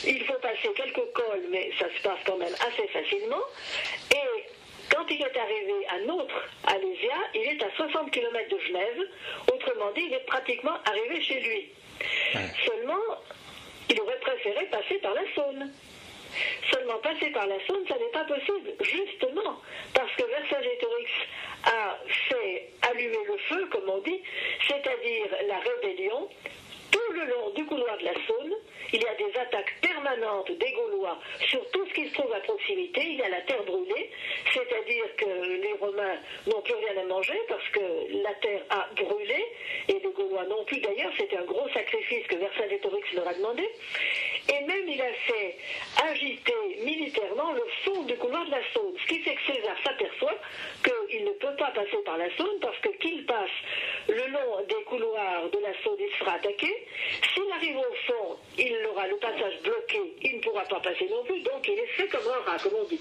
il 0.05 0.23
faut 0.25 0.39
passer 0.39 0.69
quelques 0.75 1.11
cols, 1.13 1.45
mais 1.49 1.71
ça 1.79 1.85
se 1.95 2.01
passe 2.01 2.19
quand 2.25 2.37
même 2.37 2.53
assez 2.53 2.87
facilement, 2.87 3.41
et 4.11 4.43
quand 4.93 5.05
il 5.09 5.21
est 5.21 5.37
arrivé 5.37 5.85
à 5.89 5.99
Nôtre, 6.05 6.47
à 6.65 6.77
Lésia, 6.77 7.15
il 7.33 7.41
est 7.41 7.63
à 7.63 7.69
60 7.75 8.11
km 8.11 8.49
de 8.49 8.59
Genève, 8.59 9.01
autrement 9.51 9.91
dit, 9.91 10.03
il 10.07 10.13
est 10.13 10.25
pratiquement 10.25 10.77
arrivé 10.85 11.21
chez 11.21 11.39
lui. 11.41 11.69
Seulement, 12.65 13.03
il 13.89 13.99
aurait 14.01 14.19
préféré 14.19 14.65
passer 14.67 14.95
par 14.95 15.13
la 15.13 15.23
Saône. 15.35 15.73
Seulement 16.71 16.97
passer 16.99 17.29
par 17.31 17.47
la 17.47 17.55
Saône, 17.65 17.85
ça 17.87 17.95
n'est 17.97 18.11
pas 18.11 18.23
possible, 18.25 18.73
justement, 18.81 19.61
parce 19.93 20.13
que 20.15 20.23
Vercingétorix 20.23 21.11
a 21.65 21.97
fait 22.29 22.69
allumer 22.89 23.25
le 23.27 23.37
feu, 23.49 23.67
comme 23.71 23.89
on 23.89 23.99
dit, 23.99 24.21
c'est-à-dire 24.67 25.27
la 25.47 25.59
rébellion, 25.59 26.29
tout 26.91 27.11
le 27.13 27.25
long 27.25 27.49
du 27.51 27.65
couloir 27.65 27.97
de 27.97 28.05
la 28.05 28.13
Saône, 28.25 28.53
il 28.93 29.01
y 29.01 29.07
a 29.07 29.15
des 29.15 29.37
attaques 29.37 29.75
permanentes 29.81 30.51
des 30.51 30.71
Gaulois 30.71 31.17
sur 31.49 31.69
tout 31.71 31.85
ce 31.87 31.93
qui 31.93 32.07
se 32.07 32.13
trouve 32.13 32.31
à 32.33 32.39
proximité. 32.39 33.01
Il 33.03 33.17
y 33.17 33.23
a 33.23 33.29
la 33.29 33.41
terre 33.41 33.63
brûlée, 33.63 34.09
c'est-à-dire 34.53 35.15
que 35.17 35.25
les 35.61 35.73
Romains 35.73 36.17
n'ont 36.47 36.61
plus 36.61 36.75
rien 36.75 37.01
à 37.01 37.05
manger 37.05 37.39
parce 37.49 37.67
que 37.69 38.23
la 38.23 38.33
terre 38.35 38.63
a 38.69 38.87
brûlé, 38.95 39.45
et 39.89 39.93
les 39.93 40.11
Gaulois 40.15 40.45
non 40.45 40.63
plus 40.65 40.79
d'ailleurs. 40.79 41.11
C'était 41.17 41.37
un 41.37 41.45
gros 41.45 41.67
sacrifice 41.69 42.25
que 42.27 42.35
Vercingétorix 42.35 43.13
leur 43.13 43.27
a 43.27 43.33
demandé. 43.33 43.67
Et 44.49 44.61
même 44.65 44.87
il 44.87 45.01
a 45.01 45.13
fait 45.13 45.57
agiter 46.09 46.53
militairement 46.81 47.51
le 47.51 47.63
fond 47.83 48.03
du 48.03 48.15
couloir 48.15 48.45
de 48.45 48.51
la 48.51 48.61
Saône, 48.73 48.95
ce 49.01 49.07
qui 49.07 49.19
fait 49.19 49.35
que 49.35 49.53
César 49.53 49.75
s'aperçoit 49.83 50.39
qu'il 50.83 51.25
ne 51.25 51.31
peut 51.31 51.55
pas 51.57 51.71
passer 51.71 51.97
par 52.05 52.17
la 52.17 52.33
Saône 52.37 52.59
parce 52.61 52.77
que 52.79 52.89
qu'il 52.97 53.25
passe 53.25 53.49
le 54.07 54.27
long 54.31 54.63
des 54.69 54.83
couloirs 54.85 55.49
de 55.49 55.59
la 55.59 55.73
Saône, 55.83 55.97
il 55.99 56.17
sera 56.17 56.33
attaqué. 56.35 56.76
S'il 57.33 57.51
arrive 57.51 57.77
au 57.77 57.93
fond, 58.05 58.37
il 58.57 58.85
aura 58.89 59.07
le 59.07 59.17
passage 59.17 59.61
bloqué, 59.63 59.99
il 60.23 60.37
ne 60.37 60.41
pourra 60.41 60.63
pas 60.63 60.79
passer 60.79 61.07
non 61.09 61.23
plus, 61.23 61.39
donc 61.41 61.67
il 61.67 61.79
est 61.79 61.87
fait 61.87 62.07
comme 62.07 62.27
un 62.27 62.49
rat, 62.49 62.57
comme 62.59 62.73
on 62.75 62.83
dit. 62.85 62.99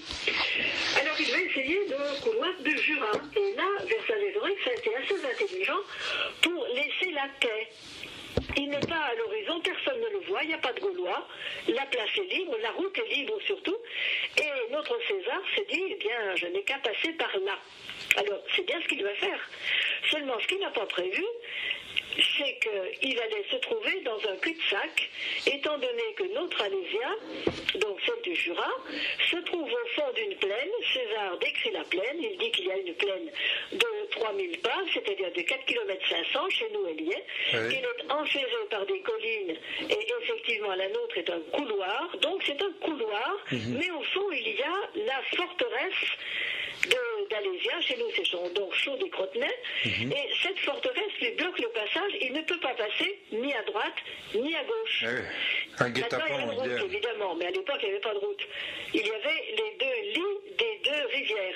Alors 0.99 1.15
il 1.19 1.31
va 1.31 1.39
essayer 1.39 1.79
le 1.87 2.21
couloir 2.21 2.53
de 2.59 2.69
Jura. 2.69 3.11
Et 3.35 3.55
là, 3.55 3.63
Vercingétorix 3.85 4.57
a 4.67 4.73
été 4.73 4.95
assez 4.95 5.25
intelligent 5.25 5.79
pour 6.41 6.67
laisser 6.73 7.11
la 7.11 7.27
paix. 7.39 7.67
Il 8.55 8.69
n'est 8.69 8.79
pas 8.79 8.95
à 8.95 9.15
l'horizon, 9.15 9.59
personne 9.61 9.99
ne 9.99 10.09
le 10.09 10.19
voit, 10.27 10.43
il 10.43 10.49
n'y 10.49 10.53
a 10.53 10.59
pas 10.59 10.73
de 10.73 10.79
Gaulois, 10.79 11.27
la 11.67 11.85
place 11.85 12.09
est 12.17 12.33
libre, 12.33 12.55
la 12.61 12.71
route 12.71 12.97
est 12.97 13.15
libre 13.15 13.39
surtout, 13.45 13.77
et 14.37 14.71
notre 14.71 14.97
César 15.07 15.41
s'est 15.55 15.65
dit, 15.69 15.83
eh 15.89 15.95
bien, 15.95 16.35
je 16.35 16.45
n'ai 16.47 16.63
qu'à 16.63 16.77
passer 16.77 17.13
par 17.13 17.31
là. 17.39 17.57
Alors, 18.17 18.39
c'est 18.55 18.65
bien 18.65 18.79
ce 18.81 18.87
qu'il 18.87 18.99
doit 18.99 19.15
faire. 19.15 19.39
Seulement, 20.11 20.39
ce 20.39 20.47
qu'il 20.47 20.59
n'a 20.59 20.69
pas 20.69 20.85
prévu, 20.85 21.23
c'est 22.17 22.59
qu'il 22.99 23.19
allait 23.19 23.45
se 23.51 23.55
trouver 23.57 24.01
dans 24.01 24.17
un 24.29 24.35
cul-de-sac, 24.37 25.09
étant 25.45 25.77
donné 25.77 26.03
que 26.15 26.23
notre 26.33 26.61
Alésia, 26.61 27.09
donc 27.75 27.99
celle 28.05 28.21
du 28.23 28.35
Jura, 28.35 28.69
se 29.29 29.37
trouve 29.37 29.63
au 29.71 29.87
fond 29.95 30.11
d'une 30.15 30.35
plaine. 30.37 30.69
César 30.93 31.37
décrit 31.37 31.71
la 31.71 31.83
plaine, 31.83 32.17
il 32.21 32.37
dit 32.37 32.51
qu'il 32.51 32.65
y 32.65 32.71
a 32.71 32.77
une 32.77 32.93
plaine 32.95 33.31
de 33.73 34.09
3000 34.11 34.59
pas, 34.61 34.81
c'est-à-dire 34.93 35.31
de 35.31 35.41
4 35.41 35.65
km 35.65 36.09
500, 36.09 36.49
chez 36.49 36.69
nous 36.73 36.87
elle 36.87 37.01
y 37.01 37.11
est. 37.11 37.25
Oui. 37.53 37.59
Il 37.69 37.75
est 38.07 38.11
enserré 38.11 38.45
par 38.69 38.85
des 38.85 38.99
collines, 39.01 39.57
et 39.89 40.07
effectivement 40.21 40.73
la 40.75 40.87
nôtre 40.89 41.17
est 41.17 41.29
un 41.29 41.39
couloir, 41.51 42.15
donc 42.21 42.41
c'est 42.45 42.61
un 42.61 42.71
couloir, 42.81 43.37
mais 43.51 43.91
au 43.91 44.01
fond 44.03 44.31
il 44.31 44.47
y 44.55 44.61
a 44.63 45.05
la 45.05 45.21
forteresse 45.35 46.07
de- 46.89 47.16
chez 47.81 47.97
nous 47.97 48.05
c'est 48.15 48.53
donc 48.53 48.73
chaud 48.73 48.97
des 48.97 49.09
Crotenay, 49.09 49.53
et 49.85 50.29
cette 50.41 50.59
forteresse 50.59 51.13
lui 51.21 51.31
bloque 51.31 51.59
le 51.59 51.69
passage, 51.69 52.11
il 52.21 52.33
ne 52.33 52.41
peut 52.41 52.59
pas 52.59 52.73
passer 52.73 53.19
ni 53.31 53.53
à 53.53 53.63
droite 53.63 53.95
ni 54.35 54.55
à 54.55 54.63
gauche. 54.63 55.05
Un 55.79 55.89
Maintenant, 55.89 56.19
il 56.27 56.33
y 56.33 56.37
a 56.37 56.41
une 56.41 56.49
route, 56.51 56.65
idéal. 56.65 56.85
évidemment, 56.85 57.35
mais 57.35 57.45
à 57.45 57.51
l'époque, 57.51 57.77
il 57.81 57.85
n'y 57.85 57.91
avait 57.91 58.01
pas 58.01 58.13
de 58.13 58.19
route. 58.19 58.41
Il 58.93 59.05
y 59.05 59.11
avait 59.11 59.43
les 59.51 59.77
deux 59.79 60.19
lits 60.19 60.55
des 60.57 60.66
deux 61.07 61.15
rivières. 61.15 61.55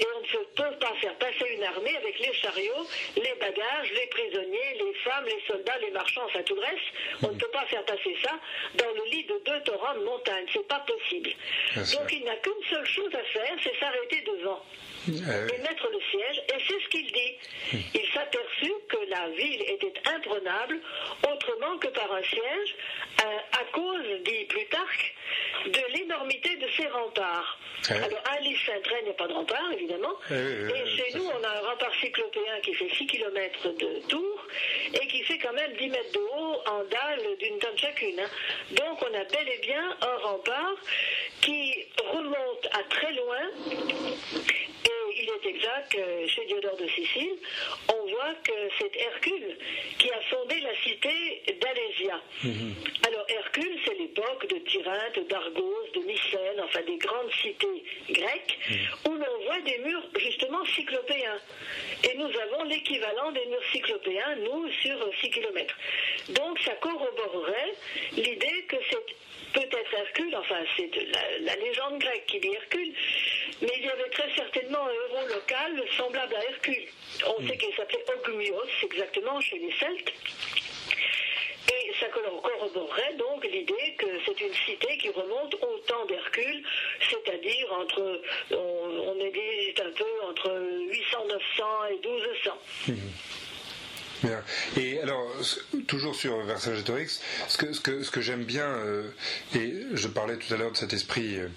Et 0.00 0.06
on 0.16 0.20
ne 0.20 0.26
se 0.26 0.38
peut 0.54 0.76
pas 0.80 0.94
faire 1.00 1.14
passer 1.16 1.46
une 1.56 1.62
armée 1.64 1.96
avec 1.96 2.18
les 2.18 2.32
chariots, 2.34 2.86
les 3.16 3.34
bagages, 3.40 3.92
les 3.94 4.06
prisonniers, 4.08 4.74
les 4.78 4.94
femmes, 5.04 5.24
les 5.26 5.40
soldats, 5.46 5.78
les 5.80 5.90
marchands, 5.90 6.24
enfin 6.26 6.42
tout 6.42 6.54
le 6.54 6.60
reste. 6.62 6.88
On 7.22 7.28
ne 7.28 7.38
peut 7.38 7.50
pas 7.52 7.64
faire 7.66 7.84
passer 7.84 8.16
ça 8.22 8.32
dans 8.74 8.90
le 8.92 9.04
lit 9.10 9.24
de 9.24 9.40
deux 9.44 9.60
torrents 9.62 9.94
de 9.94 10.04
montagne. 10.04 10.46
C'est 10.52 10.66
pas 10.66 10.80
possible. 10.80 11.30
Donc 11.76 12.12
il 12.12 12.24
n'a 12.24 12.36
qu'une 12.36 12.62
seule 12.68 12.86
chose 12.86 13.14
à 13.14 13.22
faire, 13.24 13.56
c'est 13.62 13.78
s'arrêter 13.78 14.22
devant 14.26 14.60
Ah 14.60 15.10
oui. 15.46 15.52
et 15.54 15.58
mettre 15.62 15.88
le 15.90 16.00
siège, 16.10 16.42
et 16.48 16.60
c'est 16.66 16.80
ce 16.82 16.88
qu'il 16.88 17.06
dit. 17.12 17.80
Il 17.94 18.06
s'aperçut 18.12 18.72
que 18.88 18.98
la 19.08 19.28
ville 19.30 19.62
était 19.68 19.94
imprenable 20.06 20.80
autrement 21.32 21.78
que 21.78 21.88
par 21.88 22.12
un 22.12 22.22
siège, 22.22 22.74
euh, 23.22 23.38
à 23.60 23.64
cause, 23.72 24.04
dit 24.24 24.44
Plutarque, 24.46 25.14
de 25.66 25.80
l'énormité 25.94 26.56
de 26.56 26.66
ses 26.76 26.88
remparts. 26.88 27.58
Ouais. 27.88 27.96
Alors, 27.96 28.22
l'île 28.42 28.56
Saint-Train, 28.66 29.08
a 29.08 29.12
pas 29.14 29.26
de 29.28 29.32
rempart, 29.32 29.72
évidemment, 29.72 30.14
ouais, 30.30 30.36
et 30.36 30.96
chez 30.96 31.18
nous, 31.18 31.24
on 31.24 31.44
a 31.44 31.48
un 31.48 31.60
rempart 31.70 31.92
cyclopéen 32.00 32.60
qui 32.62 32.74
fait 32.74 32.88
6 32.94 33.06
km 33.06 33.68
de 33.72 34.00
tour, 34.08 34.46
et 34.94 35.06
qui 35.06 35.22
fait 35.24 35.38
quand 35.38 35.52
même 35.52 35.72
10 35.76 35.88
mètres 35.88 36.12
de 36.12 36.18
haut 36.18 36.56
en 36.66 36.84
dalle 36.84 37.36
d'une 37.38 37.58
tonne 37.58 37.76
chacune. 37.78 38.20
hein. 38.20 38.28
Donc, 38.72 38.98
on 39.02 39.14
a 39.14 39.24
bel 39.24 39.48
et 39.48 39.58
bien 39.58 39.96
un 40.00 40.16
rempart 40.28 40.76
qui 41.40 41.86
remonte 42.12 42.66
à 42.72 42.82
très 42.90 43.12
loin, 43.12 43.42
et 44.84 44.99
il 45.22 45.28
est 45.28 45.48
exact 45.48 45.92
que 45.92 46.26
chez 46.26 46.44
Diodore 46.46 46.76
de 46.76 46.88
Sicile, 46.88 47.36
on 47.88 48.10
voit 48.10 48.34
que 48.44 48.52
c'est 48.78 48.96
Hercule 48.96 49.56
qui 49.98 50.10
a 50.10 50.20
fondé 50.30 50.60
la 50.60 50.74
cité 50.82 51.42
d'Alésia. 51.60 52.20
Alors 53.06 53.26
Hercule, 53.28 53.78
c'est 53.84 53.94
l'époque 53.94 54.46
de 54.48 54.58
Tyrinthe, 54.58 55.28
d'Argos, 55.28 55.86
de 55.94 56.00
Mycène, 56.00 56.60
enfin 56.62 56.82
des 56.82 56.96
grandes 56.96 57.32
cités 57.42 57.84
grecques, 58.08 58.58
où 59.06 59.10
l'on 59.10 59.44
voit 59.44 59.60
des 59.60 59.78
murs 59.78 60.08
justement 60.18 60.64
cyclopéens. 60.64 61.40
Et 62.04 62.16
nous 62.16 62.30
avons 62.38 62.64
l'équivalent 62.64 63.32
des 63.32 63.46
murs 63.46 63.64
cyclopéens, 63.72 64.36
nous, 64.36 64.70
sur 64.82 64.98
6 65.20 65.30
km. 65.30 65.74
Donc 66.30 66.58
ça 66.60 66.72
corroborerait 66.76 67.74
l'idée 68.12 68.64
que 68.68 68.76
c'est 68.90 69.16
peut-être 69.52 69.94
Hercule, 69.94 70.36
enfin 70.36 70.60
c'est 70.76 70.90
la, 70.94 71.38
la 71.40 71.56
légende 71.56 71.98
grecque 71.98 72.26
qui 72.26 72.40
dit 72.40 72.52
Hercule, 72.52 72.94
mais 73.62 73.72
il 73.76 73.84
y 73.84 73.88
avait 73.88 74.08
très 74.10 74.32
certainement 74.34 74.86
un 74.86 75.09
héros 75.10 75.26
local 75.28 75.82
semblable 75.96 76.34
à 76.34 76.44
Hercule. 76.44 76.86
On 77.26 77.46
sait 77.46 77.56
qu'il 77.56 77.74
s'appelait 77.74 78.04
Ogmios, 78.16 78.62
exactement, 78.82 79.40
chez 79.40 79.58
les 79.58 79.72
Celtes. 79.78 80.12
Et 81.72 81.92
ça 82.00 82.06
corroborerait 82.06 83.14
donc 83.14 83.44
l'idée 83.44 83.94
que 83.98 84.06
c'est 84.26 84.40
une 84.40 84.54
cité 84.54 84.96
qui 84.98 85.08
remonte 85.10 85.54
au 85.54 85.78
temps 85.86 86.04
d'Hercule, 86.06 86.64
c'est-à-dire 87.08 87.72
entre, 87.72 88.22
on, 88.50 88.56
on 88.56 89.20
hésite 89.20 89.80
un 89.80 89.92
peu 89.92 90.22
entre 90.28 90.50
800, 90.88 91.26
900 91.28 91.84
et 91.90 92.08
1200. 92.08 92.50
Et 94.76 95.00
alors, 95.00 95.26
toujours 95.86 96.14
sur 96.14 96.38
Vercingétorix, 96.44 97.20
ce 97.48 97.56
que, 97.56 97.72
ce 97.72 97.80
que, 97.80 98.02
ce 98.02 98.10
que 98.10 98.20
j'aime 98.20 98.44
bien, 98.44 98.66
euh, 98.66 99.08
et 99.54 99.74
je 99.94 100.08
parlais 100.08 100.36
tout 100.36 100.52
à 100.52 100.56
l'heure 100.56 100.72
de 100.72 100.76
cet 100.76 100.92
esprit, 100.92 101.36
euh, 101.36 101.48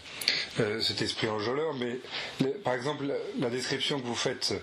euh, 0.60 0.82
cet 0.82 1.02
esprit 1.02 1.28
enjôleur, 1.28 1.74
mais 1.74 2.00
par 2.64 2.74
exemple, 2.74 3.06
la, 3.40 3.50
description 3.50 4.00
que 4.00 4.06
vous 4.06 4.16
faites 4.16 4.54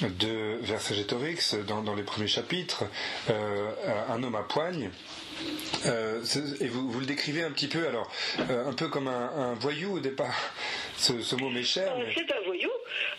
de 0.00 0.58
Vercingétorix 0.62 1.54
dans, 1.66 1.82
dans 1.82 1.94
les 1.94 2.02
premiers 2.02 2.26
chapitres, 2.26 2.84
un 3.28 4.22
homme 4.22 4.34
à 4.34 4.42
poigne, 4.42 4.90
et 5.84 6.68
vous, 6.68 6.90
vous 6.90 7.00
le 7.00 7.06
décrivez 7.06 7.44
un 7.44 7.52
petit 7.52 7.68
peu, 7.68 7.86
alors, 7.86 8.10
un 8.38 8.72
peu 8.72 8.88
comme 8.88 9.06
un 9.06 9.54
voyou 9.54 9.96
au 9.96 10.00
départ. 10.00 10.34
Ce, 10.96 11.20
ce 11.20 11.34
mot 11.36 11.50
m'est 11.50 11.62
cher, 11.64 11.92
Euh, 11.92 12.04
mais- 12.06 12.14
C'est 12.14 12.32
un 12.32 12.40
voyou. 12.42 12.70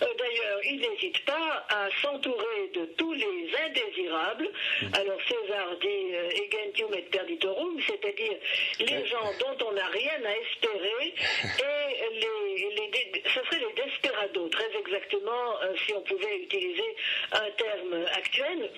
Euh, 0.01 0.05
D'ailleurs, 0.17 0.59
il 0.63 0.79
n'hésite 0.79 1.23
pas 1.25 1.65
à 1.69 1.89
s'entourer 2.01 2.69
de 2.73 2.85
tous 2.97 3.13
les 3.13 3.49
indésirables. 3.65 4.49
Alors 4.93 5.19
César 5.27 5.75
dit 5.81 6.13
euh, 6.15 6.29
egentium 6.43 6.93
et 6.93 7.01
perditorum, 7.03 7.77
c'est-à-dire 7.85 8.37
les 8.79 9.05
gens 9.05 9.29
dont 9.39 9.67
on 9.67 9.71
n'a 9.73 9.85
rien 9.87 10.19
à 10.25 10.35
espérer, 10.37 11.13
et 11.59 12.19
les, 12.19 13.21
ce 13.25 13.39
serait 13.45 13.59
les 13.59 13.83
desperados, 13.83 14.47
très 14.49 14.71
exactement, 14.77 15.61
euh, 15.63 15.75
si 15.85 15.93
on 15.93 16.01
pouvait 16.01 16.37
utiliser 16.37 16.95
un 17.33 17.51
terme 17.57 18.05
actuel. 18.15 18.69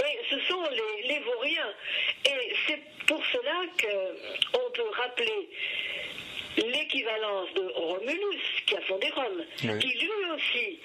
Et 0.00 0.18
ce 0.30 0.40
sont 0.48 0.62
les, 0.70 1.08
les 1.08 1.18
vauriens. 1.20 1.74
Et 2.26 2.54
c'est 2.66 2.80
pour 3.06 3.22
cela 3.26 3.64
qu'on 3.80 4.70
peut 4.72 4.88
rappeler 4.92 5.48
l'équivalence 6.56 7.52
de 7.54 7.66
Romulus, 7.74 8.40
qui 8.66 8.76
a 8.76 8.80
fondé 8.82 9.08
Rome, 9.14 9.44
Oui. 9.64 9.78
qui 9.78 9.98
lui 9.98 10.10
aussi, 10.34 10.78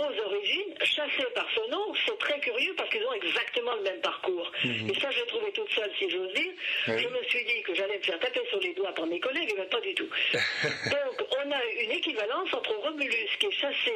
aux 0.00 0.26
origines, 0.26 0.74
chassé 0.84 1.22
par 1.34 1.46
son 1.54 1.72
oncle, 1.74 2.00
c'est 2.06 2.18
très 2.18 2.40
curieux 2.40 2.74
parce 2.76 2.88
qu'ils 2.90 3.04
ont 3.04 3.12
exactement 3.12 3.74
le 3.76 3.82
même 3.82 4.00
parcours. 4.00 4.50
Et 4.64 4.94
ça, 5.00 5.10
je 5.10 5.20
l'ai 5.20 5.26
trouvé 5.26 5.52
toute 5.52 5.70
seule, 5.70 5.90
si 5.98 6.08
j'ose 6.10 6.32
dire. 6.32 6.52
Mhm. 6.86 6.94
Oui. 6.94 7.02
Je 7.02 7.08
me 7.08 7.22
suis 7.24 7.44
dit 7.44 7.62
que 7.62 7.74
j'allais 7.74 7.98
me 7.98 8.02
faire 8.02 8.18
taper 8.18 8.40
sur 8.48 8.58
les 8.60 8.72
doigts 8.74 8.92
par 8.94 9.06
mes 9.06 9.20
collègues, 9.20 9.52
mais 9.56 9.66
pas 9.66 9.80
du 9.80 9.94
tout. 9.94 10.08
Donc, 10.32 11.26
on 11.44 11.50
a 11.52 11.64
une 11.82 11.90
équivalence 11.92 12.52
entre 12.54 12.74
Romulus, 12.76 13.28
qui 13.38 13.46
est 13.46 13.50
chassé 13.52 13.92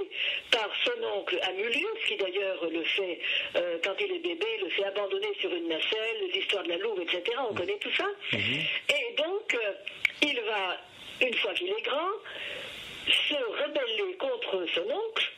par 0.50 0.68
son 0.84 1.02
oncle 1.18 1.38
Amulius, 1.42 2.04
qui 2.06 2.16
d'ailleurs 2.16 2.64
le 2.70 2.84
fait, 2.84 3.18
euh, 3.56 3.78
quand 3.82 3.94
il 4.00 4.12
est 4.16 4.18
bébé, 4.20 4.46
le 4.62 4.68
fait 4.70 4.84
abandonner 4.84 5.32
sur 5.40 5.52
une 5.52 5.68
nacelle, 5.68 6.30
l'histoire 6.32 6.62
de 6.64 6.68
la 6.70 6.76
louve, 6.78 7.00
etc. 7.00 7.22
On 7.50 7.54
connaît 7.54 7.78
tout 7.78 7.92
ça. 7.94 8.06
Et 8.32 9.14
donc, 9.16 9.54
euh, 9.54 9.72
il 10.22 10.38
va, 10.42 10.76
une 11.20 11.34
fois 11.34 11.52
qu'il 11.54 11.68
est 11.68 11.82
grand, 11.82 12.10
se 13.06 13.34
rebeller 13.34 14.14
contre 14.18 14.66
son 14.74 14.82
oncle 14.90 15.32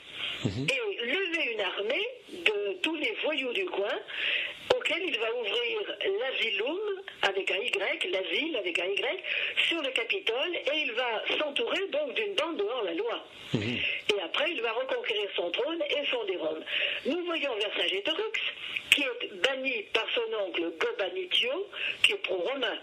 et 0.45 1.05
lever 1.05 1.53
une 1.53 1.61
armée 1.61 2.07
de 2.45 2.74
tous 2.83 2.95
les 2.97 3.16
voyous 3.24 3.53
du 3.53 3.64
coin 3.66 3.99
auquel 4.75 5.03
il 5.05 5.19
va 5.19 5.33
ouvrir 5.35 5.97
l'asylum 6.21 6.79
avec 7.23 7.51
un 7.51 7.57
Y, 7.57 8.05
l'asile 8.11 8.57
avec 8.57 8.79
un 8.79 8.87
Y, 8.87 9.23
sur 9.69 9.83
le 9.83 9.91
Capitole 9.91 10.55
et 10.55 10.79
il 10.79 10.93
va 10.93 11.23
s'entourer 11.39 11.87
donc 11.89 12.14
d'une 12.14 12.35
bande 12.35 12.57
de 12.57 12.62
hors-la-loi. 12.64 13.25
Et 13.55 14.21
après, 14.23 14.51
il 14.51 14.61
va 14.61 14.73
reconquérir 14.73 15.29
son 15.37 15.51
trône 15.51 15.83
et 15.89 16.05
fonder 16.07 16.37
Rome. 16.37 16.62
Nous 17.07 17.25
voyons 17.25 17.55
Vercingétorix 17.57 18.41
qui 18.91 19.03
est 19.03 19.33
banni 19.43 19.83
par 19.93 20.07
son 20.14 20.35
oncle 20.47 20.71
Gobanitio, 20.79 21.69
qui 22.03 22.12
est 22.12 22.16
pro-romain 22.23 22.79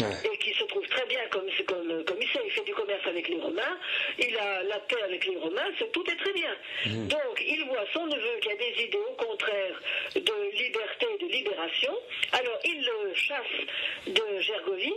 Ouais. 0.00 0.06
et 0.32 0.38
qui 0.38 0.54
se 0.54 0.64
trouve 0.64 0.86
très 0.88 1.04
bien 1.06 1.20
comme, 1.30 1.46
comme 1.66 2.04
commissaire, 2.04 2.40
il 2.44 2.50
fait 2.52 2.64
du 2.64 2.72
commerce 2.72 3.04
avec 3.06 3.28
les 3.28 3.38
Romains, 3.38 3.76
il 4.18 4.34
a 4.38 4.62
la 4.62 4.78
paix 4.78 5.02
avec 5.04 5.26
les 5.26 5.36
Romains, 5.36 5.68
tout 5.92 6.04
est 6.10 6.16
très 6.16 6.32
bien. 6.32 6.56
Donc 6.86 7.44
il 7.46 7.64
voit 7.66 7.84
son 7.92 8.06
neveu 8.06 8.38
qui 8.40 8.50
a 8.50 8.56
des 8.56 8.84
idées 8.84 8.98
au 8.98 9.12
contraire 9.14 9.80
de 10.14 10.56
liberté, 10.56 11.06
de 11.20 11.26
libération, 11.30 11.92
alors 12.32 12.58
il 12.64 12.80
le 12.84 13.14
chasse 13.14 14.06
de 14.06 14.40
Gergovie. 14.40 14.94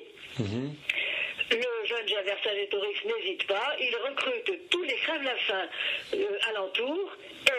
Le 1.52 1.86
jeune 1.86 2.26
Vercingétorix 2.26 3.06
n'hésite 3.06 3.46
pas, 3.48 3.76
il 3.80 3.96
recrute 3.96 4.70
tous 4.70 4.84
les 4.84 4.96
crèves-la-faim 4.96 5.68
euh, 6.16 6.50
alentour 6.50 7.12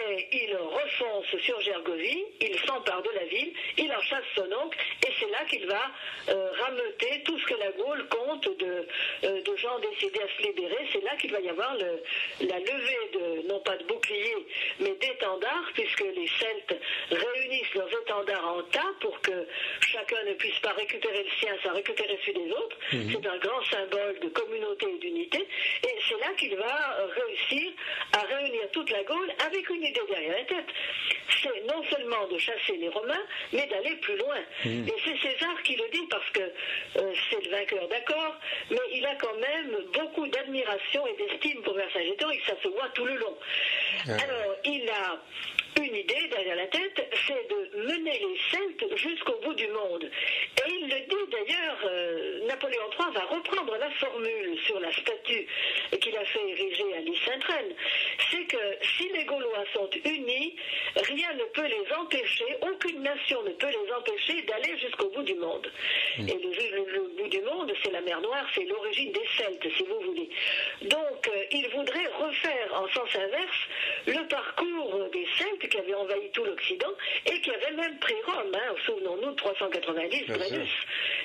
et 0.09 0.27
il 0.45 0.55
refonce 0.57 1.25
sur 1.43 1.59
Gergovie, 1.61 2.23
il 2.41 2.57
s'empare 2.65 3.01
de 3.03 3.09
la 3.11 3.25
ville, 3.25 3.53
il 3.77 3.91
en 3.91 4.01
chasse 4.01 4.23
son 4.35 4.43
oncle 4.51 4.77
et 5.07 5.11
c'est 5.19 5.29
là 5.29 5.43
qu'il 5.49 5.65
va 5.67 5.81
euh, 6.29 6.51
rameuter 6.59 7.23
tout 7.23 7.37
ce 7.39 7.45
que 7.45 7.53
la 7.55 7.71
Gaule 7.71 8.07
compte 8.09 8.47
de, 8.57 8.87
euh, 9.23 9.41
de 9.41 9.55
gens 9.55 9.79
décidés 9.79 10.21
à 10.21 10.27
se 10.37 10.47
libérer. 10.47 10.87
C'est 10.91 11.03
là 11.03 11.15
qu'il 11.17 11.31
va 11.31 11.39
y 11.39 11.49
avoir 11.49 11.75
le- 11.75 12.03
la 12.47 12.59
levée 12.59 13.09
de, 13.13 13.47
non 13.47 13.59
pas 13.61 13.77
de 13.77 13.83
boucliers, 13.85 14.45
mais 14.79 14.91
d'étendards, 14.95 15.69
puisque 15.73 16.01
les 16.01 16.27
Celtes 16.39 16.75
réunissent 17.11 17.73
leurs 17.75 17.91
étendards 18.01 18.47
en 18.57 18.63
tas 18.63 18.91
pour 19.01 19.19
que 19.21 19.47
chacun 19.81 20.23
ne 20.23 20.33
puisse 20.33 20.59
pas 20.59 20.73
récupérer 20.73 21.23
le 21.23 21.29
sien 21.39 21.55
sans 21.63 21.73
récupérer 21.73 22.17
celui 22.25 22.45
des 22.45 22.51
autres. 22.51 22.77
C'est 22.91 23.25
un 23.27 23.37
grand 23.37 23.63
symbole 23.65 24.19
de 24.19 24.29
communauté 24.29 24.87
et 24.89 24.97
d'unité. 24.99 25.47
Et 25.83 25.95
c'est 26.07 26.15
là 26.19 26.25
là 26.25 26.33
qu'il 26.39 26.55
va 26.55 27.05
réussir 27.15 27.71
à 28.13 28.21
réunir 28.21 28.63
toute 28.71 28.89
la 28.89 29.03
Gaule 29.03 29.31
avec 29.45 29.69
une 29.69 29.74
idée 29.83 30.03
derrière 30.09 30.37
la 30.37 30.43
tête. 30.43 30.65
C'est 31.41 31.63
non 31.67 31.83
seulement 31.89 32.27
de 32.27 32.37
chasser 32.37 32.77
les 32.77 32.89
Romains, 32.89 33.23
mais 33.53 33.67
d'aller 33.67 33.95
plus 33.97 34.17
loin. 34.17 34.37
Mmh. 34.63 34.87
Et 34.87 34.93
c'est 35.03 35.17
César 35.17 35.61
qui 35.63 35.75
le 35.75 35.89
dit 35.91 36.07
parce 36.09 36.29
que 36.31 36.41
euh, 36.41 37.13
c'est 37.29 37.43
le 37.43 37.51
vainqueur, 37.51 37.87
d'accord, 37.87 38.35
mais 38.69 38.77
il 38.93 39.05
a 39.05 39.15
quand 39.15 39.35
même 39.35 39.77
beaucoup 39.93 40.27
d'admiration 40.27 41.05
et 41.07 41.15
d'estime 41.17 41.61
pour 41.63 41.73
Vercingétorix, 41.73 42.41
ça 42.47 42.55
se 42.61 42.67
voit 42.69 42.89
tout 42.93 43.05
le 43.05 43.17
long. 43.17 43.37
Alors, 44.07 44.55
il 44.63 44.89
a 44.89 45.19
une 45.81 45.95
idée 45.95 46.27
derrière 46.29 46.55
la 46.55 46.67
tête, 46.67 47.07
c'est 47.27 47.47
de 47.49 47.77
mener 47.87 48.19
les 48.19 48.37
Celtes 48.51 48.97
jusqu'au 48.97 49.35
bout 49.43 49.53
du 49.53 49.67
monde. 49.67 50.03
Et 50.65 50.71
il 50.71 50.87
le 50.89 50.99
dit 51.07 51.31
d'ailleurs, 51.31 51.77
euh, 51.85 52.45
Napoléon 52.47 52.83
III 52.97 53.13
va 53.13 53.21
reprendre 53.25 53.75
la 53.77 53.89
formule 53.91 54.57
sur 54.65 54.79
la 54.79 54.91
statue 54.91 55.47
qu'il 55.99 56.15
a 56.17 56.25
fait 56.25 56.49
ériger 56.49 56.93
à 56.95 56.99
Lys-Saint-Traine. 57.01 57.73
C'est 58.31 58.45
que 58.45 58.57
si 58.97 59.09
les 59.09 59.25
Gaulois 59.25 59.63
sont 59.73 59.89
unis, 60.05 60.55
rien 60.95 61.33
ne 61.33 61.43
peut 61.45 61.67
les 61.67 61.93
empêcher, 61.95 62.45
aucune 62.61 63.01
nation 63.01 63.41
ne 63.43 63.51
peut 63.51 63.67
les 63.69 63.91
empêcher 63.93 64.41
d'aller 64.43 64.77
jusqu'au 64.77 65.09
bout 65.09 65.23
du 65.23 65.35
monde. 65.35 65.71
Et 66.19 66.21
le, 66.23 66.49
le- 66.77 66.91
le 66.91 67.01
bout 67.17 67.27
du 67.27 67.41
monde, 67.41 67.73
c'est 67.83 67.91
la 67.91 68.01
mer 68.01 68.21
Noire, 68.21 68.47
c'est 68.55 68.63
l'origine 68.65 69.11
des 69.11 69.25
Celtes, 69.37 69.67
si 69.75 69.83
vous 69.83 69.99
voulez. 70.01 70.29
Donc, 70.83 71.27
euh, 71.27 71.43
il 71.51 71.67
voudrait 71.69 72.07
refaire 72.19 72.73
en 72.73 72.87
sens 72.89 73.13
inverse 73.15 73.59
le 74.07 74.27
parcours 74.27 75.09
des 75.11 75.27
Celtes 75.37 75.64
qui 75.67 75.77
avaient 75.77 75.93
envahi 75.93 76.29
tout 76.31 76.43
l'Occident 76.43 76.93
et 77.25 77.41
qui 77.41 77.51
avaient 77.51 77.75
même 77.75 77.97
pris 77.99 78.15
Rome. 78.25 78.51
Hein. 78.53 78.75
Souvenons-nous 78.85 79.31
de 79.31 79.35
390, 79.35 80.09
Bien 80.09 80.25
sûr. 80.25 80.37
Brennus, 80.37 80.69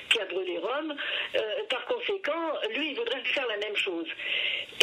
qui 0.09 0.19
a 0.19 0.25
brûlé 0.25 0.57
Rome. 0.57 0.95
Euh, 1.35 1.39
par 1.69 1.85
conséquent, 1.85 2.53
lui, 2.75 2.91
il 2.91 2.95
voudrait 2.95 3.23
faire 3.25 3.47
la 3.47 3.57
même 3.57 3.75
chose. 3.75 4.07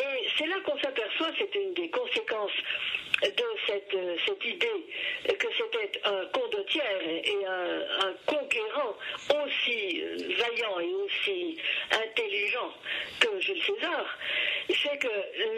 Et 0.01 0.29
c'est 0.37 0.47
là 0.47 0.57
qu'on 0.65 0.79
s'aperçoit, 0.79 1.31
c'est 1.39 1.55
une 1.55 1.75
des 1.75 1.91
conséquences 1.91 2.53
de 3.23 3.45
cette, 3.67 3.95
euh, 3.95 4.17
cette 4.27 4.45
idée 4.45 5.37
que 5.39 5.47
c'était 5.57 6.01
un 6.05 6.25
condottière 6.27 7.01
et 7.03 7.45
un, 7.47 8.07
un 8.07 8.15
conquérant 8.27 8.97
aussi 9.45 10.01
vaillant 10.37 10.79
et 10.81 10.95
aussi 10.95 11.59
intelligent 11.91 12.73
que 13.21 13.41
Jules 13.41 13.63
César, 13.63 14.19
c'est 14.75 14.99
que 14.99 15.09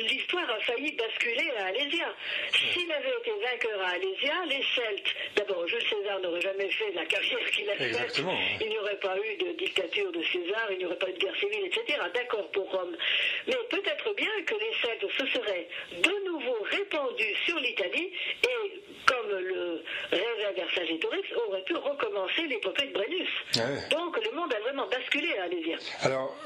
l'histoire 0.09 0.49
a 0.51 0.61
failli 0.61 0.93
basculer 0.93 1.51
à 1.59 1.67
Alésia. 1.67 2.15
S'il 2.73 2.91
avait 2.93 3.11
été 3.21 3.31
vainqueur 3.31 3.81
à 3.83 3.91
Alésia, 3.91 4.35
les 4.49 4.63
Celtes, 4.75 5.15
d'abord 5.37 5.67
Jules 5.67 5.83
César 5.89 6.21
n'aurait 6.21 6.41
jamais 6.41 6.71
fait 6.71 6.93
la 6.93 7.05
carrière 7.07 7.51
qu'il 7.51 7.69
a 7.71 7.77
faite, 7.77 8.23
il 8.61 8.69
n'y 8.69 8.79
aurait 8.79 9.01
pas 9.01 9.17
eu 9.19 9.37
de 9.37 9.53
dictature 9.53 10.13
de 10.13 10.23
César, 10.23 10.69
il 10.71 10.79
n'y 10.79 10.87
aurait 10.87 10.99
pas 10.99 11.09
eu 11.09 11.15
de 11.15 11.19
guerre 11.19 11.37
civile, 11.37 11.67
etc. 11.67 11.99
D'accord 12.15 12.51
pour 12.53 12.71
Rome. 12.71 12.97
Mais 13.47 13.57
peut-être 13.69 14.15
bien 14.15 14.43
que 14.47 14.55
les 14.55 14.73
Celtes 14.83 15.11
se 15.19 15.27
seraient 15.27 15.69
de 15.93 16.25
nouveau 16.27 16.57
répandus 16.71 17.35
sur 17.45 17.59
l'Italie 17.59 18.13
et, 18.45 18.81
comme 19.11 19.31
le 19.39 19.83
rêvait 20.11 20.55
Vercingétorix, 20.57 21.23
auraient 21.49 21.65
pu 21.65 21.75
recommencer 21.77 22.43
l'épopée 22.49 22.87
de 22.89 22.93
Brennus. 22.93 23.29
Ah 23.57 23.61
ouais. 23.61 23.89
Donc 23.91 24.17
le 24.25 24.37
monde 24.37 24.53
a 24.55 24.61
vraiment 24.61 24.87
basculé 24.89 25.37
à 25.39 25.45
Alésia. 25.45 25.77
Alors, 26.03 26.37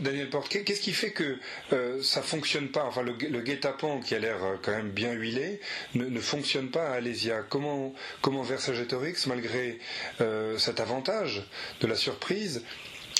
Daniel 0.00 0.30
Porte, 0.30 0.48
qu'est- 0.48 0.64
qu'est-ce 0.64 0.80
qui 0.80 0.92
fait 0.92 1.12
que 1.12 1.36
euh, 1.72 2.02
ça 2.02 2.22
fonctionne 2.22 2.68
pas 2.68 2.84
Enfin, 2.84 3.02
le, 3.02 3.12
le 3.12 3.40
guet-apens, 3.40 4.00
qui 4.00 4.14
a 4.14 4.18
l'air 4.18 4.42
euh, 4.44 4.56
quand 4.62 4.72
même 4.72 4.90
bien 4.90 5.12
huilé, 5.12 5.60
ne, 5.94 6.06
ne 6.06 6.20
fonctionne 6.20 6.70
pas 6.70 6.88
à 6.88 6.92
Alésia. 6.94 7.42
Comment, 7.48 7.94
comment 8.20 8.42
Vercingétorix, 8.42 9.26
malgré 9.26 9.78
euh, 10.20 10.56
cet 10.58 10.80
avantage 10.80 11.42
de 11.80 11.86
la 11.86 11.96
surprise, 11.96 12.64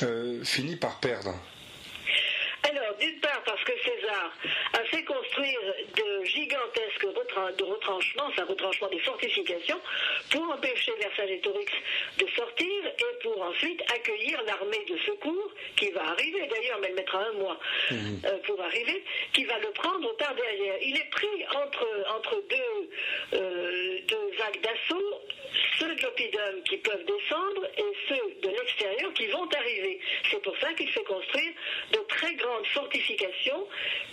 euh, 0.02 0.42
finit 0.44 0.76
par 0.76 1.00
perdre? 1.00 1.34
Alors, 2.94 2.98
d'une 2.98 3.20
part, 3.20 3.42
parce 3.44 3.62
que 3.64 3.72
César 3.82 4.32
a 4.74 4.84
fait 4.84 5.04
construire 5.04 5.60
de 5.96 6.24
gigantesques 6.24 7.04
retran- 7.04 7.54
de 7.56 7.64
retranchements, 7.64 8.24
enfin 8.28 8.44
retranchements 8.44 8.88
des 8.88 8.98
fortifications, 9.00 9.80
pour 10.30 10.42
empêcher 10.50 10.92
Vercingétorix 11.00 11.66
de 12.18 12.26
sortir 12.36 12.86
et 12.86 13.22
pour 13.22 13.40
ensuite 13.42 13.80
accueillir 13.92 14.40
l'armée 14.46 14.84
de 14.88 14.96
secours 14.98 15.50
qui 15.76 15.90
va 15.90 16.02
arriver 16.08 16.46
d'ailleurs, 16.46 16.78
mais 16.80 16.88
elle 16.88 16.94
mettra 16.94 17.18
un 17.24 17.32
mois 17.32 17.58
euh, 17.92 18.38
pour 18.46 18.60
arriver, 18.60 19.02
qui 19.32 19.44
va 19.44 19.58
le 19.58 19.70
prendre 19.70 20.14
par 20.16 20.34
derrière. 20.34 20.76
Il 20.82 20.96
est 20.96 21.10
pris 21.10 21.44
entre, 21.54 21.86
entre 22.16 22.42
deux, 22.48 22.90
euh, 23.38 23.98
deux 24.06 24.30
vagues 24.38 24.60
d'assaut, 24.60 25.20
ceux 25.78 25.94
de 25.94 26.02
l'oppidum 26.02 26.62
qui 26.64 26.76
peuvent 26.78 27.04
descendre 27.04 27.66
et 27.78 27.92
ceux 28.08 28.40
de 28.42 28.48
l'extérieur 28.48 29.12
qui 29.14 29.26
vont 29.28 29.48
arriver. 29.56 30.00
C'est 30.30 30.42
pour 30.42 30.56
ça 30.58 30.72
qu'il 30.74 30.88
fait 30.90 31.04
construire 31.04 31.52
de 31.92 31.98
très 32.08 32.34
grandes 32.34 32.66
fortifications 32.66 32.83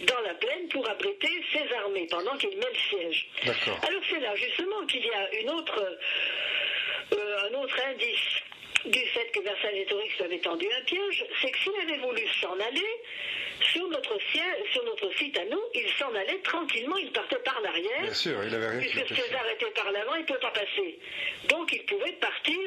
dans 0.02 0.22
la 0.22 0.34
plaine 0.36 0.68
pour 0.70 0.88
abriter 0.90 1.44
ses 1.52 1.74
armées 1.76 2.08
pendant 2.10 2.38
qu'il 2.38 2.58
met 2.58 2.70
le 2.72 3.00
siège. 3.00 3.30
Alors 3.88 4.02
c'est 4.10 4.20
là 4.20 4.36
justement 4.36 4.86
qu'il 4.86 5.06
y 5.06 5.12
a 5.12 5.42
une 5.42 5.50
autre, 5.50 5.98
euh, 7.14 7.50
un 7.50 7.54
autre 7.62 7.76
indice 7.88 8.42
du 8.86 9.00
fait 9.00 9.32
que 9.32 9.42
Vercingétorix 9.42 10.22
avait 10.24 10.40
tendu 10.40 10.66
un 10.66 10.84
piège, 10.86 11.26
c'est 11.40 11.52
que 11.52 11.58
s'il 11.60 11.76
avait 11.84 12.00
voulu 12.00 12.22
s'en 12.42 12.54
aller, 12.60 12.88
sur 13.74 13.88
notre, 13.90 14.18
ciel, 14.32 14.66
sur 14.74 14.84
notre 14.86 15.16
site 15.18 15.38
à 15.38 15.46
nous, 15.46 15.62
il 15.76 15.88
s'en 16.00 16.14
allait 16.16 16.40
tranquillement, 16.40 16.98
il 16.98 17.12
partait 17.12 17.38
par 17.46 17.62
l'arrière. 17.62 18.02
Bien 18.02 18.14
sûr, 18.14 18.44
il 18.44 18.56
avait 18.56 18.70
rien 18.70 18.80
Puisque. 18.80 19.08
César 19.08 19.48
était 19.54 19.70
par 19.72 19.92
l'avant, 19.92 20.16
il 20.16 20.22
ne 20.22 20.26
pouvait 20.26 20.40
pas 20.40 20.52
passer. 20.52 20.98
Donc 21.48 21.72
il 21.72 21.84
pouvait 21.86 22.14
partir 22.14 22.58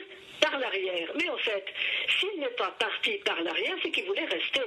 par 0.45 0.59
l'arrière. 0.59 1.11
Mais 1.15 1.29
en 1.29 1.39
fait, 1.39 1.65
s'il 2.19 2.39
n'est 2.39 2.57
pas 2.57 2.75
parti 2.79 3.13
par 3.25 3.41
l'arrière, 3.41 3.77
c'est 3.83 3.91
qu'il 3.91 4.05
voulait 4.05 4.27
rester. 4.27 4.63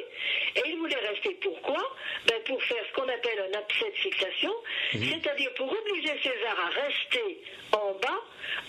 Et 0.56 0.62
il 0.66 0.78
voulait 0.78 0.96
rester 0.96 1.38
pourquoi? 1.42 1.84
Ben 2.26 2.42
Pour 2.46 2.62
faire 2.64 2.84
ce 2.88 2.94
qu'on 2.94 3.08
appelle 3.08 3.40
un 3.52 3.60
abcès 3.60 3.90
de 3.92 3.98
fixation, 3.98 4.54
c'est-à-dire 4.92 5.54
pour 5.54 5.72
obliger 5.72 6.14
César 6.22 6.58
à 6.60 6.70
rester 6.70 7.42
en 7.74 7.94
bas 7.94 8.24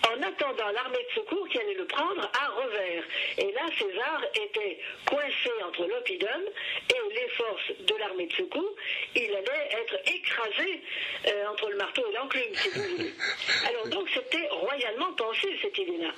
en 0.07 0.21
attendant 0.21 0.69
l'armée 0.71 1.05
de 1.09 1.21
secours 1.21 1.47
qui 1.49 1.59
allait 1.59 1.73
le 1.73 1.85
prendre 1.85 2.21
à 2.21 2.47
revers. 2.49 3.03
Et 3.37 3.51
là, 3.53 3.61
César 3.77 4.23
était 4.35 4.79
coincé 5.05 5.49
entre 5.65 5.85
l'oppidum 5.85 6.43
et 6.89 7.13
les 7.15 7.27
forces 7.29 7.71
de 7.79 7.95
l'armée 7.95 8.27
de 8.27 8.33
secours. 8.33 8.75
Il 9.15 9.31
allait 9.33 9.69
être 9.81 9.99
écrasé 10.13 10.81
euh, 11.27 11.47
entre 11.47 11.69
le 11.69 11.77
marteau 11.77 12.03
et 12.09 12.13
l'enclume, 12.13 12.55
si 12.55 12.69
vous 12.69 12.83
voulez. 12.83 13.13
Alors 13.67 13.87
donc, 13.87 14.09
c'était 14.13 14.47
royalement 14.49 15.13
pensé, 15.13 15.57
cette 15.61 15.77
idée-là. 15.77 16.11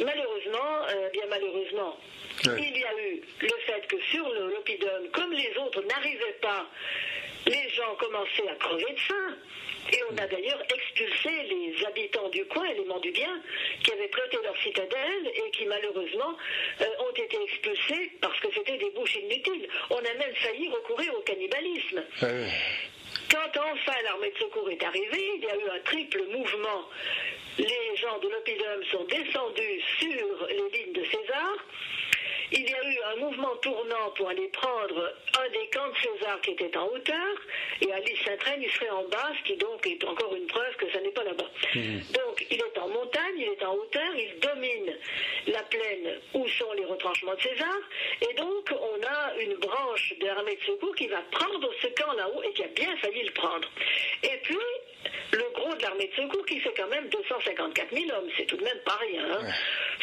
Malheureusement, 0.00 0.86
euh, 0.88 1.08
bien 1.10 1.24
malheureusement, 1.28 1.96
Ouais. 2.46 2.52
il 2.58 2.78
y 2.78 2.84
a 2.84 2.92
eu 3.08 3.22
le 3.40 3.56
fait 3.66 3.86
que 3.86 4.00
sur 4.10 4.28
le- 4.28 4.48
l'oppidum, 4.48 5.08
comme 5.12 5.32
les 5.32 5.54
autres 5.58 5.82
n'arrivaient 5.82 6.38
pas, 6.40 6.66
les 7.46 7.68
gens 7.70 7.94
commençaient 7.98 8.48
à 8.48 8.54
crever 8.56 8.92
de 8.92 9.00
faim. 9.00 9.36
Et 9.92 9.98
on 10.10 10.16
a 10.16 10.26
d'ailleurs 10.28 10.62
expulsé 10.72 11.30
les 11.50 11.84
habitants 11.84 12.28
du 12.28 12.44
coin, 12.46 12.66
les 12.72 12.84
mendiants 12.84 13.00
du 13.00 13.10
bien, 13.10 13.40
qui 13.82 13.92
avaient 13.92 14.06
prêté 14.08 14.38
leur 14.42 14.56
citadelle 14.62 15.26
et 15.34 15.50
qui 15.50 15.66
malheureusement 15.66 16.36
euh, 16.80 16.84
ont 17.00 17.10
été 17.10 17.36
expulsés 17.42 18.12
parce 18.20 18.38
que 18.40 18.46
c'était 18.54 18.78
des 18.78 18.90
bouches 18.90 19.16
inutiles. 19.16 19.68
On 19.90 19.96
a 19.98 20.14
même 20.14 20.34
failli 20.36 20.68
recourir 20.68 21.12
au 21.16 21.20
cannibalisme. 21.22 22.02
Ah 22.22 22.26
ouais. 22.26 22.46
Quand 23.32 23.60
enfin 23.72 23.94
l'armée 24.04 24.30
de 24.30 24.36
secours 24.36 24.68
est 24.70 24.84
arrivée, 24.84 25.30
il 25.36 25.42
y 25.42 25.48
a 25.48 25.56
eu 25.56 25.70
un 25.70 25.80
triple 25.84 26.22
mouvement. 26.30 26.84
Les 27.56 27.96
gens 27.96 28.18
de 28.18 28.28
l'oppidum 28.28 28.84
sont 28.90 29.04
descendus 29.04 29.80
sur 29.98 30.46
les 30.48 30.78
lignes 30.78 30.92
de 30.92 31.04
César. 31.04 31.56
Il 32.54 32.68
y 32.68 32.74
a 32.74 32.84
eu 32.84 32.98
un 33.14 33.16
mouvement 33.16 33.56
tournant 33.56 34.10
pour 34.16 34.28
aller 34.28 34.48
prendre 34.48 35.14
un 35.40 35.48
des 35.48 35.68
camps 35.68 35.88
de 35.88 35.96
César 35.96 36.40
qui 36.42 36.50
était 36.50 36.76
en 36.76 36.86
hauteur, 36.86 37.36
et 37.80 37.90
à 37.92 37.98
l'île 38.00 38.18
Saint-Traine, 38.24 38.60
il 38.62 38.70
serait 38.70 38.90
en 38.90 39.04
bas, 39.04 39.32
ce 39.38 39.44
qui 39.44 39.56
donc 39.56 39.86
est 39.86 40.04
encore 40.04 40.34
une 40.34 40.46
preuve 40.46 40.76
que 40.76 40.90
ça 40.92 41.00
n'est 41.00 41.10
pas 41.10 41.24
là-bas. 41.24 41.50
Donc, 41.74 42.46
il 42.50 42.58
est 42.58 42.78
en 42.78 42.88
montagne, 42.88 43.36
il 43.36 43.48
est 43.48 43.64
en 43.64 43.74
hauteur, 43.74 44.14
il 44.16 44.38
domine 44.40 44.94
la 45.46 45.62
plaine 45.62 46.20
où 46.34 46.46
sont 46.46 46.72
les 46.76 46.84
retranchements 46.84 47.34
de 47.34 47.40
César, 47.40 47.78
et 48.20 48.34
donc 48.34 48.70
on 48.70 49.06
a 49.06 49.34
une 49.40 49.54
branche 49.54 50.14
de 50.20 50.26
l'armée 50.26 50.56
de 50.56 50.62
secours 50.62 50.94
qui 50.94 51.06
va 51.06 51.22
prendre 51.30 51.70
ce 51.80 51.86
camp 51.88 52.12
là-haut 52.12 52.42
et 52.42 52.52
qui 52.52 52.64
a 52.64 52.68
bien 52.68 52.94
failli 52.96 53.22
le 53.24 53.32
prendre. 53.32 53.68
Et 54.22 54.36
puis, 54.42 54.58
le 55.32 55.44
gros 55.54 55.74
de 55.74 55.82
l'armée 55.82 56.08
de 56.08 56.14
secours 56.22 56.44
qui 56.46 56.60
fait 56.60 56.74
quand 56.76 56.88
même 56.88 57.08
254 57.08 57.94
000 57.94 58.04
hommes, 58.16 58.28
c'est 58.36 58.44
tout 58.46 58.56
de 58.56 58.64
même 58.64 58.78
pas 58.84 58.96
rien. 59.00 59.24
hein. 59.40 59.46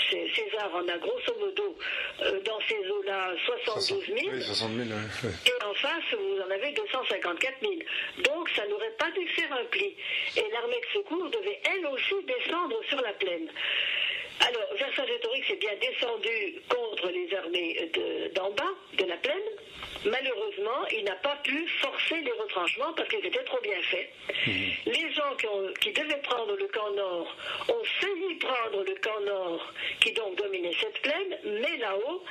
César 0.10 0.74
en 0.74 0.88
a 0.88 0.98
grosso 0.98 1.36
modo 1.40 1.78
euh, 2.24 2.40
dans 2.42 2.60
ces 2.68 2.80
eaux-là 2.90 3.32
72 3.46 4.06
000. 4.08 4.18
Oui, 4.34 4.42
60 4.42 4.72
000. 4.72 4.90
ouais, 4.90 4.96
ouais. 4.96 5.30
Et 5.46 5.64
en 5.66 5.74
face, 5.76 6.04
vous 6.18 6.40
en 6.42 6.50
avez 6.50 6.72
254 6.72 7.54
000. 7.62 7.74
Donc, 8.24 8.50
ça 8.56 8.66
n'aurait 8.68 8.96
pas 8.98 9.12
dû 9.12 9.28
faire 9.30 9.54
un 9.54 9.66
pli. 9.66 9.96
Et 10.38 10.44
l'armée 10.52 10.80
de 10.82 11.00
secours 11.00 11.30
devait, 11.30 11.60
elle 11.76 11.86
aussi, 11.88 12.16
descendre 12.26 12.80
sur 12.90 13.00
la 13.02 13.14
plaine. 13.14 13.50
Alors, 14.42 14.74
Vercingétorix 14.78 15.44
est 15.52 15.56
bien 15.60 15.76
descendu 15.82 16.62
contre 16.70 17.10
les 17.10 17.34
armées 17.36 17.90
de- 17.94 18.34
d'en 18.34 18.52
bas, 18.52 18.72
de 18.98 19.04
la 19.06 19.18
plaine. 19.18 19.36
Malheureusement, 20.06 20.86
il 20.92 21.04
n'a 21.04 21.16
pas 21.16 21.36
pu 21.44 21.68
forcer 21.82 22.22
les 22.22 22.32
retranchements 22.32 22.94
parce 22.94 23.10
qu'ils 23.10 23.26
étaient 23.26 23.44
trop 23.44 23.60
bien 23.62 23.82
faits. 23.84 24.10
Les 24.86 25.12
gens 25.12 25.36
qui, 25.38 25.46
ont- 25.48 25.74
qui 25.82 25.92
devaient 25.92 26.22
prendre 26.24 26.56
le 26.56 26.68
camp 26.68 26.90
nord 26.92 27.36
ont 27.68 27.84
failli 28.00 28.36
prendre 28.36 28.84
le 28.86 28.96
camp 28.96 29.20
nord 29.26 29.74
qui 30.00 30.14
donc 30.14 30.36
dominait 30.38 30.74
cette 30.80 31.02
plaine, 31.02 31.38
mais 31.44 31.78
là-haut, 31.78 32.24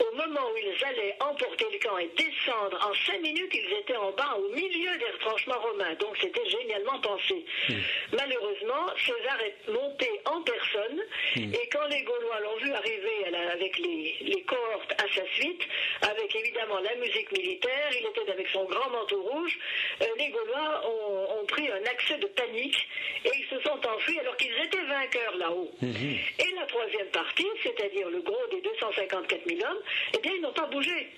au 0.00 0.16
moment 0.16 0.40
où 0.52 0.56
ils 0.56 0.84
allaient 0.84 1.16
emporter 1.20 1.66
le 1.72 1.78
camp 1.78 1.96
et 1.98 2.10
descendre, 2.16 2.76
en 2.84 2.92
cinq 3.06 3.20
minutes, 3.20 3.52
ils 3.54 3.72
étaient 3.78 3.94
en 3.96 4.10
bas, 4.10 4.36
au 4.36 4.48
milieu 4.52 4.98
des 4.98 5.04
retranchements 5.12 5.60
romains. 5.60 5.94
Donc 6.00 6.16
c'était 6.20 6.48
génialement 6.50 6.98
pensé. 6.98 7.44
Hmm. 7.68 7.74
Malheureusement, 8.12 8.86
César 9.06 9.40
est 9.40 9.70
monté 9.70 10.08
en 10.24 10.42
personne, 10.42 11.00
Hmm. 11.44 11.54
et 11.54 11.68
quand 11.72 11.86
les 11.88 12.02
Gaulois 12.02 12.40
l'ont 12.40 12.56
vu 12.56 12.70
arriver 12.72 13.30
la- 13.30 13.52
avec 13.52 13.78
les, 13.78 14.16
les 14.20 14.42
cohortes 14.42 14.92
à 14.98 15.06
sa 15.14 15.24
suite, 15.34 15.62
avec 16.02 16.34
évidemment 16.34 16.78
la 16.80 16.94
musique 16.96 17.30
militaire, 17.32 17.90
il 18.00 18.06
était 18.06 18.30
avec 18.30 18.48
son 18.48 18.64
grand 18.64 18.90
manteau 18.90 19.22
rouge, 19.22 19.58
euh, 20.02 20.06
les 20.18 20.28
Gaulois 20.28 20.82
ont, 20.88 21.40
ont 21.40 21.46
pris 21.46 21.68
un 21.70 21.82
accès 21.84 22.18
de 22.18 22.26
panique 22.26 22.88
et 23.24 23.30
ils 23.38 23.46
se 23.46 23.60
sont 23.62 23.78
enfuis 23.86 24.18
alors 24.20 24.36
qu'ils 24.36 24.54
étaient 24.64 24.84
vainqueurs 24.86 25.36
là-haut. 25.36 25.70
Et 25.82 26.54
la 26.54 26.66
troisième 26.66 27.08
partie, 27.08 27.46
c'est-à-dire 27.62 28.08
le 28.10 28.20
gros 28.20 28.46
des 28.50 28.60
254 28.60 29.40
000 29.46 29.60
hommes, 29.60 29.82
eh 30.14 30.18
bien, 30.18 30.32
ils 30.34 30.40
n'ont 30.40 30.52
pas 30.52 30.66
bougé. 30.66 31.08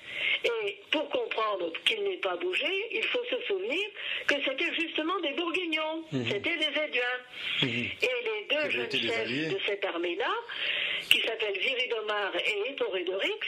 Et 0.44 0.76
pour 0.90 1.08
comprendre 1.10 1.72
qu'ils 1.84 2.02
n'aient 2.04 2.16
pas 2.18 2.36
bougé, 2.36 2.66
il 2.92 3.02
faut 3.04 3.22
se 3.30 3.40
souvenir 3.46 3.86
que 4.26 4.34
c'était 4.44 4.74
justement 4.74 5.18
des 5.20 5.32
Bourguignons, 5.32 6.04
c'était 6.12 6.56
des 6.56 6.80
Éduins. 6.86 7.20
Et 7.62 7.66
les 8.24 8.46
deux 8.48 8.70
jeunes 8.70 8.90
chefs 8.90 9.28
de 9.54 9.58
cette 9.66 9.84
qui 11.10 11.20
s'appellent 11.22 11.58
Viridomar 11.58 12.32
et 12.36 12.70
Éporédorix, 12.70 13.40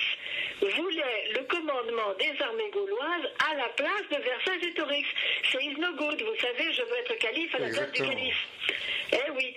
voulaient 0.60 1.30
le 1.34 1.42
commandement 1.44 2.14
des 2.18 2.42
armées 2.42 2.70
gauloises 2.72 3.30
à 3.50 3.54
la 3.54 3.68
place 3.70 4.02
de 4.10 4.16
Vercingétorix. 4.22 5.04
C'est 5.50 5.62
is 5.64 5.74
no 5.78 5.92
good, 5.94 6.20
vous 6.22 6.40
savez, 6.40 6.72
je 6.72 6.82
veux 6.82 6.96
être 6.98 7.14
calife 7.18 7.54
à 7.54 7.58
la 7.58 7.68
place 7.70 7.92
du 7.92 8.02
calife. 8.02 8.46
Eh 9.12 9.30
oui. 9.32 9.54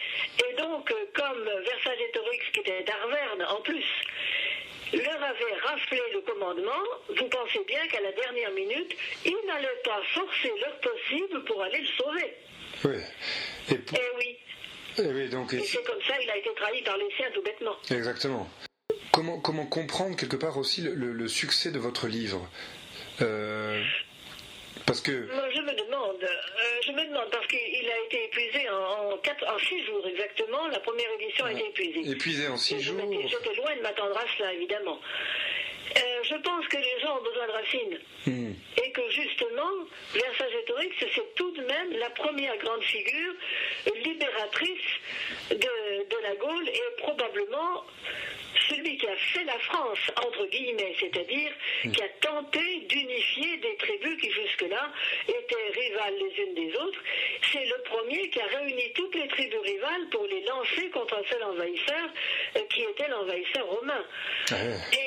Et 0.49 0.53
donc, 0.55 0.89
euh, 0.91 0.95
comme 1.14 1.43
Vercingétorix, 1.43 2.39
qui 2.53 2.59
était 2.62 2.84
d'Arverne 2.84 3.43
en 3.49 3.62
plus, 3.62 3.84
leur 4.93 5.24
avait 5.24 5.53
raflé 5.64 5.99
le 6.14 6.22
commandement, 6.22 6.84
vous 7.09 7.28
pensez 7.30 7.64
bien 7.66 7.86
qu'à 7.88 8.01
la 8.01 8.12
dernière 8.12 8.51
minute, 8.51 8.95
ils 9.26 9.38
n'allaient 9.47 9.82
pas 9.84 10.01
forcer 10.14 10.51
leur 10.59 10.80
possible 10.80 11.43
pour 11.45 11.62
aller 11.64 11.80
le 11.80 11.88
sauver. 11.97 12.34
Oui. 12.86 12.95
Et, 13.72 13.76
pour- 13.78 13.97
Eh 13.99 14.18
oui. 14.18 14.38
Eh 15.03 15.13
oui, 15.13 15.29
donc, 15.29 15.53
Et 15.53 15.59
c'est 15.61 15.83
comme 15.83 16.01
ça, 16.07 16.13
il 16.21 16.29
a 16.29 16.37
été 16.37 16.49
trahi 16.55 16.81
par 16.83 16.97
les 16.97 17.09
siens 17.17 17.27
tout 17.33 17.41
bêtement. 17.41 17.75
exactement. 17.89 18.47
Comment, 19.11 19.39
comment 19.39 19.65
comprendre 19.65 20.15
quelque 20.15 20.37
part 20.37 20.57
aussi 20.57 20.81
le, 20.81 20.93
le- 20.93 21.11
le 21.11 21.27
succès 21.27 21.71
de 21.71 21.79
votre 21.79 22.07
livre 22.07 22.49
Euh, 23.21 23.83
Parce 24.85 25.01
que. 25.01 25.11
Moi, 25.11 25.49
je 25.53 25.61
me 25.61 25.73
demande, 25.85 26.23
euh, 26.23 26.81
je 26.85 26.91
me 26.93 27.05
demande 27.09 27.29
parce 27.29 27.45
qu'il 27.47 27.59
il 27.59 27.89
a 27.89 27.99
été 28.05 28.23
épuisé 28.25 28.69
en, 28.69 29.11
en, 29.13 29.17
quatre- 29.17 29.45
en 29.53 29.59
six 29.59 29.83
jours 29.85 30.05
exactement. 30.07 30.65
La 30.67 30.79
première 30.79 31.09
édition 31.19 31.45
a 31.45 31.51
été 31.51 31.67
épuisée. 31.67 32.09
Épuisé 32.09 32.47
en 32.47 32.57
six 32.57 32.75
Et 32.75 32.79
je 32.79 32.91
jours. 32.93 33.01
J'étais 33.27 33.55
loin 33.55 33.75
de 33.75 33.81
m'attendre 33.81 34.17
à 34.17 34.23
cela, 34.37 34.53
évidemment. 34.53 34.99
Euh, 35.97 36.23
je 36.23 36.35
pense 36.35 36.67
que 36.67 36.77
les 36.77 36.99
gens 37.01 37.17
ont 37.17 37.23
besoin 37.23 37.47
de 37.47 37.51
racines. 37.51 37.99
Hmm. 38.25 38.53
Et 38.83 38.91
que 38.91 39.09
justement, 39.09 39.71
Vercingétorix, 40.13 40.91
c'est 40.99 41.35
tout 41.35 41.51
de 41.51 41.61
même 41.61 41.91
la 41.97 42.09
première 42.11 42.57
grande 42.57 42.83
figure 42.83 43.33
libératrice 44.03 44.89
de, 45.49 45.55
de 45.55 46.17
la 46.23 46.35
Gaule 46.35 46.69
et 46.69 47.01
probablement 47.01 47.83
celui 48.69 48.97
qui 48.97 49.07
a 49.07 49.15
fait 49.15 49.43
la 49.43 49.57
France, 49.59 49.99
entre 50.17 50.45
guillemets, 50.47 50.95
c'est-à-dire 50.99 51.51
qui 51.81 52.01
a 52.01 52.09
tenté 52.21 52.81
d'unifier 52.87 53.57
des 53.57 53.75
tribus 53.75 54.19
qui 54.21 54.31
jusque-là 54.31 54.91
étaient 55.27 55.79
rivales 55.79 56.15
les 56.15 56.43
unes 56.43 56.53
des 56.55 56.75
autres. 56.77 56.99
C'est 57.51 57.65
le 57.65 57.81
premier 57.83 58.29
qui 58.29 58.39
a 58.39 58.45
réuni 58.45 58.91
toutes 58.93 59.15
les 59.15 59.27
tribus 59.27 59.59
rivales 59.59 60.07
pour 60.11 60.25
les 60.25 60.41
lancer 60.43 60.89
contre 60.89 61.17
un 61.17 61.23
seul 61.29 61.43
envahisseur, 61.43 62.09
euh, 62.57 62.59
qui 62.69 62.83
était 62.83 63.07
l'envahisseur 63.07 63.65
romain. 63.67 64.03
Ah. 64.51 64.55
Et 64.93 65.00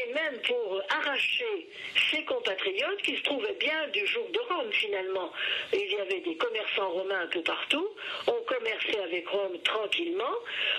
arracher 0.98 1.68
ses 2.10 2.24
compatriotes 2.24 3.02
qui 3.02 3.16
se 3.16 3.22
trouvaient 3.22 3.56
bien 3.58 3.88
du 3.88 4.06
jour 4.06 4.26
de 4.30 4.38
Rome 4.38 4.72
finalement. 4.72 5.32
Il 5.72 5.90
y 5.90 5.96
avait 5.96 6.20
des 6.20 6.36
commerçants 6.36 6.90
romains 6.90 7.22
un 7.22 7.26
peu 7.26 7.42
partout, 7.42 7.88
on 8.26 8.42
commerçait 8.42 9.00
avec 9.00 9.28
Rome 9.28 9.58
tranquillement, 9.62 10.34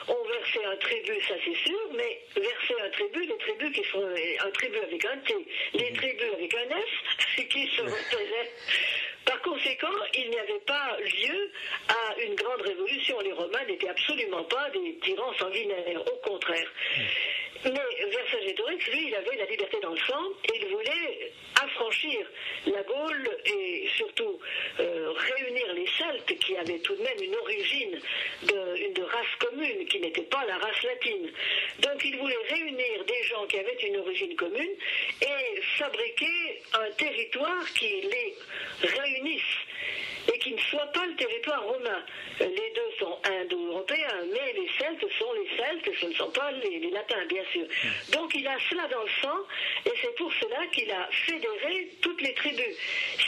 on 0.08 0.24
versait 0.28 0.66
un 0.66 0.78
tribut, 0.78 1.22
ça 1.28 1.36
c'est 1.44 1.56
sûr, 1.56 1.80
mais 1.96 2.22
verser 2.36 2.76
un 2.82 2.90
tribut, 2.90 3.26
les 3.26 3.38
tribus 3.38 3.72
qui 3.74 3.84
sont 3.90 4.04
un 4.04 4.52
tribut 4.52 4.80
avec 4.80 5.06
un 5.06 5.18
T, 5.18 5.34
les 5.74 5.94
tribus 5.94 6.34
avec 6.34 6.54
un 6.54 6.78
S, 6.78 7.48
qui 7.50 7.68
se 7.68 7.82
représaient. 7.82 8.52
Par 9.26 9.42
conséquent, 9.42 9.88
il 10.14 10.30
n'y 10.30 10.38
avait 10.38 10.60
pas 10.68 10.98
lieu 11.00 11.52
à 11.88 12.22
une 12.22 12.36
grande 12.36 12.62
révolution. 12.62 13.20
Les 13.22 13.32
Romains 13.32 13.66
n'étaient 13.66 13.90
absolument 13.90 14.44
pas 14.44 14.70
des 14.70 14.98
tyrans 15.00 15.34
sanguinaires, 15.34 16.02
au 16.06 16.30
contraire. 16.30 16.68
Mais 17.64 17.72
Vercingétorix, 18.12 18.86
lui, 18.92 19.08
il 19.08 19.16
avait 19.16 19.36
la 19.38 19.46
liberté 19.46 19.80
dans 19.82 19.92
le 19.92 20.00
sang 20.00 20.24
et 20.44 20.58
il 20.62 20.68
voulait 20.68 21.32
affranchir 21.64 22.28
la 22.68 22.84
Gaule 22.84 23.30
et 23.46 23.88
surtout 23.96 24.40
euh, 24.80 25.12
réunir 25.12 25.74
les 25.74 25.88
Celtes 25.98 26.38
qui 26.40 26.56
avaient 26.58 26.80
tout 26.80 26.96
de 26.96 27.02
même 27.02 27.22
une 27.22 27.36
origine 27.36 28.00
de, 28.44 28.78
une 28.78 29.04
race 29.04 29.36
commune 29.40 29.86
qui 29.88 30.00
n'était 30.00 30.24
pas 30.24 30.46
la 30.46 30.58
race 30.58 30.84
latine. 30.84 31.32
Donc 31.80 32.04
il 32.04 32.18
voulait 32.18 32.36
réunir 32.50 33.06
des 33.06 33.24
gens 33.24 33.46
qui 33.48 33.58
avaient 33.58 33.78
une 33.82 33.98
origine 33.98 34.36
commune 34.36 34.76
et 35.22 35.62
fabriquer 35.78 36.62
un 36.74 36.92
territoire 36.92 37.66
qui 37.74 38.02
les 38.02 38.36
réunisse 38.82 39.42
et 40.34 40.40
qui 40.40 40.54
ne 40.54 40.60
soit 40.60 40.88
pas 40.88 41.06
le 41.06 41.16
territoire 41.16 41.64
romain. 41.64 42.04
Les 42.40 42.48
deux 42.48 42.92
sont 43.00 43.18
indo-européens, 43.24 44.26
mais 44.32 44.54
les 44.54 44.70
Celtes 44.80 45.06
sont 45.20 45.34
les 45.34 45.58
Celtes, 45.58 46.00
ce 46.00 46.06
ne 46.08 46.14
sont 46.14 46.32
pas 46.32 46.52
les, 46.52 46.80
les 46.80 46.90
Latins, 46.90 47.26
bien 47.30 47.44
sûr. 47.52 47.66
Donc 48.12 48.34
il 48.36 48.48
a 48.48 48.58
cela 48.70 48.88
dans 48.88 49.04
le 49.04 49.10
sang, 49.22 49.38
et 49.86 49.92
c'est 50.02 50.16
pour 50.16 50.32
cela 50.34 50.66
qu'il 50.68 50.90
a 50.92 51.08
fédéré 51.26 51.90
toutes 52.02 52.22
les 52.22 52.34
tribus. 52.34 52.76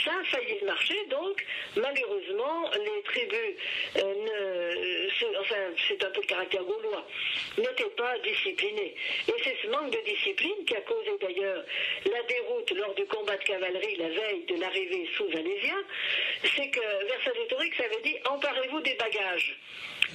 Ça 0.03 0.11
a 0.19 0.23
failli 0.25 0.57
marcher, 0.63 1.05
donc 1.09 1.43
malheureusement, 1.75 2.69
les 2.73 3.01
tribus, 3.03 3.55
euh, 3.97 4.01
ne, 4.01 5.09
ce- 5.09 5.39
enfin 5.41 5.55
c'est 5.87 6.03
un 6.03 6.09
peu 6.11 6.21
le 6.21 6.27
caractère 6.27 6.63
gaulois, 6.63 7.05
n'étaient 7.57 7.83
pas 7.97 8.17
disciplinées. 8.19 8.95
Et 9.27 9.33
c'est 9.43 9.57
ce 9.61 9.67
manque 9.67 9.91
de 9.91 10.01
discipline 10.05 10.65
qui 10.65 10.75
a 10.75 10.81
causé 10.81 11.11
d'ailleurs 11.21 11.63
la 12.11 12.23
déroute 12.23 12.71
lors 12.71 12.93
du 12.95 13.05
combat 13.05 13.37
de 13.37 13.43
cavalerie 13.43 13.95
la 13.97 14.09
veille 14.09 14.43
de 14.45 14.55
l'arrivée 14.59 15.09
sous 15.15 15.27
Alésia, 15.37 15.75
c'est 16.55 16.69
que 16.69 17.05
Vercingétorix 17.07 17.71
avait 17.79 18.01
dit 18.03 18.15
emparez-vous 18.29 18.81
des 18.81 18.95
bagages. 18.95 19.57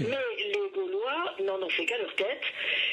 Mais 0.00 0.16
les 0.38 0.70
Gaulois 0.74 1.34
n'en 1.40 1.60
ont 1.62 1.68
fait 1.68 1.84
qu'à 1.86 1.98
leur 1.98 2.14
tête. 2.14 2.42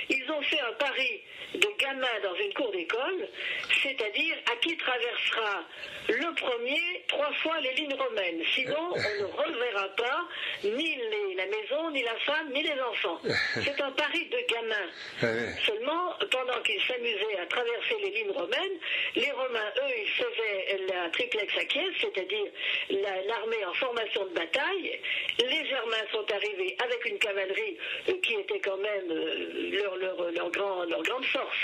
Ils 0.10 0.30
ont 0.32 0.42
fait 0.42 0.60
un 0.60 0.74
pari 0.74 1.22
de 1.54 1.68
gamins 1.80 2.20
dans 2.24 2.36
une 2.36 2.54
cour 2.54 2.72
d'école, 2.72 3.28
c'est-à-dire 3.82 4.36
à 4.52 4.56
qui 4.58 4.76
traversera 4.78 5.64
le 6.10 6.34
premier 6.36 7.04
trois 7.08 7.32
fois 7.42 7.60
les 7.62 7.74
lignes 7.74 7.94
romaines. 7.96 8.42
Sinon, 8.54 8.94
on 8.94 9.22
ne 9.22 9.26
reverra 9.26 9.88
pas 9.96 10.28
ni 10.64 10.96
les- 10.96 11.36
la 11.36 11.46
maison, 11.46 11.90
ni 11.92 12.04
la 12.04 12.16
femme, 12.18 12.52
ni 12.54 12.64
les 12.64 12.80
enfants. 12.82 13.20
C'est 13.64 13.80
un 13.82 13.92
pari 13.92 14.26
de 14.28 14.38
gamins. 14.54 14.90
Seulement, 15.66 16.14
pendant 16.32 16.62
qu'ils 16.64 16.82
s'amusaient 16.84 17.40
à 17.42 17.46
traverser 17.46 17.96
les 18.04 18.12
lignes 18.12 18.32
romaines, 18.32 18.78
les 19.16 19.32
Romains, 19.32 19.72
eux, 19.78 19.94
ils 20.04 20.10
faisaient 20.10 20.80
la 20.94 21.10
triplex 21.12 21.58
acquiesce, 21.58 21.94
c'est-à-dire 22.02 22.46
la- 22.90 23.22
l'armée 23.24 23.64
en 23.66 23.74
formation 23.74 24.26
de 24.26 24.30
bataille. 24.34 25.00
Les 25.40 25.66
Germains 25.68 26.06
sont 26.12 26.26
arrivés 26.34 26.76
avec 26.84 26.89
une 27.06 27.18
cavalerie 27.20 27.78
euh, 28.10 28.14
qui 28.24 28.34
était 28.36 28.60
quand 28.60 28.78
même 28.78 29.12
euh, 29.12 29.72
leur, 29.72 29.96
leur- 29.98 30.32
leur 30.32 30.52
grand- 30.52 30.84
leur 30.86 31.02
grande 31.04 31.26
force. 31.26 31.58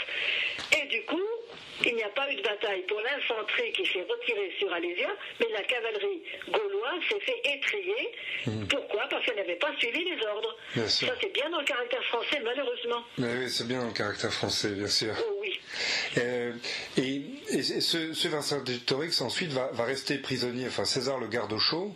Et 0.82 0.88
du 0.88 1.02
coup, 1.04 1.22
il 1.86 1.96
n'y 1.96 2.04
a 2.04 2.10
pas 2.10 2.32
eu 2.32 2.36
de 2.36 2.42
bataille 2.42 2.82
pour 2.84 3.00
l'infanterie 3.02 3.72
qui 3.74 3.86
s'est 3.86 4.06
retirée 4.10 4.52
sur 4.58 4.72
Alésia, 4.74 5.10
mais 5.40 5.48
la 5.52 5.62
cavalerie 5.64 6.22
gauloise 6.50 7.02
s'est 7.10 7.20
fait 7.20 7.42
étrier. 7.58 8.12
Pourquoi? 8.70 9.04
Parce 9.10 9.26
qu'elle 9.26 9.36
n'avait 9.36 9.56
pas 9.58 9.72
suivi 9.78 10.04
les 10.06 10.26
ordres. 10.26 10.56
Ça, 10.88 11.14
c'est 11.22 11.34
bien 11.34 11.50
dans 11.50 11.60
le 11.60 11.66
caractère 11.66 12.04
français, 12.06 12.40
malheureusement. 12.44 13.04
Mais 13.18 13.34
oui, 13.40 13.50
c'est 13.50 13.68
bien 13.68 13.80
dans 13.82 13.88
le 13.88 13.94
caractère 13.94 14.32
français, 14.34 14.70
bien 14.70 14.88
sûr. 14.88 15.14
Oh 15.20 15.38
oui. 15.42 15.60
Euh, 16.18 16.54
et, 16.98 17.22
et 17.50 17.62
ce, 17.64 18.14
ce 18.14 18.28
Vercingétorix 18.28 19.22
ensuite 19.22 19.52
va, 19.52 19.70
va 19.74 19.84
rester 19.84 20.18
prisonnier, 20.18 20.68
enfin 20.68 20.86
César 20.86 21.20
le 21.20 21.28
garde 21.28 21.52
au 21.54 21.60
chaud. 21.60 21.94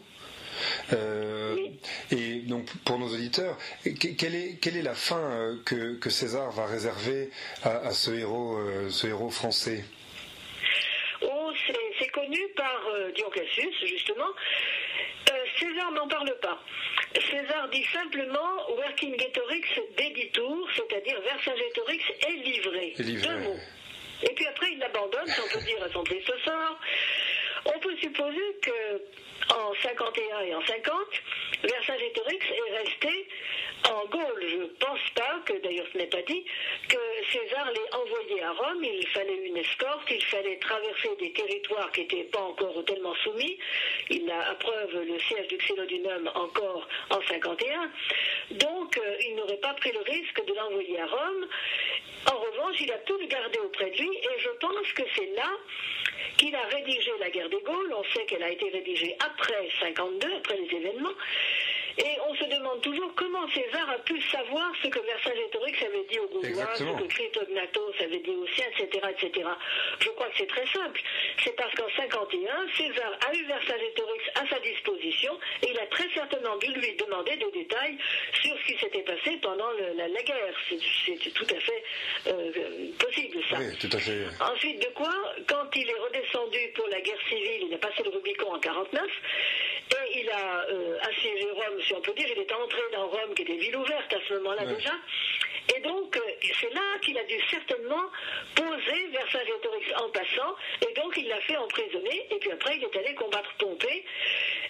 Euh, 0.94 1.56
et 2.12 2.40
donc 2.42 2.66
pour 2.86 2.98
nos 3.00 3.08
auditeurs, 3.08 3.58
que- 3.84 4.16
quelle 4.18 4.36
est, 4.36 4.60
quelle 4.62 4.78
est 4.78 4.82
la 4.82 4.96
fin 4.96 5.20
euh, 5.20 5.56
que, 5.66 5.96
que 6.00 6.10
César 6.10 6.52
va 6.52 6.66
réserver 6.66 7.30
à, 7.64 7.78
à 7.88 7.92
ce 7.92 8.12
héros, 8.12 8.58
euh, 8.58 8.90
ce 8.90 9.08
héros 9.08 9.30
français? 9.30 9.84
Oh, 11.22 11.52
c'est- 11.68 12.08
connu 12.12 12.40
par 12.56 12.82
Dion 13.16 13.30
Cassius, 13.30 13.76
justement. 13.86 14.28
César 15.60 15.92
n'en 15.92 16.08
parle 16.08 16.34
pas. 16.42 16.60
César 17.14 17.70
dit 17.70 17.84
simplement 17.94 18.66
Vercingetorix 18.78 19.64
deditur, 19.98 20.68
c'est-à-dire 20.76 21.22
Vercingétorix 21.22 22.02
est 22.28 22.44
livré. 22.44 22.94
Est 22.98 23.04
livré. 23.04 23.28
Deux 23.28 23.38
mots. 23.40 23.60
Et 24.24 24.34
puis 24.34 24.46
après, 24.48 24.72
il 24.74 24.80
l'abandonne, 24.80 25.28
si 25.28 25.40
on 25.40 25.58
peut 25.60 25.64
dire, 25.66 25.84
à 25.84 25.90
son 25.92 26.04
triste 26.04 26.32
sort. 26.44 26.80
On 27.66 27.80
peut 27.80 27.96
supposer 27.98 28.56
que 28.62 29.02
en 29.50 29.74
51 29.82 30.42
et 30.42 30.56
en 30.56 30.62
50, 30.62 30.94
Vercingétorix 31.64 32.40
est 32.52 32.78
resté 32.78 33.28
en 33.90 34.06
Gaule. 34.06 34.46
Je 34.48 34.56
ne 34.58 34.66
pense 34.66 35.10
pas 35.16 35.42
que, 35.46 35.54
d'ailleurs 35.62 35.88
ce 35.92 35.98
n'est 35.98 36.08
pas 36.08 36.22
dit, 36.24 36.44
que 36.88 36.98
César 37.32 37.72
l'ait 37.72 37.96
envoyé 37.96 38.44
à 38.44 38.52
Rome. 38.52 38.84
Il 38.84 39.08
fallait 39.08 39.48
une 39.48 39.58
escorte, 39.58 40.10
il 40.12 40.24
fallait 40.26 40.58
traverser 40.58 41.10
des 41.20 41.32
territoires 41.34 41.92
qui 41.92 42.02
n'étaient 42.02 42.26
pas 42.26 42.42
encore 42.42 42.84
tellement 42.86 43.16
soumis. 43.24 43.58
Il 44.10 44.30
a 44.30 44.50
à 44.50 44.56
preuve 44.56 45.04
le 45.06 45.20
siège 45.20 45.48
du 45.48 45.58
Xylodunum 45.58 46.30
encore 46.36 46.88
en 47.10 47.22
51. 47.22 47.92
Donc 48.52 48.98
euh, 48.98 49.18
il 49.28 49.36
n'aurait 49.36 49.58
pas 49.58 49.74
pris 49.76 49.92
le 49.92 50.02
risque 50.02 50.46
de 50.46 50.54
l'envoyer 50.54 51.00
à 51.00 51.06
Rome. 51.06 51.48
En 52.32 52.38
revanche, 52.38 52.76
il 52.82 52.92
a 52.92 52.98
tout 53.00 53.20
gardé 53.28 53.60
auprès 53.60 53.90
de 53.92 53.98
lui 53.98 54.10
et 54.10 54.40
je 54.40 54.50
pense 54.60 54.92
que 54.94 55.04
c'est 55.16 55.34
là 55.36 55.50
qu'il 56.38 56.56
a 56.56 56.66
rédigé 56.68 57.12
la 57.20 57.30
guerre 57.30 57.49
des 57.50 57.62
Gaules. 57.62 57.94
On 57.98 58.04
sait 58.14 58.26
qu'elle 58.26 58.44
a 58.44 58.50
été 58.50 58.70
rédigée 58.70 59.16
après 59.20 59.70
52, 59.82 60.28
après 60.38 60.58
les 60.58 60.78
événements. 60.78 61.16
Et 62.00 62.18
on 62.30 62.34
se 62.34 62.46
demande 62.46 62.80
toujours 62.82 63.12
comment 63.16 63.46
César 63.50 63.90
a 63.90 63.98
pu 64.00 64.22
savoir 64.22 64.72
ce 64.82 64.88
que 64.88 65.00
Vercingétorix 65.00 65.84
avait 65.84 66.06
dit 66.10 66.20
aux 66.20 66.28
Gaulois, 66.30 66.70
ce 66.76 66.84
que 66.84 67.08
Critognatos 67.08 67.94
avait 68.00 68.20
dit 68.20 68.32
aux 68.32 68.48
siens, 68.56 68.68
etc., 68.78 69.06
etc. 69.12 69.50
Je 70.00 70.10
crois 70.12 70.28
que 70.28 70.38
c'est 70.38 70.48
très 70.48 70.66
simple. 70.68 71.02
C'est 71.44 71.56
parce 71.58 71.76
qu'en 71.76 71.90
51, 71.98 72.68
César 72.78 73.12
a 73.28 73.34
eu 73.36 73.44
Vercingétorix 73.46 74.22
à 74.36 74.48
sa 74.48 74.60
disposition 74.60 75.38
et 75.62 75.72
il 75.72 75.80
a 75.80 75.88
très 75.88 76.10
certainement 76.14 76.56
dû 76.58 76.72
lui 76.72 76.96
demander 76.96 77.36
des 77.36 77.52
détails 77.52 77.98
sur 78.42 78.58
ce 78.60 78.66
qui 78.66 78.80
s'était 78.80 79.04
passé 79.04 79.38
pendant 79.42 79.70
la, 79.98 80.08
guerre. 80.24 80.56
C'est 80.70 81.34
tout 81.34 81.48
à 81.50 81.60
fait 81.60 81.84
euh, 82.28 82.92
possible, 82.98 83.40
ça. 83.50 83.58
Oui, 83.60 83.78
tout 83.78 83.90
à 83.92 84.00
fait. 84.00 84.26
Ensuite, 84.40 84.80
de 84.80 84.94
quoi, 84.94 85.14
quand 85.48 85.68
il 85.76 85.90
est 85.90 86.00
redescendu 86.00 86.60
pour 86.76 86.88
la 86.88 87.02
guerre 87.02 87.22
civile, 87.28 87.39
il 87.62 87.74
a 87.74 87.78
passé 87.78 88.04
le 88.04 88.10
Rubicon 88.10 88.54
en 88.54 88.60
49, 88.60 89.04
et 89.92 90.20
il 90.20 90.30
a 90.30 90.66
euh, 90.70 90.98
assiégé 91.02 91.48
Rome 91.52 91.82
si 91.82 91.94
on 91.94 92.02
peut 92.02 92.14
dire, 92.14 92.28
il 92.36 92.42
est 92.42 92.54
entré 92.54 92.82
dans 92.94 93.08
Rome, 93.08 93.34
qui 93.36 93.42
était 93.44 93.58
ville 93.58 93.76
ouverte 93.76 94.14
à 94.14 94.20
ce 94.28 94.34
moment-là 94.36 94.66
déjà. 94.66 94.94
Et 95.76 95.80
donc, 95.82 96.18
euh, 96.18 96.22
c'est 96.60 96.74
là 96.74 96.98
qu'il 97.02 97.18
a 97.18 97.24
dû 97.24 97.40
certainement 97.50 98.10
poser 98.56 99.08
Vercingétorix 99.12 99.94
en 99.98 100.10
passant, 100.10 100.56
et 100.88 100.94
donc 100.94 101.16
il 101.18 101.28
l'a 101.28 101.40
fait 101.42 101.58
emprisonner, 101.58 102.28
et 102.32 102.36
puis 102.36 102.52
après 102.52 102.78
il 102.78 102.84
est 102.84 102.98
allé 102.98 103.14
combattre 103.16 103.54
Pompée, 103.60 104.04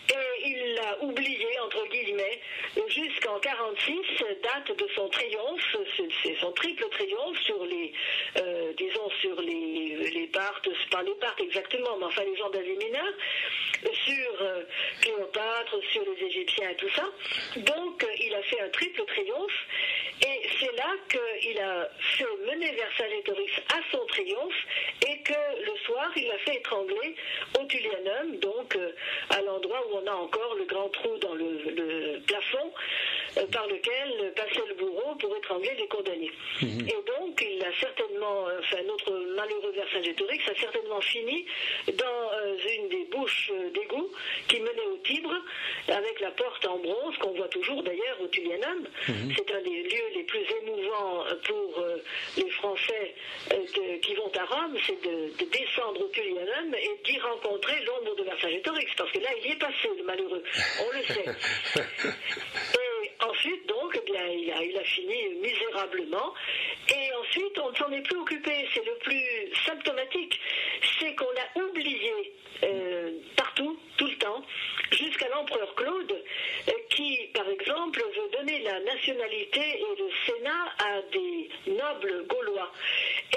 et 0.10 0.48
il 0.50 0.74
l'a 0.76 1.04
oublié, 1.04 1.60
entre 1.60 1.86
guillemets, 1.88 2.40
jusqu'en 2.88 3.40
46, 3.40 4.00
date 4.42 4.78
de 4.78 4.88
son 4.96 5.08
triomphe, 5.10 5.78
c'est 6.24 6.36
son 6.40 6.52
triple 6.54 6.88
triomphe 6.90 7.40
sur 7.42 7.64
les, 7.66 7.94
euh, 8.38 8.74
disons, 8.78 9.10
sur 9.22 9.40
les, 9.42 10.10
les 10.12 10.28
Parthes, 10.28 10.70
pas 10.90 11.04
les 11.04 11.16
Parthes 11.16 11.42
exactement, 11.42 11.98
mais 11.98 12.06
enfin 12.06 12.24
les 12.24 12.36
gens 12.38 12.50
mineure, 12.62 13.14
sur 13.94 14.42
euh, 14.42 14.64
Cléopâtre, 15.02 15.80
sur 15.92 16.04
les 16.04 16.26
Égyptiens 16.28 16.70
et 16.70 16.76
tout 16.76 16.90
ça. 16.96 17.06
Donc, 17.58 18.06
il 18.20 18.34
a 18.34 18.42
fait 18.44 18.60
un 18.62 18.70
triple 18.70 19.04
triomphe, 19.06 19.66
et 20.22 20.48
c'est 20.60 20.76
là 20.76 20.96
qu'il 21.10 21.60
a 21.60 21.90
fait 22.18 22.26
mener 22.46 22.72
Vercingétorix 22.72 23.52
à 23.74 23.80
son 23.92 24.06
triomphe 24.08 24.66
et 25.08 25.22
que 25.22 25.34
le 25.66 25.78
soir, 25.86 26.12
il 26.16 26.28
l'a 26.28 26.38
fait 26.40 26.58
étrangler 26.58 27.16
au 27.60 27.64
Tullianum, 27.66 28.38
donc 28.40 28.76
euh, 28.76 28.92
à 29.30 29.42
l'endroit 29.42 29.82
où 29.88 29.98
on 30.04 30.08
a 30.08 30.14
encore 30.14 30.56
le 30.56 30.66
grand 30.66 30.90
trou 30.90 31.18
dans 31.20 31.36
le, 31.36 32.20
plafond 32.28 32.74
euh, 33.38 33.46
par 33.48 33.68
lequel 33.68 34.34
passait 34.36 34.68
le 34.68 34.76
bourreau 34.76 35.16
pour 35.16 35.36
étrangler 35.38 35.74
les 35.78 35.88
condamnés. 35.88 36.32
Mhm. 36.62 36.88
Et 36.88 37.20
donc, 37.20 37.42
il 37.42 37.64
a 37.64 37.72
certainement, 37.80 38.48
euh, 38.48 38.60
enfin, 38.60 38.82
notre 38.84 39.12
malheureux 39.36 39.72
Vercingétorix 39.72 40.40
a 40.50 40.56
certainement 40.60 41.02
fini 41.02 41.46
dans 41.94 42.49
une 42.58 42.90
des 42.90 43.06
bouches 43.06 43.52
d'égout 43.74 44.12
qui 44.48 44.60
menait 44.60 44.88
au 44.94 44.98
Tibre, 44.98 45.34
avec 45.88 46.20
la 46.20 46.32
porte 46.32 46.66
en 46.66 46.78
bronze 46.78 47.18
qu'on 47.18 47.32
voit 47.32 47.48
toujours 47.48 47.82
d'ailleurs 47.84 48.22
au 48.22 48.28
Tullianum. 48.28 48.88
Mhm. 49.08 49.34
C'est 49.36 49.52
un 49.52 49.62
des 49.62 49.84
lieux 49.84 50.10
les 50.16 50.24
plus 50.24 50.46
émouvants 50.62 51.24
pour 51.46 51.80
euh, 51.80 51.98
les 52.38 52.50
Français 52.52 53.16
euh, 53.54 53.98
qui 54.02 54.16
vont 54.16 54.32
à 54.40 54.46
Rome, 54.46 54.78
c'est 54.86 55.02
de, 55.04 55.32
descendre 55.50 56.02
au 56.02 56.08
Tullianum 56.10 56.76
et 56.76 57.00
d'y 57.06 57.20
rencontrer 57.20 57.84
l'ombre 57.86 58.16
de 58.16 58.24
Vercingétorix, 58.24 58.88
parce 58.98 59.12
que 59.12 59.20
là, 59.20 59.30
il 59.42 59.50
y 59.50 59.52
est 59.54 59.60
passé, 59.60 59.90
le 59.98 60.04
malheureux. 60.04 60.44
On 60.86 60.98
le 60.98 61.04
sait. 61.04 61.26
et 61.76 62.80
ensuite, 63.28 63.68
donc, 63.68 64.00
eh 64.08 64.12
il 64.38 64.78
a, 64.78 64.84
fini 64.84 65.30
misérablement. 65.42 66.34
Et 66.90 67.14
ensuite, 67.14 67.58
on 67.60 67.72
ne 67.72 67.76
s'en 67.76 67.92
est 67.92 68.02
plus 68.02 68.18
occupé. 68.18 68.68
C'est 68.74 68.86
le 68.86 68.96
plus 69.00 69.54
symptomatique. 69.66 70.40
C'est 71.00 71.16
qu'on 71.16 71.26
a 71.26 71.64
oublié 71.64 72.34
euh, 72.64 73.12
partout, 73.36 73.78
tout 73.98 74.08
le 74.08 74.16
temps, 74.18 74.44
jusqu'à 74.92 75.30
l'empereur 75.30 75.74
Claude, 75.76 76.12
euh, 76.68 76.72
qui, 76.90 77.30
par 77.34 77.48
exemple, 77.50 78.02
veut 78.02 78.38
donner 78.38 78.60
la 78.60 78.80
nationalité 78.82 79.62
et 79.62 80.02
le 80.02 80.10
Sénat 80.26 80.66
à 80.80 81.02
des 81.12 81.50
nobles 81.72 82.26
gaulois. 82.28 82.72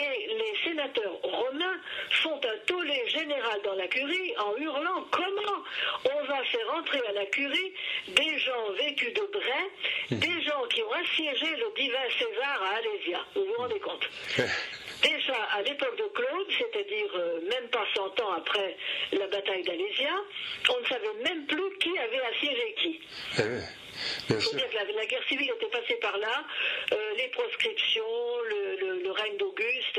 Et 0.01 0.27
les 0.29 0.55
sénateurs 0.65 1.19
romains 1.23 1.81
font 2.11 2.37
un 2.37 2.59
tollé 2.67 3.09
général 3.09 3.61
dans 3.65 3.75
la 3.75 3.87
curie 3.89 4.35
en 4.39 4.57
hurlant 4.57 5.05
comment 5.11 5.63
on 6.05 6.25
va 6.25 6.43
faire 6.45 6.75
entrer 6.75 7.01
à 7.09 7.13
la 7.13 7.27
curie 7.27 7.73
des 8.09 8.39
gens 8.39 8.71
vêtus 8.73 9.13
de 9.13 9.21
mmh. 9.21 9.72
Des 10.11 10.43
gens 10.43 10.63
qui 10.69 10.83
ont 10.83 10.93
assiégé 10.93 11.57
le 11.57 11.73
divin 11.77 12.09
César 12.19 12.63
à 12.63 12.77
Alésia. 12.77 13.25
Vous 13.35 13.45
vous 13.45 13.55
rendez 13.55 13.81
compte 13.81 14.09
Déjà 15.03 15.35
à 15.53 15.63
l'époque 15.63 15.97
de 15.97 16.09
Claude, 16.15 16.47
c'est-à-dire 16.59 17.11
euh, 17.17 17.41
même 17.51 17.69
pas 17.71 17.85
100 17.95 18.21
ans 18.21 18.33
après 18.37 18.77
la 19.13 19.27
bataille 19.27 19.65
d'Alésia, 19.65 20.15
on 20.71 20.81
ne 20.81 20.87
savait 20.87 21.15
même 21.25 21.47
plus 21.47 21.79
qui 21.79 21.99
avait 21.99 22.21
assiégé 22.21 22.75
qui. 22.81 23.01
Eh 23.39 23.43
il 24.31 24.41
faut 24.41 24.57
dire 24.57 24.69
que 24.71 24.97
la, 24.97 25.07
guerre 25.07 25.25
civile 25.29 25.51
était 25.57 25.67
passée 25.67 25.95
par 26.01 26.17
là, 26.19 26.45
euh, 26.93 26.97
les 27.17 27.29
proscriptions, 27.29 28.03
le, 28.49 29.11
règne 29.11 29.37
d'Auguste, 29.37 29.99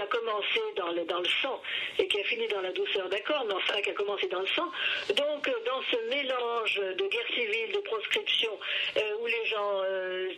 a 0.00 0.06
commencé 0.06 0.60
dans 0.76 0.90
le, 0.92 1.04
dans 1.04 1.20
le 1.20 1.28
sang 1.42 1.60
et 1.98 2.06
qui 2.08 2.20
a 2.20 2.24
fini 2.24 2.46
dans 2.48 2.60
la 2.60 2.72
douceur, 2.72 3.08
d'accord, 3.08 3.44
mais 3.46 3.54
enfin 3.54 3.80
qui 3.82 3.90
a 3.90 3.94
commencé 3.94 4.26
dans 4.28 4.40
le 4.40 4.46
sang. 4.48 4.70
Donc, 5.16 5.48
euh, 5.48 5.52
dans 5.66 5.82
ce 5.90 5.96
mélange 6.08 6.80
de 6.96 7.08
guerre 7.08 7.26
civile, 7.34 7.72
de 7.74 7.80
proscription, 7.80 8.50
où 9.20 9.26
les 9.26 9.46
gens 9.46 9.82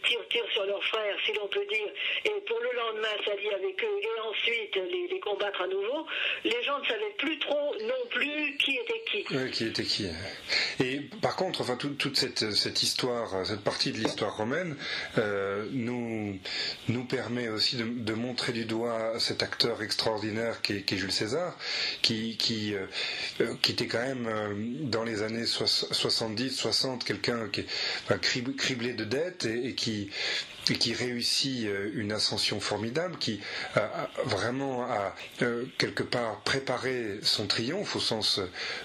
tirent, 0.04 0.28
tirent, 0.28 0.50
sur 0.52 0.64
leurs 0.64 0.84
frères, 0.84 1.16
si 1.24 1.32
l'on 1.32 1.46
peut 1.48 1.64
dire, 1.66 1.88
et 2.24 2.40
pour 2.46 2.58
le 2.60 2.70
lendemain 2.76 3.14
s'allier 3.24 3.52
avec 3.54 3.82
eux, 3.82 4.00
et 4.00 4.20
ensuite 4.20 4.76
les, 4.76 5.20
combattre 5.20 5.62
à 5.62 5.66
nouveau, 5.68 6.06
les 6.44 6.62
gens 6.64 6.78
ne 6.80 6.84
savaient 6.84 7.14
plus 7.18 7.38
trop 7.38 7.74
non 7.80 8.08
plus 8.10 8.56
qui 8.56 8.76
était 8.76 9.02
qui. 9.10 9.24
qui 9.52 9.66
était 9.66 9.84
qui. 9.84 10.06
Et 10.80 11.00
par 11.20 11.36
contre, 11.36 11.60
enfin, 11.60 11.76
toute 11.76 12.16
cette 12.16 12.50
cette 12.50 12.82
histoire, 12.82 13.46
cette 13.46 13.62
partie 13.62 13.92
de 13.92 13.98
l'histoire 13.98 14.36
romaine 14.36 14.76
euh, 15.18 15.66
nous, 15.72 16.38
nous 16.88 17.04
permet 17.04 17.48
aussi 17.48 17.76
de, 17.76 18.12
montrer 18.12 18.52
du 18.52 18.64
doigt 18.64 19.18
cet 19.18 19.42
acteur 19.52 19.82
extraordinaire 19.82 20.62
qui 20.62 20.72
est, 20.72 20.96
Jules 20.96 21.12
César, 21.12 21.56
qui, 22.00 22.36
qui, 22.38 22.74
euh, 22.74 22.86
euh, 23.40 23.54
qui, 23.60 23.72
était 23.72 23.86
quand 23.86 24.00
même 24.02 24.88
dans 24.88 25.04
les 25.04 25.22
années 25.22 25.44
70, 25.46 26.50
60, 26.50 27.04
quelqu'un 27.04 27.48
qui 27.48 27.60
est 27.60 28.56
criblé 28.56 28.94
de 28.94 29.04
dettes 29.04 29.44
et 29.44 29.74
qui, 29.74 30.10
qui 30.64 30.94
réussit 30.94 31.66
euh, 31.66 31.90
une 31.94 32.12
ascension 32.12 32.60
formidable, 32.60 33.16
qui 33.18 33.40
a, 33.74 34.08
vraiment 34.24 34.84
a 34.84 35.14
euh, 35.42 35.64
quelque 35.78 36.02
part 36.02 36.40
préparé 36.40 37.18
son 37.22 37.46
triomphe 37.46 37.96
au 37.96 38.00
sens 38.00 38.40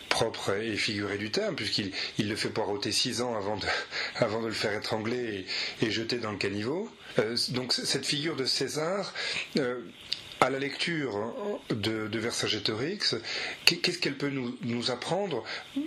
propre 0.10 0.54
et 0.56 0.76
figuré 0.76 1.18
du 1.18 1.32
terme, 1.32 1.56
puisqu'il 1.56 1.92
il 2.18 2.30
le 2.30 2.36
fait 2.36 2.50
poireauter 2.50 2.92
six 2.92 3.22
ans 3.22 3.36
avant 3.36 3.58
de, 3.58 3.66
avant 4.16 4.42
de 4.42 4.48
le 4.48 4.54
faire 4.54 4.74
étrangler 4.74 5.46
et, 5.82 5.86
et 5.86 5.92
jeter 5.92 6.18
dans 6.18 6.32
le 6.32 6.38
caniveau. 6.38 6.90
Euh, 7.20 7.36
donc 7.50 7.74
cette 7.74 8.06
figure 8.06 8.36
de 8.36 8.46
César, 8.46 9.14
à 10.40 10.50
la 10.50 10.60
lecture 10.60 11.32
de, 11.70 12.08
de 12.08 12.20
Vercingétorix, 12.20 13.16
qu'est-ce 13.66 14.00
qu'elle 14.00 14.18
peut 14.18 14.30
nous, 14.30 14.92
apprendre 14.92 15.44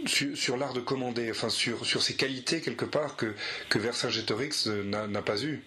sur, 0.06 0.56
l'art 0.56 0.72
de 0.72 0.80
commander, 0.80 1.30
enfin 1.30 1.48
sur, 1.48 1.86
sur 1.86 2.02
ces 2.02 2.16
qualités 2.16 2.60
quelque 2.60 2.84
part 2.84 3.16
que, 3.16 3.34
que 3.68 3.78
Vercingétorix 3.78 4.66
n'a 4.66 5.22
pas 5.22 5.42
eues? 5.42 5.62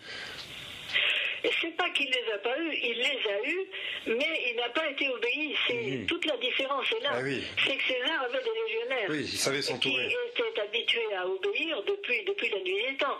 C'est 1.61 1.75
pas 1.75 1.89
qu'il 1.89 2.07
les 2.07 2.31
a 2.33 2.37
pas 2.37 2.57
eues, 2.57 2.73
il 2.73 2.97
les 2.97 3.29
a 3.29 3.49
eues, 3.49 4.15
mais 4.17 4.41
il 4.49 4.55
n'a 4.55 4.69
pas 4.69 4.89
été 4.89 5.09
obéi. 5.09 5.55
C'est 5.67 6.05
toute 6.07 6.25
la 6.25 6.37
différence 6.37 6.85
est 6.91 7.03
là. 7.03 7.11
Ah 7.13 7.21
c'est 7.65 7.75
que 7.75 7.83
César 7.83 8.21
avait 8.23 8.43
des 8.43 8.49
légionnaires. 8.65 9.07
Oui, 9.09 9.29
il 9.31 9.37
savait 9.37 9.61
s'entourer. 9.61 10.07
Qui 10.35 10.41
étaient 10.41 10.61
habitués 10.61 11.13
à 11.17 11.27
obéir 11.27 11.83
depuis, 11.85 12.23
depuis 12.25 12.49
la 12.49 12.59
nuit 12.59 12.91
des 12.91 12.97
temps. 12.97 13.19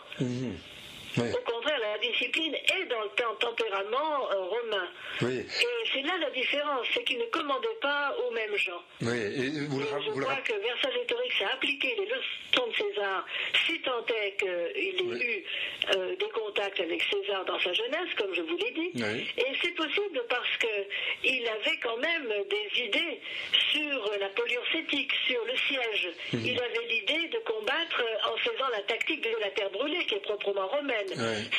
Au 1.18 1.52
contraire, 1.52 1.80
la 1.80 1.98
discipline 2.00 2.56
est 2.56 2.86
dans 2.90 3.02
le 3.04 3.10
tempérament 3.40 4.32
euh, 4.32 4.36
romain. 4.36 4.88
Et 5.22 5.46
c'est 5.94 6.02
là 6.02 6.18
la 6.20 6.30
différence, 6.32 6.88
c'est 6.94 7.04
qu'il 7.04 7.20
ne 7.20 7.26
commandait 7.26 7.78
pas 7.82 8.16
aux 8.18 8.32
mêmes 8.32 8.56
gens. 8.56 8.82
Oui, 9.02 9.18
et 9.18 9.50
vous 9.68 9.82
je 9.82 10.22
crois 10.22 10.36
que 10.38 10.54
Vercingétorix 10.54 11.44
a 11.44 11.54
appliqué 11.54 11.96
les 12.00 12.06
leçons 12.06 12.53
César, 13.04 13.26
si 13.66 13.80
tant 13.82 14.06
est 14.06 14.38
qu'il 14.38 14.48
ait 14.50 15.26
eu 15.26 15.44
euh, 15.96 16.16
des 16.16 16.30
contacts 16.30 16.80
avec 16.80 17.02
César 17.04 17.44
dans 17.46 17.60
sa 17.60 17.74
jeunesse, 17.74 18.14
comme 18.18 18.34
je 18.34 18.42
vous 18.42 18.58
l'ai 18.58 18.72
dit. 18.72 19.04
Et 19.38 19.46
c'est 19.62 19.76
possible 19.76 20.24
parce 20.30 20.58
qu'il 20.58 21.48
avait 21.48 21.78
quand 21.82 21.98
même 21.98 22.28
des 22.50 22.82
idées 22.84 23.20
sur 23.72 24.12
la 24.20 24.30
poliorcétique, 24.30 25.12
sur 25.28 25.44
le 25.46 25.56
siège. 25.58 26.10
Mhm. 26.34 26.46
Il 26.46 26.60
avait 26.60 26.88
l'idée 26.90 27.28
de 27.30 27.40
combattre 27.40 28.04
en 28.32 28.38
faisant 28.38 28.70
la 28.72 28.82
tactique 28.84 29.22
de 29.22 29.38
la 29.40 29.50
terre 29.52 29.70
brûlée, 29.72 30.06
qui 30.06 30.16
est 30.16 30.24
proprement 30.24 30.68
romaine. 30.68 31.08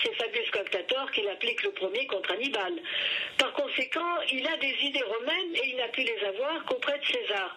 C'est 0.03 0.15
Fabius 0.15 0.51
Comptator 0.51 1.11
qui 1.13 1.23
l'applique 1.23 1.63
le 1.63 1.71
premier 1.73 2.07
contre 2.07 2.33
Hannibal. 2.33 2.73
Par 3.39 3.53
conséquent, 3.53 4.21
il 4.33 4.47
a 4.47 4.57
des 4.57 4.75
idées 4.83 5.03
romaines 5.03 5.55
et 5.55 5.69
il 5.69 5.77
n'a 5.77 5.89
pu 5.89 6.03
les 6.03 6.27
avoir 6.27 6.65
qu'auprès 6.65 6.99
de 6.99 7.05
César. 7.05 7.57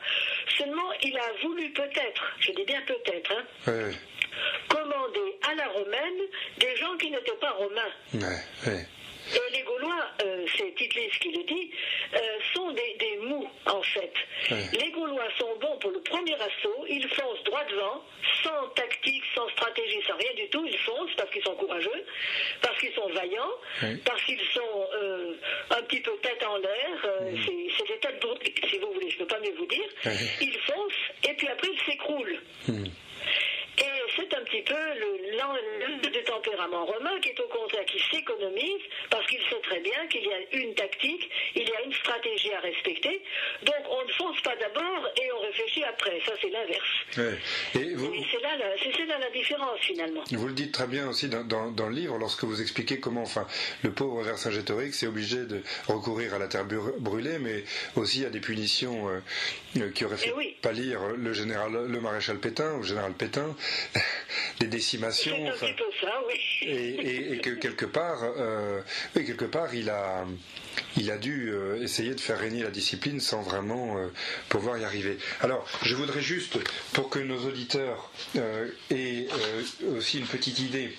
Seulement, 0.58 0.92
il 1.04 1.16
a 1.18 1.32
voulu 1.44 1.70
peut-être, 1.72 2.36
je 2.40 2.52
dis 2.52 2.64
bien 2.64 2.82
peut-être, 2.88 3.32
hein, 3.32 3.44
commander 4.70 5.38
à 5.50 5.56
la 5.56 5.68
romaine 5.68 6.20
des 6.58 6.76
gens 6.76 6.96
qui 6.98 7.12
n'étaient 7.12 7.40
pas 7.40 7.52
romains. 7.52 7.94
Et 9.36 9.52
les 9.58 9.64
Gaulois, 9.64 10.06
euh, 10.24 10.46
c'est 10.58 10.74
Titlis 10.76 11.10
qui 11.20 11.32
le 11.32 11.44
dit, 11.44 11.72
euh, 12.14 12.20
sont 12.54 12.72
des, 12.72 13.18
mous 13.22 13.50
en 13.66 13.82
fait. 13.82 14.14
Les 14.50 14.92
Gaulois 14.92 15.28
sont 15.38 15.54
bons 15.60 15.78
pour 15.80 15.92
le 15.92 16.00
premier 16.02 16.36
assaut, 16.36 16.86
ils 16.88 17.08
foncent 17.10 17.44
droit 17.44 17.64
devant, 17.66 18.04
sans 18.44 18.68
tactique, 18.70 19.24
sans 19.36 19.50
stratégie, 19.50 20.02
sans 20.08 20.16
rien 20.16 20.34
du 20.36 20.48
tout, 20.50 20.66
ils 20.66 20.78
foncent 20.78 21.14
parce 21.18 21.30
qu'ils 21.32 21.44
sont 21.44 21.56
courageux, 21.56 22.06
parce 22.62 22.80
qu'ils 22.80 22.94
sont 22.94 23.10
vaillants, 23.10 23.54
parce 24.06 24.24
qu'ils 24.24 24.40
sont 24.54 24.88
euh, 24.96 25.34
un 25.72 25.82
petit 25.84 26.00
peu 26.00 26.12
tête 26.22 26.44
en 26.46 26.58
l'air, 26.58 27.10
c'est 27.46 27.88
des 27.88 28.00
têtes 28.00 28.22
brûlées, 28.22 28.54
si 28.70 28.78
vous 28.78 28.94
voulez, 28.94 29.10
je 29.10 29.16
ne 29.16 29.20
peux 29.20 29.28
pas 29.28 29.40
mieux 29.40 29.56
vous 29.58 29.66
dire. 29.66 29.90
Ils 30.42 30.58
foncent 30.60 31.30
et 31.30 31.34
puis 31.34 31.48
après 31.48 31.68
ils 31.74 31.92
s'écroulent. 31.92 32.40
Hmm. 32.68 32.86
Et 33.78 33.84
c'est 34.16 34.34
un 34.34 34.44
petit 34.44 34.64
peu 34.64 34.74
le, 34.74 35.38
le, 35.38 36.24
tempérament 36.24 36.86
romain 36.86 37.20
qui 37.22 37.30
est 37.30 37.40
au 37.40 37.48
contraire, 37.48 37.86
qui 37.86 38.00
s'économise 38.12 38.82
parce 39.10 39.26
qu'il 39.28 39.40
sait 39.40 39.62
très 39.64 39.80
bien 39.80 40.08
qu'il 40.08 40.24
y 40.24 40.34
a 40.34 40.60
une 40.60 40.74
tactique, 40.74 41.30
il 41.56 41.68
y 41.68 41.72
a 41.72 41.82
une 41.84 41.94
stratégie 41.94 42.52
à 42.54 42.60
respecter. 42.60 43.22
Donc 43.64 43.82
on 43.90 44.04
ne 44.06 44.12
fonce 44.14 44.42
pas 44.42 44.56
d'abord 44.56 45.08
et 45.16 45.32
on 45.32 45.40
réfléchit 45.42 45.84
après. 45.84 46.20
Ça 46.26 46.34
c'est 46.42 46.50
l'inverse. 46.50 47.38
Et, 47.76 47.96
c'est 48.32 48.42
là, 48.42 48.58
là, 48.58 49.20
la 49.20 49.30
différence 49.32 49.80
finalement. 49.82 50.24
Vous 50.32 50.48
le 50.48 50.54
dites 50.54 50.74
très 50.74 50.88
bien 50.88 51.10
aussi 51.10 51.30
dans, 51.30 51.44
dans, 51.44 51.88
le 51.88 51.96
livre 51.96 52.18
lorsque 52.18 52.44
vous 52.44 52.62
expliquez 52.62 53.00
comment 53.00 53.22
enfin, 53.22 53.48
le 53.84 53.92
pauvre 53.92 54.24
Vercingétorix 54.24 55.04
est 55.04 55.08
obligé 55.08 55.46
de 55.46 55.62
recourir 55.88 56.34
à 56.34 56.40
la 56.40 56.48
terre 56.48 56.66
brûlée, 56.66 57.40
mais 57.40 57.64
aussi 57.96 58.26
à 58.26 58.30
des 58.30 58.40
punitions 58.40 59.10
euh, 59.10 59.20
qui 59.94 60.06
auraient 60.06 60.18
fait 60.18 60.34
eh 60.42 60.58
pâlir 60.62 61.00
le 61.18 61.34
général, 61.34 61.72
le 61.88 62.02
maréchal 62.02 62.38
Pétain, 62.40 62.74
ou 62.74 62.78
le 62.82 62.88
général 62.88 63.14
Pétain, 63.14 63.56
des 64.60 64.68
décimations. 64.68 65.36
et, 66.62 67.40
que 67.44 67.52
quelque 67.52 67.86
part, 67.86 68.20
euh, 68.24 68.82
quelque 69.14 69.46
part, 69.46 69.74
il 69.74 69.90
a, 69.90 70.26
il 70.96 71.12
a 71.12 71.18
dû 71.18 71.50
euh, 71.50 71.82
essayer 71.82 72.14
de 72.14 72.20
faire 72.20 72.40
régner 72.40 72.64
la 72.64 72.72
discipline 72.72 73.20
sans 73.20 73.42
vraiment 73.42 73.98
euh, 73.98 74.08
pouvoir 74.50 74.78
y 74.78 74.84
arriver. 74.84 75.18
Alors, 75.42 75.68
je 75.84 75.96
voudrais 75.96 76.22
juste, 76.22 76.58
pour 76.94 77.10
que 77.10 77.20
nos 77.20 77.46
auditeurs 77.46 78.12
aient 78.90 79.28
aussi 79.96 80.20
une 80.20 80.28
petite 80.28 80.60
idée 80.60 80.94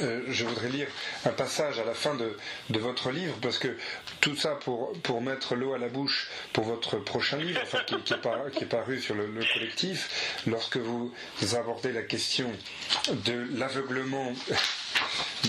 euh, 0.00 0.22
je 0.28 0.44
voudrais 0.44 0.68
lire 0.68 0.86
un 1.24 1.30
passage 1.30 1.78
à 1.78 1.84
la 1.84 1.94
fin 1.94 2.14
de, 2.14 2.78
votre 2.78 3.10
livre, 3.10 3.34
parce 3.40 3.58
que 3.58 3.76
tout 4.24 4.36
ça 4.36 4.58
pour, 4.64 5.20
mettre 5.20 5.54
l'eau 5.54 5.74
à 5.74 5.78
la 5.78 5.88
bouche 5.88 6.30
pour 6.54 6.64
votre 6.64 6.96
prochain 6.96 7.36
livre, 7.36 7.60
qui, 7.84 8.14
est, 8.14 8.66
paru 8.66 8.98
sur 8.98 9.14
le, 9.14 9.26
collectif, 9.52 10.40
lorsque 10.46 10.78
vous 10.78 11.12
abordez 11.54 11.92
la 11.92 12.00
question 12.00 12.50
de 13.26 13.46
l'aveuglement 13.58 14.32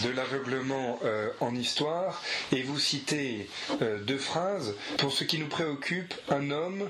de 0.03 0.09
l'aveuglement 0.09 0.99
euh, 1.05 1.30
en 1.39 1.55
histoire 1.55 2.21
et 2.51 2.63
vous 2.63 2.78
citez 2.78 3.47
euh, 3.82 3.99
deux 3.99 4.17
phrases 4.17 4.76
pour 4.97 5.13
ce 5.13 5.23
qui 5.23 5.38
nous 5.38 5.47
préoccupe 5.47 6.13
un 6.30 6.51
homme 6.51 6.89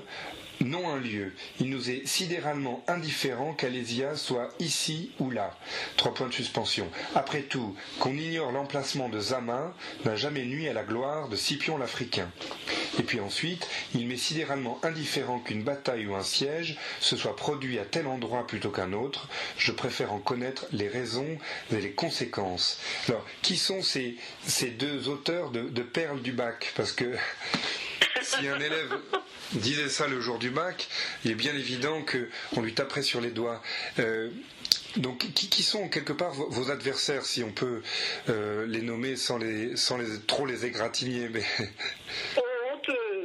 non 0.60 0.88
un 0.88 0.98
lieu. 0.98 1.32
Il 1.60 1.70
nous 1.70 1.90
est 1.90 2.06
sidéralement 2.06 2.82
indifférent 2.88 3.54
qu'Alésia 3.54 4.16
soit 4.16 4.48
ici 4.58 5.10
ou 5.18 5.30
là. 5.30 5.56
Trois 5.96 6.14
points 6.14 6.28
de 6.28 6.32
suspension. 6.32 6.88
Après 7.14 7.42
tout, 7.42 7.76
qu'on 7.98 8.16
ignore 8.16 8.52
l'emplacement 8.52 9.08
de 9.08 9.20
Zama 9.20 9.74
n'a 10.04 10.16
jamais 10.16 10.44
nui 10.44 10.68
à 10.68 10.72
la 10.72 10.82
gloire 10.82 11.28
de 11.28 11.36
Scipion 11.36 11.78
l'Africain. 11.78 12.30
Et 12.98 13.02
puis 13.02 13.20
ensuite, 13.20 13.68
il 13.94 14.06
m'est 14.06 14.16
sidéralement 14.16 14.80
indifférent 14.82 15.40
qu'une 15.40 15.62
bataille 15.62 16.06
ou 16.06 16.14
un 16.14 16.22
siège 16.22 16.78
se 17.00 17.16
soit 17.16 17.36
produit 17.36 17.78
à 17.78 17.84
tel 17.84 18.06
endroit 18.06 18.46
plutôt 18.46 18.70
qu'un 18.70 18.92
autre. 18.92 19.28
Je 19.58 19.72
préfère 19.72 20.12
en 20.12 20.18
connaître 20.18 20.66
les 20.72 20.88
raisons 20.88 21.38
et 21.72 21.80
les 21.80 21.92
conséquences. 21.92 22.80
Alors, 23.08 23.24
qui 23.42 23.56
sont 23.56 23.82
ces, 23.82 24.16
deux 24.78 25.08
auteurs 25.08 25.50
de 25.50 25.82
perles 25.82 26.22
du 26.22 26.32
bac? 26.32 26.72
Parce 26.76 26.92
que 26.92 27.16
si 28.26 28.48
un 28.48 28.58
élève 28.58 28.98
disait 29.52 29.88
ça 29.88 30.06
le 30.08 30.20
jour 30.20 30.38
du 30.38 30.50
bac, 30.50 30.88
il 31.24 31.30
est 31.30 31.36
bien 31.36 31.54
évident 31.54 32.04
qu'on 32.52 32.62
lui 32.62 32.74
taperait 32.74 33.02
sur 33.02 33.20
les 33.20 33.30
doigts. 33.30 33.62
Euh, 33.98 34.30
donc, 34.96 35.18
qui, 35.34 35.62
sont 35.62 35.88
quelque 35.88 36.12
part 36.12 36.32
vos, 36.32 36.70
adversaires, 36.70 37.26
si 37.26 37.42
on 37.42 37.52
peut 37.52 37.82
euh, 38.30 38.66
les 38.66 38.80
nommer 38.80 39.16
sans, 39.16 39.36
les, 39.36 39.76
sans 39.76 39.98
les, 39.98 40.20
trop 40.26 40.46
les 40.46 40.64
égratigner 40.64 41.28
mais... 41.28 41.44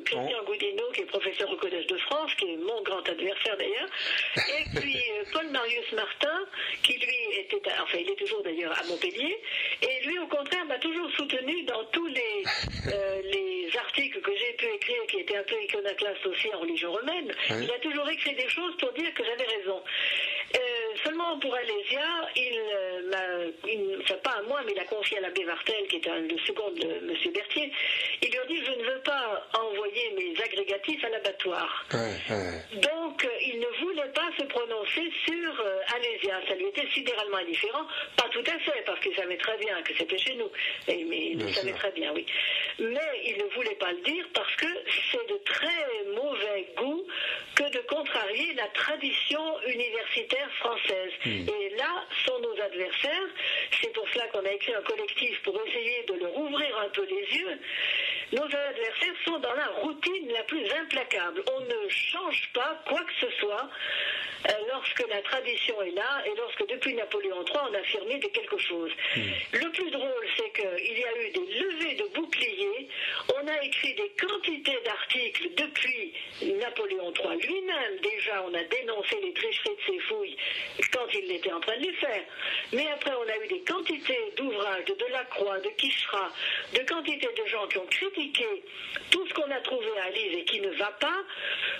Christian 0.06 0.44
Goudineau, 0.46 0.92
qui 0.94 1.02
est 1.02 1.06
professeur 1.06 1.52
au 1.52 1.58
Collège 1.58 1.88
de 1.88 1.98
France, 1.98 2.34
qui 2.36 2.54
est 2.54 2.58
mon 2.58 2.82
grand 2.84 3.08
adversaire 3.08 3.58
d'ailleurs, 3.58 3.90
et 4.36 4.64
puis 4.80 4.98
euh, 4.98 5.24
Paul 5.34 5.48
Marius 5.50 5.92
Martin, 5.94 6.40
qui 6.84 6.94
lui 6.94 7.40
était, 7.40 7.62
enfin 7.82 7.98
il 8.00 8.10
est 8.10 8.16
toujours 8.16 8.44
d'ailleurs 8.44 8.78
à 8.80 8.84
Montpellier, 8.86 9.38
et 9.82 10.06
lui 10.06 10.20
au 10.20 10.28
contraire 10.28 10.66
m'a 10.66 10.80
toujours 10.80 11.10
soutenu 11.12 11.64
dans 11.64 11.84
tous 11.86 12.08
les, 12.08 12.44
les 13.32 13.78
articles 13.78 14.22
que 14.22 14.32
j'ai 14.36 14.54
pu 14.54 14.66
écrire, 14.66 15.06
qui 15.08 15.20
étaient 15.20 15.38
un 15.38 15.44
peu 15.44 15.62
iconoclaste 15.64 16.26
aussi 16.26 16.54
en 16.54 16.60
religion 16.60 16.92
romaine, 16.92 17.32
il 17.50 17.72
a 17.72 17.80
toujours 17.80 18.10
écrit 18.10 18.36
des 18.36 18.50
choses 18.50 18.76
pour 18.78 18.92
dire 18.94 19.14
que 19.14 19.24
j'avais 19.24 19.46
raison. 19.58 19.82
Euh, 20.56 20.60
seulement 21.04 21.40
pour 21.40 21.54
Alésia, 21.56 22.30
il 22.36 22.60
euh, 22.60 23.10
m'a, 23.10 24.02
enfin 24.02 24.16
pas 24.24 24.40
à 24.40 24.42
moi, 24.44 24.62
mais 24.66 24.74
il 24.74 24.80
a 24.80 24.84
confié 24.84 25.18
à 25.18 25.22
l'abbé 25.22 25.46
Martel, 25.46 25.88
qui 25.88 25.96
est 25.98 26.06
le 26.06 26.38
second 26.40 26.72
de 26.72 26.84
M. 26.84 27.34
Berthier, 27.34 27.72
il 28.22 28.30
lui 28.30 28.38
a 28.38 28.46
dit 28.46 28.66
je 28.66 28.72
ne 28.72 28.84
veux 28.84 29.02
pas 29.02 29.48
envoyer 29.54 29.91
mes 30.16 30.42
agrégatifs 30.42 31.04
à 31.04 31.10
l'abattoir. 31.10 31.86
Donc 32.74 33.28
il 33.42 33.60
ne 33.60 33.84
voulait 33.84 34.12
pas 34.14 34.30
se 34.38 34.44
prononcer 34.46 35.12
sur 35.26 35.62
euh, 35.62 35.96
Alésia. 35.96 36.40
Ça 36.48 36.56
lui 36.56 36.66
était 36.66 36.88
sidéralement 36.94 37.38
indifférent, 37.38 37.86
pas 38.16 38.28
tout 38.30 38.44
à 38.48 38.60
fait, 38.60 38.84
parce 38.86 39.00
qu'il 39.00 39.16
savait 39.16 39.38
très 39.38 39.58
bien 39.58 39.82
que 39.82 39.94
c'était 39.98 40.18
chez 40.18 40.36
nous, 40.36 40.50
mais 40.88 41.32
il 41.32 41.40
le 41.40 41.52
savait 41.52 41.74
très 41.74 41.92
bien, 41.92 42.12
oui. 42.14 42.26
Mais 42.80 43.22
il 43.26 43.38
ne 43.38 43.50
voulait 43.56 43.76
pas 43.76 43.92
le 43.92 44.02
dire 44.02 44.26
parce 44.34 44.56
que 44.56 44.68
c'est 45.12 45.30
de 45.30 45.38
très 45.46 46.04
mauvais 46.16 46.68
goût 46.78 47.06
que 47.56 47.64
de 47.72 47.80
contrarier 47.88 48.54
la 48.54 48.68
tradition 48.70 49.42
universitaire 49.68 50.50
française. 50.60 51.12
Hmm. 51.26 51.48
Et 51.50 51.70
là 51.78 52.06
sont 52.26 52.40
nos 52.40 52.62
adversaires. 52.62 53.28
C'est 53.82 53.94
pour 53.94 54.08
cela 54.10 54.28
qu'on 54.28 54.46
a 54.46 54.52
écrit 54.52 54.74
un 54.74 54.82
collectif 54.82 55.42
pour 55.44 55.60
essayer 55.68 56.04
de 56.08 56.14
leur 56.14 56.38
ouvrir 56.38 56.78
un 56.80 56.90
peu 56.90 57.06
les 57.06 57.38
yeux. 57.38 57.60
Nos 58.32 58.46
adversaires 58.46 59.16
sont 59.26 59.40
dans 59.40 59.54
la 59.54 59.68
routine 59.82 60.30
la 60.32 60.44
plus 60.44 60.64
implacable. 60.72 61.44
On 61.54 61.62
ne 61.62 61.90
change 61.90 62.50
pas 62.54 62.82
quoi 62.88 63.00
que 63.00 63.28
ce 63.28 63.32
soit 63.40 63.70
lorsque 64.70 65.08
la 65.08 65.22
tradition 65.22 65.82
est 65.82 65.92
là 65.92 66.24
et 66.26 66.36
lorsque 66.36 66.66
depuis 66.68 66.94
Napoléon 66.94 67.44
III 67.46 67.58
on 67.70 67.74
a 67.74 67.80
affirmé 67.80 68.18
de 68.20 68.28
quelque 68.28 68.58
chose. 68.58 68.92
Hmm. 69.16 69.22
Le 69.54 69.70
plus 69.72 69.92
drôle, 69.92 70.28
c'est 70.38 70.52
qu'il 70.52 70.98
y 70.98 71.04
a 71.04 71.18
eu 71.22 71.32
des 71.32 71.60
levées 71.60 71.96
de 71.96 72.08
boucliers, 72.16 72.88
on 73.36 73.48
a 73.48 73.64
écrit 73.64 73.94
des 73.96 74.10
quantités 74.20 74.80
d'articles 74.86 75.50
depuis 75.56 76.14
Napoléon 76.42 77.14
III 77.14 77.38
lui-même. 77.38 77.98
Déjà, 78.02 78.44
on 78.48 78.54
a 78.54 78.64
dénoncé 78.64 79.18
les 79.22 79.34
tricheries 79.34 79.76
de 79.76 79.94
ses 79.94 80.00
fouilles 80.00 80.38
quand 80.92 81.08
il 81.14 81.32
était 81.32 81.52
en 81.52 81.60
train 81.60 81.78
de 81.78 81.84
les 81.84 81.94
faire. 81.94 82.24
Mais 82.74 82.88
après, 82.94 83.14
on 83.14 83.30
a 83.30 83.44
eu 83.44 83.48
des 83.48 83.62
quantités 83.62 84.34
d'ouvrages 84.38 84.86
de 84.86 84.94
Delacroix, 84.94 85.60
de 85.60 85.70
Quichera, 85.78 86.30
de 86.74 86.80
quantités 86.80 87.30
de 87.38 87.46
gens 87.48 87.68
qui 87.68 87.78
ont 87.78 87.88
critiqué 87.88 88.64
tout 89.10 89.26
ce 89.28 89.34
qu'on 89.34 89.50
a 89.52 89.60
trouvé 89.62 89.90
à 90.02 90.10
Lise 90.10 90.40
et 90.40 90.46
qui 90.46 90.62
ne 90.62 90.70
va 90.72 90.92
pas. 91.00 91.20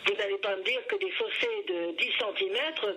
Vous 0.06 0.14
n'allez 0.16 0.38
pas 0.38 0.56
me 0.56 0.64
dire 0.64 0.86
que 0.88 0.96
des 0.98 1.12
fossés 1.12 1.64
de 1.68 1.92
10 1.98 2.06
cm 2.20 2.51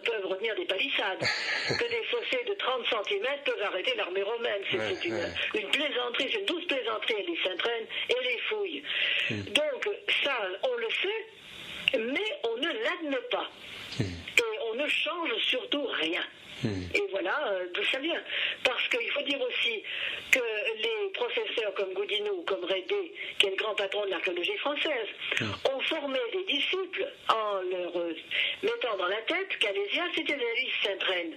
peuvent 0.05 0.27
revenir 0.27 0.55
des 0.57 0.65
palissades, 0.65 1.21
que 1.69 1.89
des 1.89 2.03
fossés 2.05 2.45
de 2.47 2.55
30 2.55 2.87
cm 2.87 3.27
peuvent 3.45 3.63
arrêter 3.63 3.95
l'armée 3.97 4.23
romaine. 4.23 4.63
C'est 4.71 5.05
une, 5.05 5.71
plaisanterie, 5.71 6.29
c'est 6.33 6.41
une 6.41 6.47
douce 6.47 6.67
plaisanterie, 6.67 7.27
les 7.27 7.37
s'entraînent 7.43 7.87
et 8.11 8.23
les 8.23 8.39
fouilles. 8.49 8.83
Hmm. 9.31 9.43
Donc 9.53 9.89
ça, 10.23 10.37
on 10.63 10.75
le 10.77 10.89
sait, 10.91 11.99
mais 11.99 12.39
on 12.45 12.57
ne 12.57 12.69
l'admet 12.69 13.29
pas. 13.31 13.51
Hmm. 13.99 14.03
Et 14.03 14.59
on 14.71 14.75
ne 14.75 14.89
change 14.89 15.37
surtout 15.49 15.87
rien. 15.87 16.23
Et 16.95 17.03
voilà 17.11 17.49
euh, 17.49 17.67
d'où 17.73 17.85
ça 17.85 17.99
vient. 17.99 18.21
Parce 18.63 18.89
qu'il 18.89 19.11
faut 19.11 19.23
dire 19.23 19.41
aussi 19.41 19.83
que 20.31 20.41
les 20.77 21.11
professeurs 21.13 21.75
comme 21.75 21.93
Goudineau, 21.95 22.43
comme 22.47 22.65
Rédé, 22.65 23.13
qui 23.39 23.47
est 23.47 23.51
le 23.51 23.57
grand 23.57 23.75
patron 23.75 24.05
de 24.05 24.11
l'archéologie 24.11 24.57
française, 24.59 25.09
hmm. 25.41 25.53
ont 25.73 25.81
formé 25.81 26.19
des 26.33 26.45
disciples 26.45 27.07
en 27.29 27.61
leur 27.71 27.97
euh, 27.97 28.17
mettant 28.63 28.97
dans 28.97 29.09
la 29.09 29.23
tête 29.23 29.59
qu'Alésia, 29.59 30.05
c'était 30.15 30.37
la 30.37 30.55
liste 30.61 30.77
Sainte-Reine. 30.83 31.35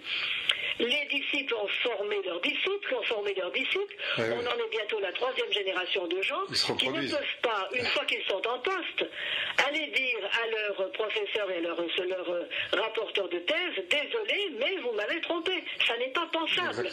Les 0.79 1.05
disciples 1.09 1.55
ont 1.55 1.67
formé 1.67 2.17
leurs 2.23 2.41
disciples, 2.41 2.95
ont 2.95 3.03
formé 3.03 3.33
leurs 3.33 3.51
disciples. 3.51 3.95
On 4.17 4.45
en 4.45 4.65
est 4.65 4.69
bientôt 4.69 4.99
la 4.99 5.11
troisième 5.11 5.51
génération 5.51 6.05
de 6.07 6.21
gens 6.21 6.45
qui 6.77 6.89
ne 6.89 7.01
peuvent 7.01 7.41
pas, 7.41 7.67
une 7.73 7.85
fois 7.85 8.05
qu'ils 8.05 8.23
sont 8.25 8.41
en 8.47 8.59
poste, 8.59 9.05
aller 9.67 9.87
dire 9.87 10.19
à 10.43 10.47
leurs 10.47 10.91
professeurs 10.91 11.49
et 11.49 11.57
à 11.57 11.61
leurs, 11.61 11.81
leurs 11.81 12.47
rapporteurs 12.73 13.29
de 13.29 13.39
thèse, 13.39 13.85
désolé, 13.89 14.51
mais 14.59 14.75
vous 14.77 14.91
m'avez 14.91 15.16
trompé. 15.21 15.63
Ça 15.87 15.97
n'est 15.97 16.11
pas 16.11 16.27
pensable. 16.31 16.89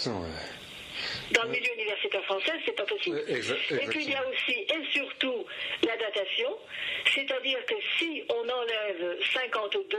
Dans 1.31 1.43
le 1.45 1.51
milieu 1.51 1.73
universitaire 1.75 2.25
français, 2.25 2.53
c'est 2.65 2.77
pas 2.77 2.85
possible. 2.85 3.19
Et 3.29 3.87
puis 3.89 4.05
il 4.05 4.11
y 4.11 4.15
a 4.15 4.25
aussi 4.29 4.53
et 4.53 4.93
surtout 4.93 5.45
la 5.83 5.97
datation, 5.97 6.57
c'est-à-dire 7.15 7.65
que 7.67 7.75
si 7.99 8.25
on 8.29 8.49
enlève 8.49 9.19
52 9.33 9.99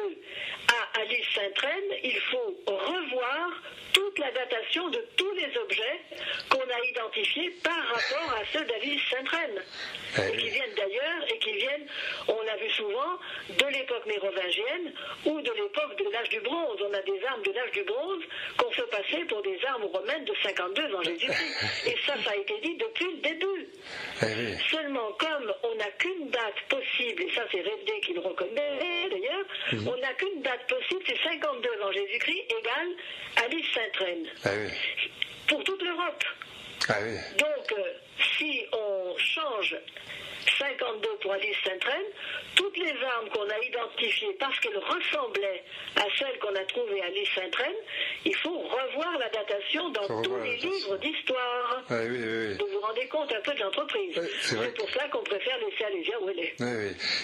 à 0.67 0.99
Alice 1.01 1.25
Saint-Reine, 1.33 1.99
il 2.03 2.19
faut 2.31 2.55
revoir 2.67 3.49
toute 3.93 4.19
la 4.19 4.31
datation 4.31 4.89
de 4.89 4.99
tous 5.15 5.31
les 5.33 5.57
objets 5.57 5.99
qu'on 6.49 6.59
a 6.59 6.85
identifiés 6.89 7.49
par 7.63 7.81
rapport 7.87 8.37
à 8.37 8.43
ceux 8.51 8.65
d'Alice 8.65 9.01
Saint-Reine. 9.09 9.61
Eh 10.17 10.33
et 10.33 10.37
qui 10.37 10.49
viennent 10.49 10.75
d'ailleurs, 10.75 11.23
et 11.29 11.37
qui 11.39 11.53
viennent, 11.53 11.87
on 12.27 12.41
l'a 12.43 12.55
vu 12.57 12.69
souvent, 12.71 13.19
de 13.49 13.65
l'époque 13.67 14.05
mérovingienne 14.05 14.93
ou 15.25 15.41
de 15.41 15.51
l'époque 15.51 15.97
de 15.97 16.09
l'âge 16.11 16.29
du 16.29 16.39
bronze. 16.41 16.77
On 16.81 16.93
a 16.93 17.01
des 17.01 17.23
armes 17.25 17.43
de 17.43 17.51
l'âge 17.51 17.71
du 17.71 17.83
bronze 17.83 18.23
qu'on 18.57 18.71
fait 18.71 18.89
passer 18.89 19.25
pour 19.25 19.41
des 19.41 19.59
armes 19.65 19.85
romaines 19.85 20.25
de 20.25 20.33
52 20.43 20.94
ans 20.95 21.03
Jésus-Christ. 21.03 21.87
Et 21.87 21.95
ça, 22.05 22.13
ça 22.23 22.31
a 22.31 22.35
été 22.35 22.53
dit 22.63 22.75
depuis 22.77 23.05
le 23.05 23.21
début. 23.21 23.67
Eh 24.23 24.57
Seulement, 24.71 25.11
comme 25.19 25.53
on 25.63 25.75
n'a 25.75 25.91
qu'une 25.99 26.29
date 26.29 26.59
possible, 26.69 27.23
et 27.23 27.31
ça 27.33 27.43
c'est 27.51 27.61
Révdé 27.61 27.99
qui 28.03 28.13
le 28.13 28.21
reconnaît 28.21 29.09
d'ailleurs, 29.09 29.45
mhm. 29.73 29.87
on 29.87 29.97
n'a 29.97 30.13
qu'une 30.13 30.41
date 30.41 30.67
possible, 30.67 31.01
c'est 31.07 31.21
52 31.29 31.69
ans 31.81 31.91
Jésus-Christ 31.91 32.43
égale 32.59 33.45
Alice 33.45 33.65
Saint-Reine. 33.73 34.27
Eh 34.45 35.05
pour 35.47 35.63
toute 35.63 35.81
l'Europe. 35.81 36.23
Ah 36.89 36.93
Donc, 37.37 37.71
euh, 37.77 37.93
si 38.37 38.65
on 38.71 39.17
change 39.17 39.75
52 40.59 41.09
pour 41.21 41.33
Alice 41.33 41.57
Saint-Reine, 41.63 42.11
toutes 42.55 42.77
les 42.77 42.93
armes 43.03 43.29
qu'on 43.29 43.49
a 43.49 43.59
identifiées 43.59 44.35
parce 44.39 44.59
qu'elles 44.59 44.77
ressemblaient 44.77 45.63
à 45.95 46.05
celles 46.17 46.37
qu'on 46.39 46.55
a 46.55 46.63
trouvées 46.65 47.01
à 47.01 47.05
Alice 47.05 47.29
Saint-Reine, 47.35 47.75
il 48.25 48.35
faut 48.35 48.57
revoir 48.57 49.17
la 49.19 49.29
datation 49.29 49.89
dans 49.89 50.21
tous 50.21 50.37
les 50.43 50.57
livres 50.57 50.97
d'histoire. 50.97 51.83
Ah 51.89 52.01
vous 52.03 52.67
vous 52.71 52.79
rendez 52.81 53.07
compte 53.07 53.31
un 53.31 53.41
peu 53.41 53.53
de 53.53 53.59
l'entreprise. 53.59 54.19
c'est 54.41 54.73
pour 54.75 54.89
cela 54.89 55.07
qu'on 55.09 55.23
préfère 55.23 55.57
laisser 55.59 55.83
Alésia 55.83 56.21
où 56.21 56.29
elle 56.29 56.39
est. 56.39 56.55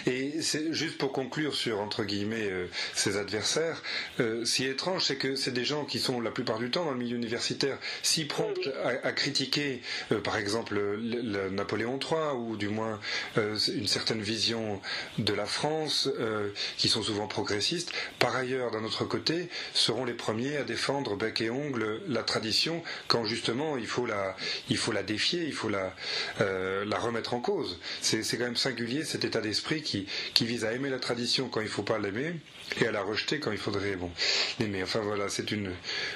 Et 0.07 0.41
c'est 0.41 0.73
juste 0.73 0.97
pour 0.97 1.11
conclure 1.11 1.55
sur, 1.55 1.79
entre 1.79 2.03
guillemets, 2.03 2.49
euh, 2.49 2.67
ses 2.93 3.17
adversaires, 3.17 3.81
euh, 4.19 4.45
si 4.45 4.65
étrange, 4.65 5.03
c'est 5.03 5.17
que 5.17 5.35
c'est 5.35 5.51
des 5.51 5.65
gens 5.65 5.85
qui 5.85 5.99
sont 5.99 6.19
la 6.21 6.31
plupart 6.31 6.59
du 6.59 6.71
temps 6.71 6.85
dans 6.85 6.91
le 6.91 6.97
milieu 6.97 7.15
universitaire 7.15 7.77
si 8.01 8.25
prompts 8.25 8.69
à, 8.83 9.11
critiquer, 9.11 9.81
euh, 10.11 10.19
par 10.19 10.37
exemple, 10.37 10.80
le, 11.01 11.49
Napoléon 11.49 11.99
III, 11.99 12.35
ou 12.37 12.55
du 12.57 12.69
moins 12.69 12.99
euh, 13.37 13.57
une 13.73 13.87
certaine 13.87 14.21
vision 14.21 14.81
de 15.17 15.33
la 15.33 15.45
France, 15.45 16.09
euh, 16.19 16.49
qui 16.77 16.89
sont 16.89 17.03
souvent 17.03 17.27
progressistes. 17.27 17.91
Par 18.19 18.35
ailleurs, 18.35 18.71
d'un 18.71 18.83
autre 18.83 19.05
côté, 19.05 19.49
seront 19.73 20.05
les 20.05 20.13
premiers 20.13 20.57
à 20.57 20.63
défendre 20.63 21.15
bec 21.15 21.41
et 21.41 21.49
ongle 21.49 22.01
la 22.07 22.23
tradition 22.23 22.83
quand 23.07 23.25
justement 23.25 23.77
il 23.77 23.87
faut 23.87 24.05
la, 24.05 24.35
il 24.69 24.77
faut 24.77 24.91
la 24.91 25.03
défier, 25.03 25.43
il 25.43 25.53
faut 25.53 25.69
la, 25.69 25.93
euh, 26.41 26.85
la 26.85 26.97
remettre 26.97 27.33
en 27.33 27.39
cause. 27.39 27.79
C'est 28.01 28.21
quand 28.37 28.45
même 28.45 28.55
singulier 28.55 29.03
cet 29.03 29.25
état 29.25 29.41
d'esprit 29.41 29.81
qui, 29.81 30.07
qui 30.33 30.45
vise 30.45 30.65
à 30.65 30.73
aimer 30.73 30.89
la 30.89 30.99
tradition 30.99 31.49
quand 31.49 31.61
il 31.61 31.65
ne 31.65 31.69
faut 31.69 31.83
pas 31.83 31.99
l'aimer 31.99 32.35
et 32.79 32.87
à 32.87 32.91
la 32.91 33.01
rejeter 33.01 33.39
quand 33.39 33.51
il 33.51 33.57
faudrait 33.57 33.95
bon 33.95 34.11
l'aimer. 34.59 34.83
Enfin 34.83 34.99
voilà, 34.99 35.29
c'est 35.29 35.51
une 35.51 35.71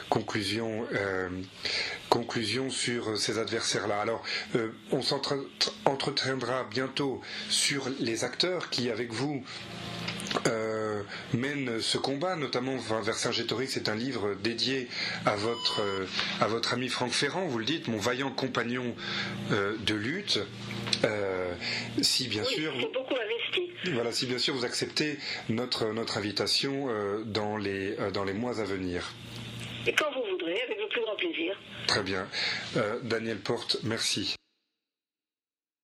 conclusion 0.09 0.85
conclusion 2.09 2.69
sur 2.69 3.17
ces 3.17 3.39
adversaires-là. 3.39 3.99
Alors, 3.99 4.23
on 4.91 5.01
s'entretiendra 5.01 6.63
bientôt 6.63 7.21
sur 7.49 7.89
les 7.99 8.23
acteurs 8.23 8.69
qui, 8.69 8.89
avec 8.89 9.11
vous, 9.11 9.43
euh, 10.47 11.01
mènent 11.33 11.79
ce 11.81 11.97
combat, 11.97 12.35
notamment 12.35 12.75
enfin, 12.75 13.01
Vercingétorix, 13.01 13.67
c'est 13.67 13.89
un 13.89 13.95
livre 13.95 14.35
dédié 14.41 14.87
à 15.25 15.35
votre, 15.35 15.81
euh, 15.81 16.05
à 16.41 16.47
votre 16.47 16.73
ami 16.73 16.89
Franck 16.89 17.11
Ferrand, 17.11 17.45
vous 17.47 17.59
le 17.59 17.65
dites, 17.65 17.87
mon 17.87 17.97
vaillant 17.97 18.31
compagnon 18.31 18.95
euh, 19.51 19.75
de 19.85 19.95
lutte. 19.95 20.39
si 22.01 22.27
bien 22.27 22.43
sûr. 22.43 22.73
Beaucoup 22.93 23.15
investi. 23.15 23.64
Voilà, 23.93 24.11
si 24.11 24.25
bien 24.25 24.37
sûr 24.37 24.53
vous 24.55 24.65
acceptez 24.65 25.17
notre, 25.49 25.87
notre 25.93 26.17
invitation 26.17 26.87
dans, 27.25 27.57
les, 27.57 27.95
dans 28.13 28.23
les 28.23 28.33
mois 28.33 28.59
à 28.59 28.63
venir. 28.63 29.13
Et 29.87 29.93
quand 29.93 30.11
vous 30.13 30.23
voudrez, 30.31 30.59
avec 30.61 30.77
le 30.79 30.87
plus 30.89 31.01
grand 31.01 31.15
plaisir. 31.15 31.55
Très 31.87 32.01
bien. 32.03 32.27
Daniel 33.03 33.37
Porte, 33.39 33.77
merci. 33.83 34.35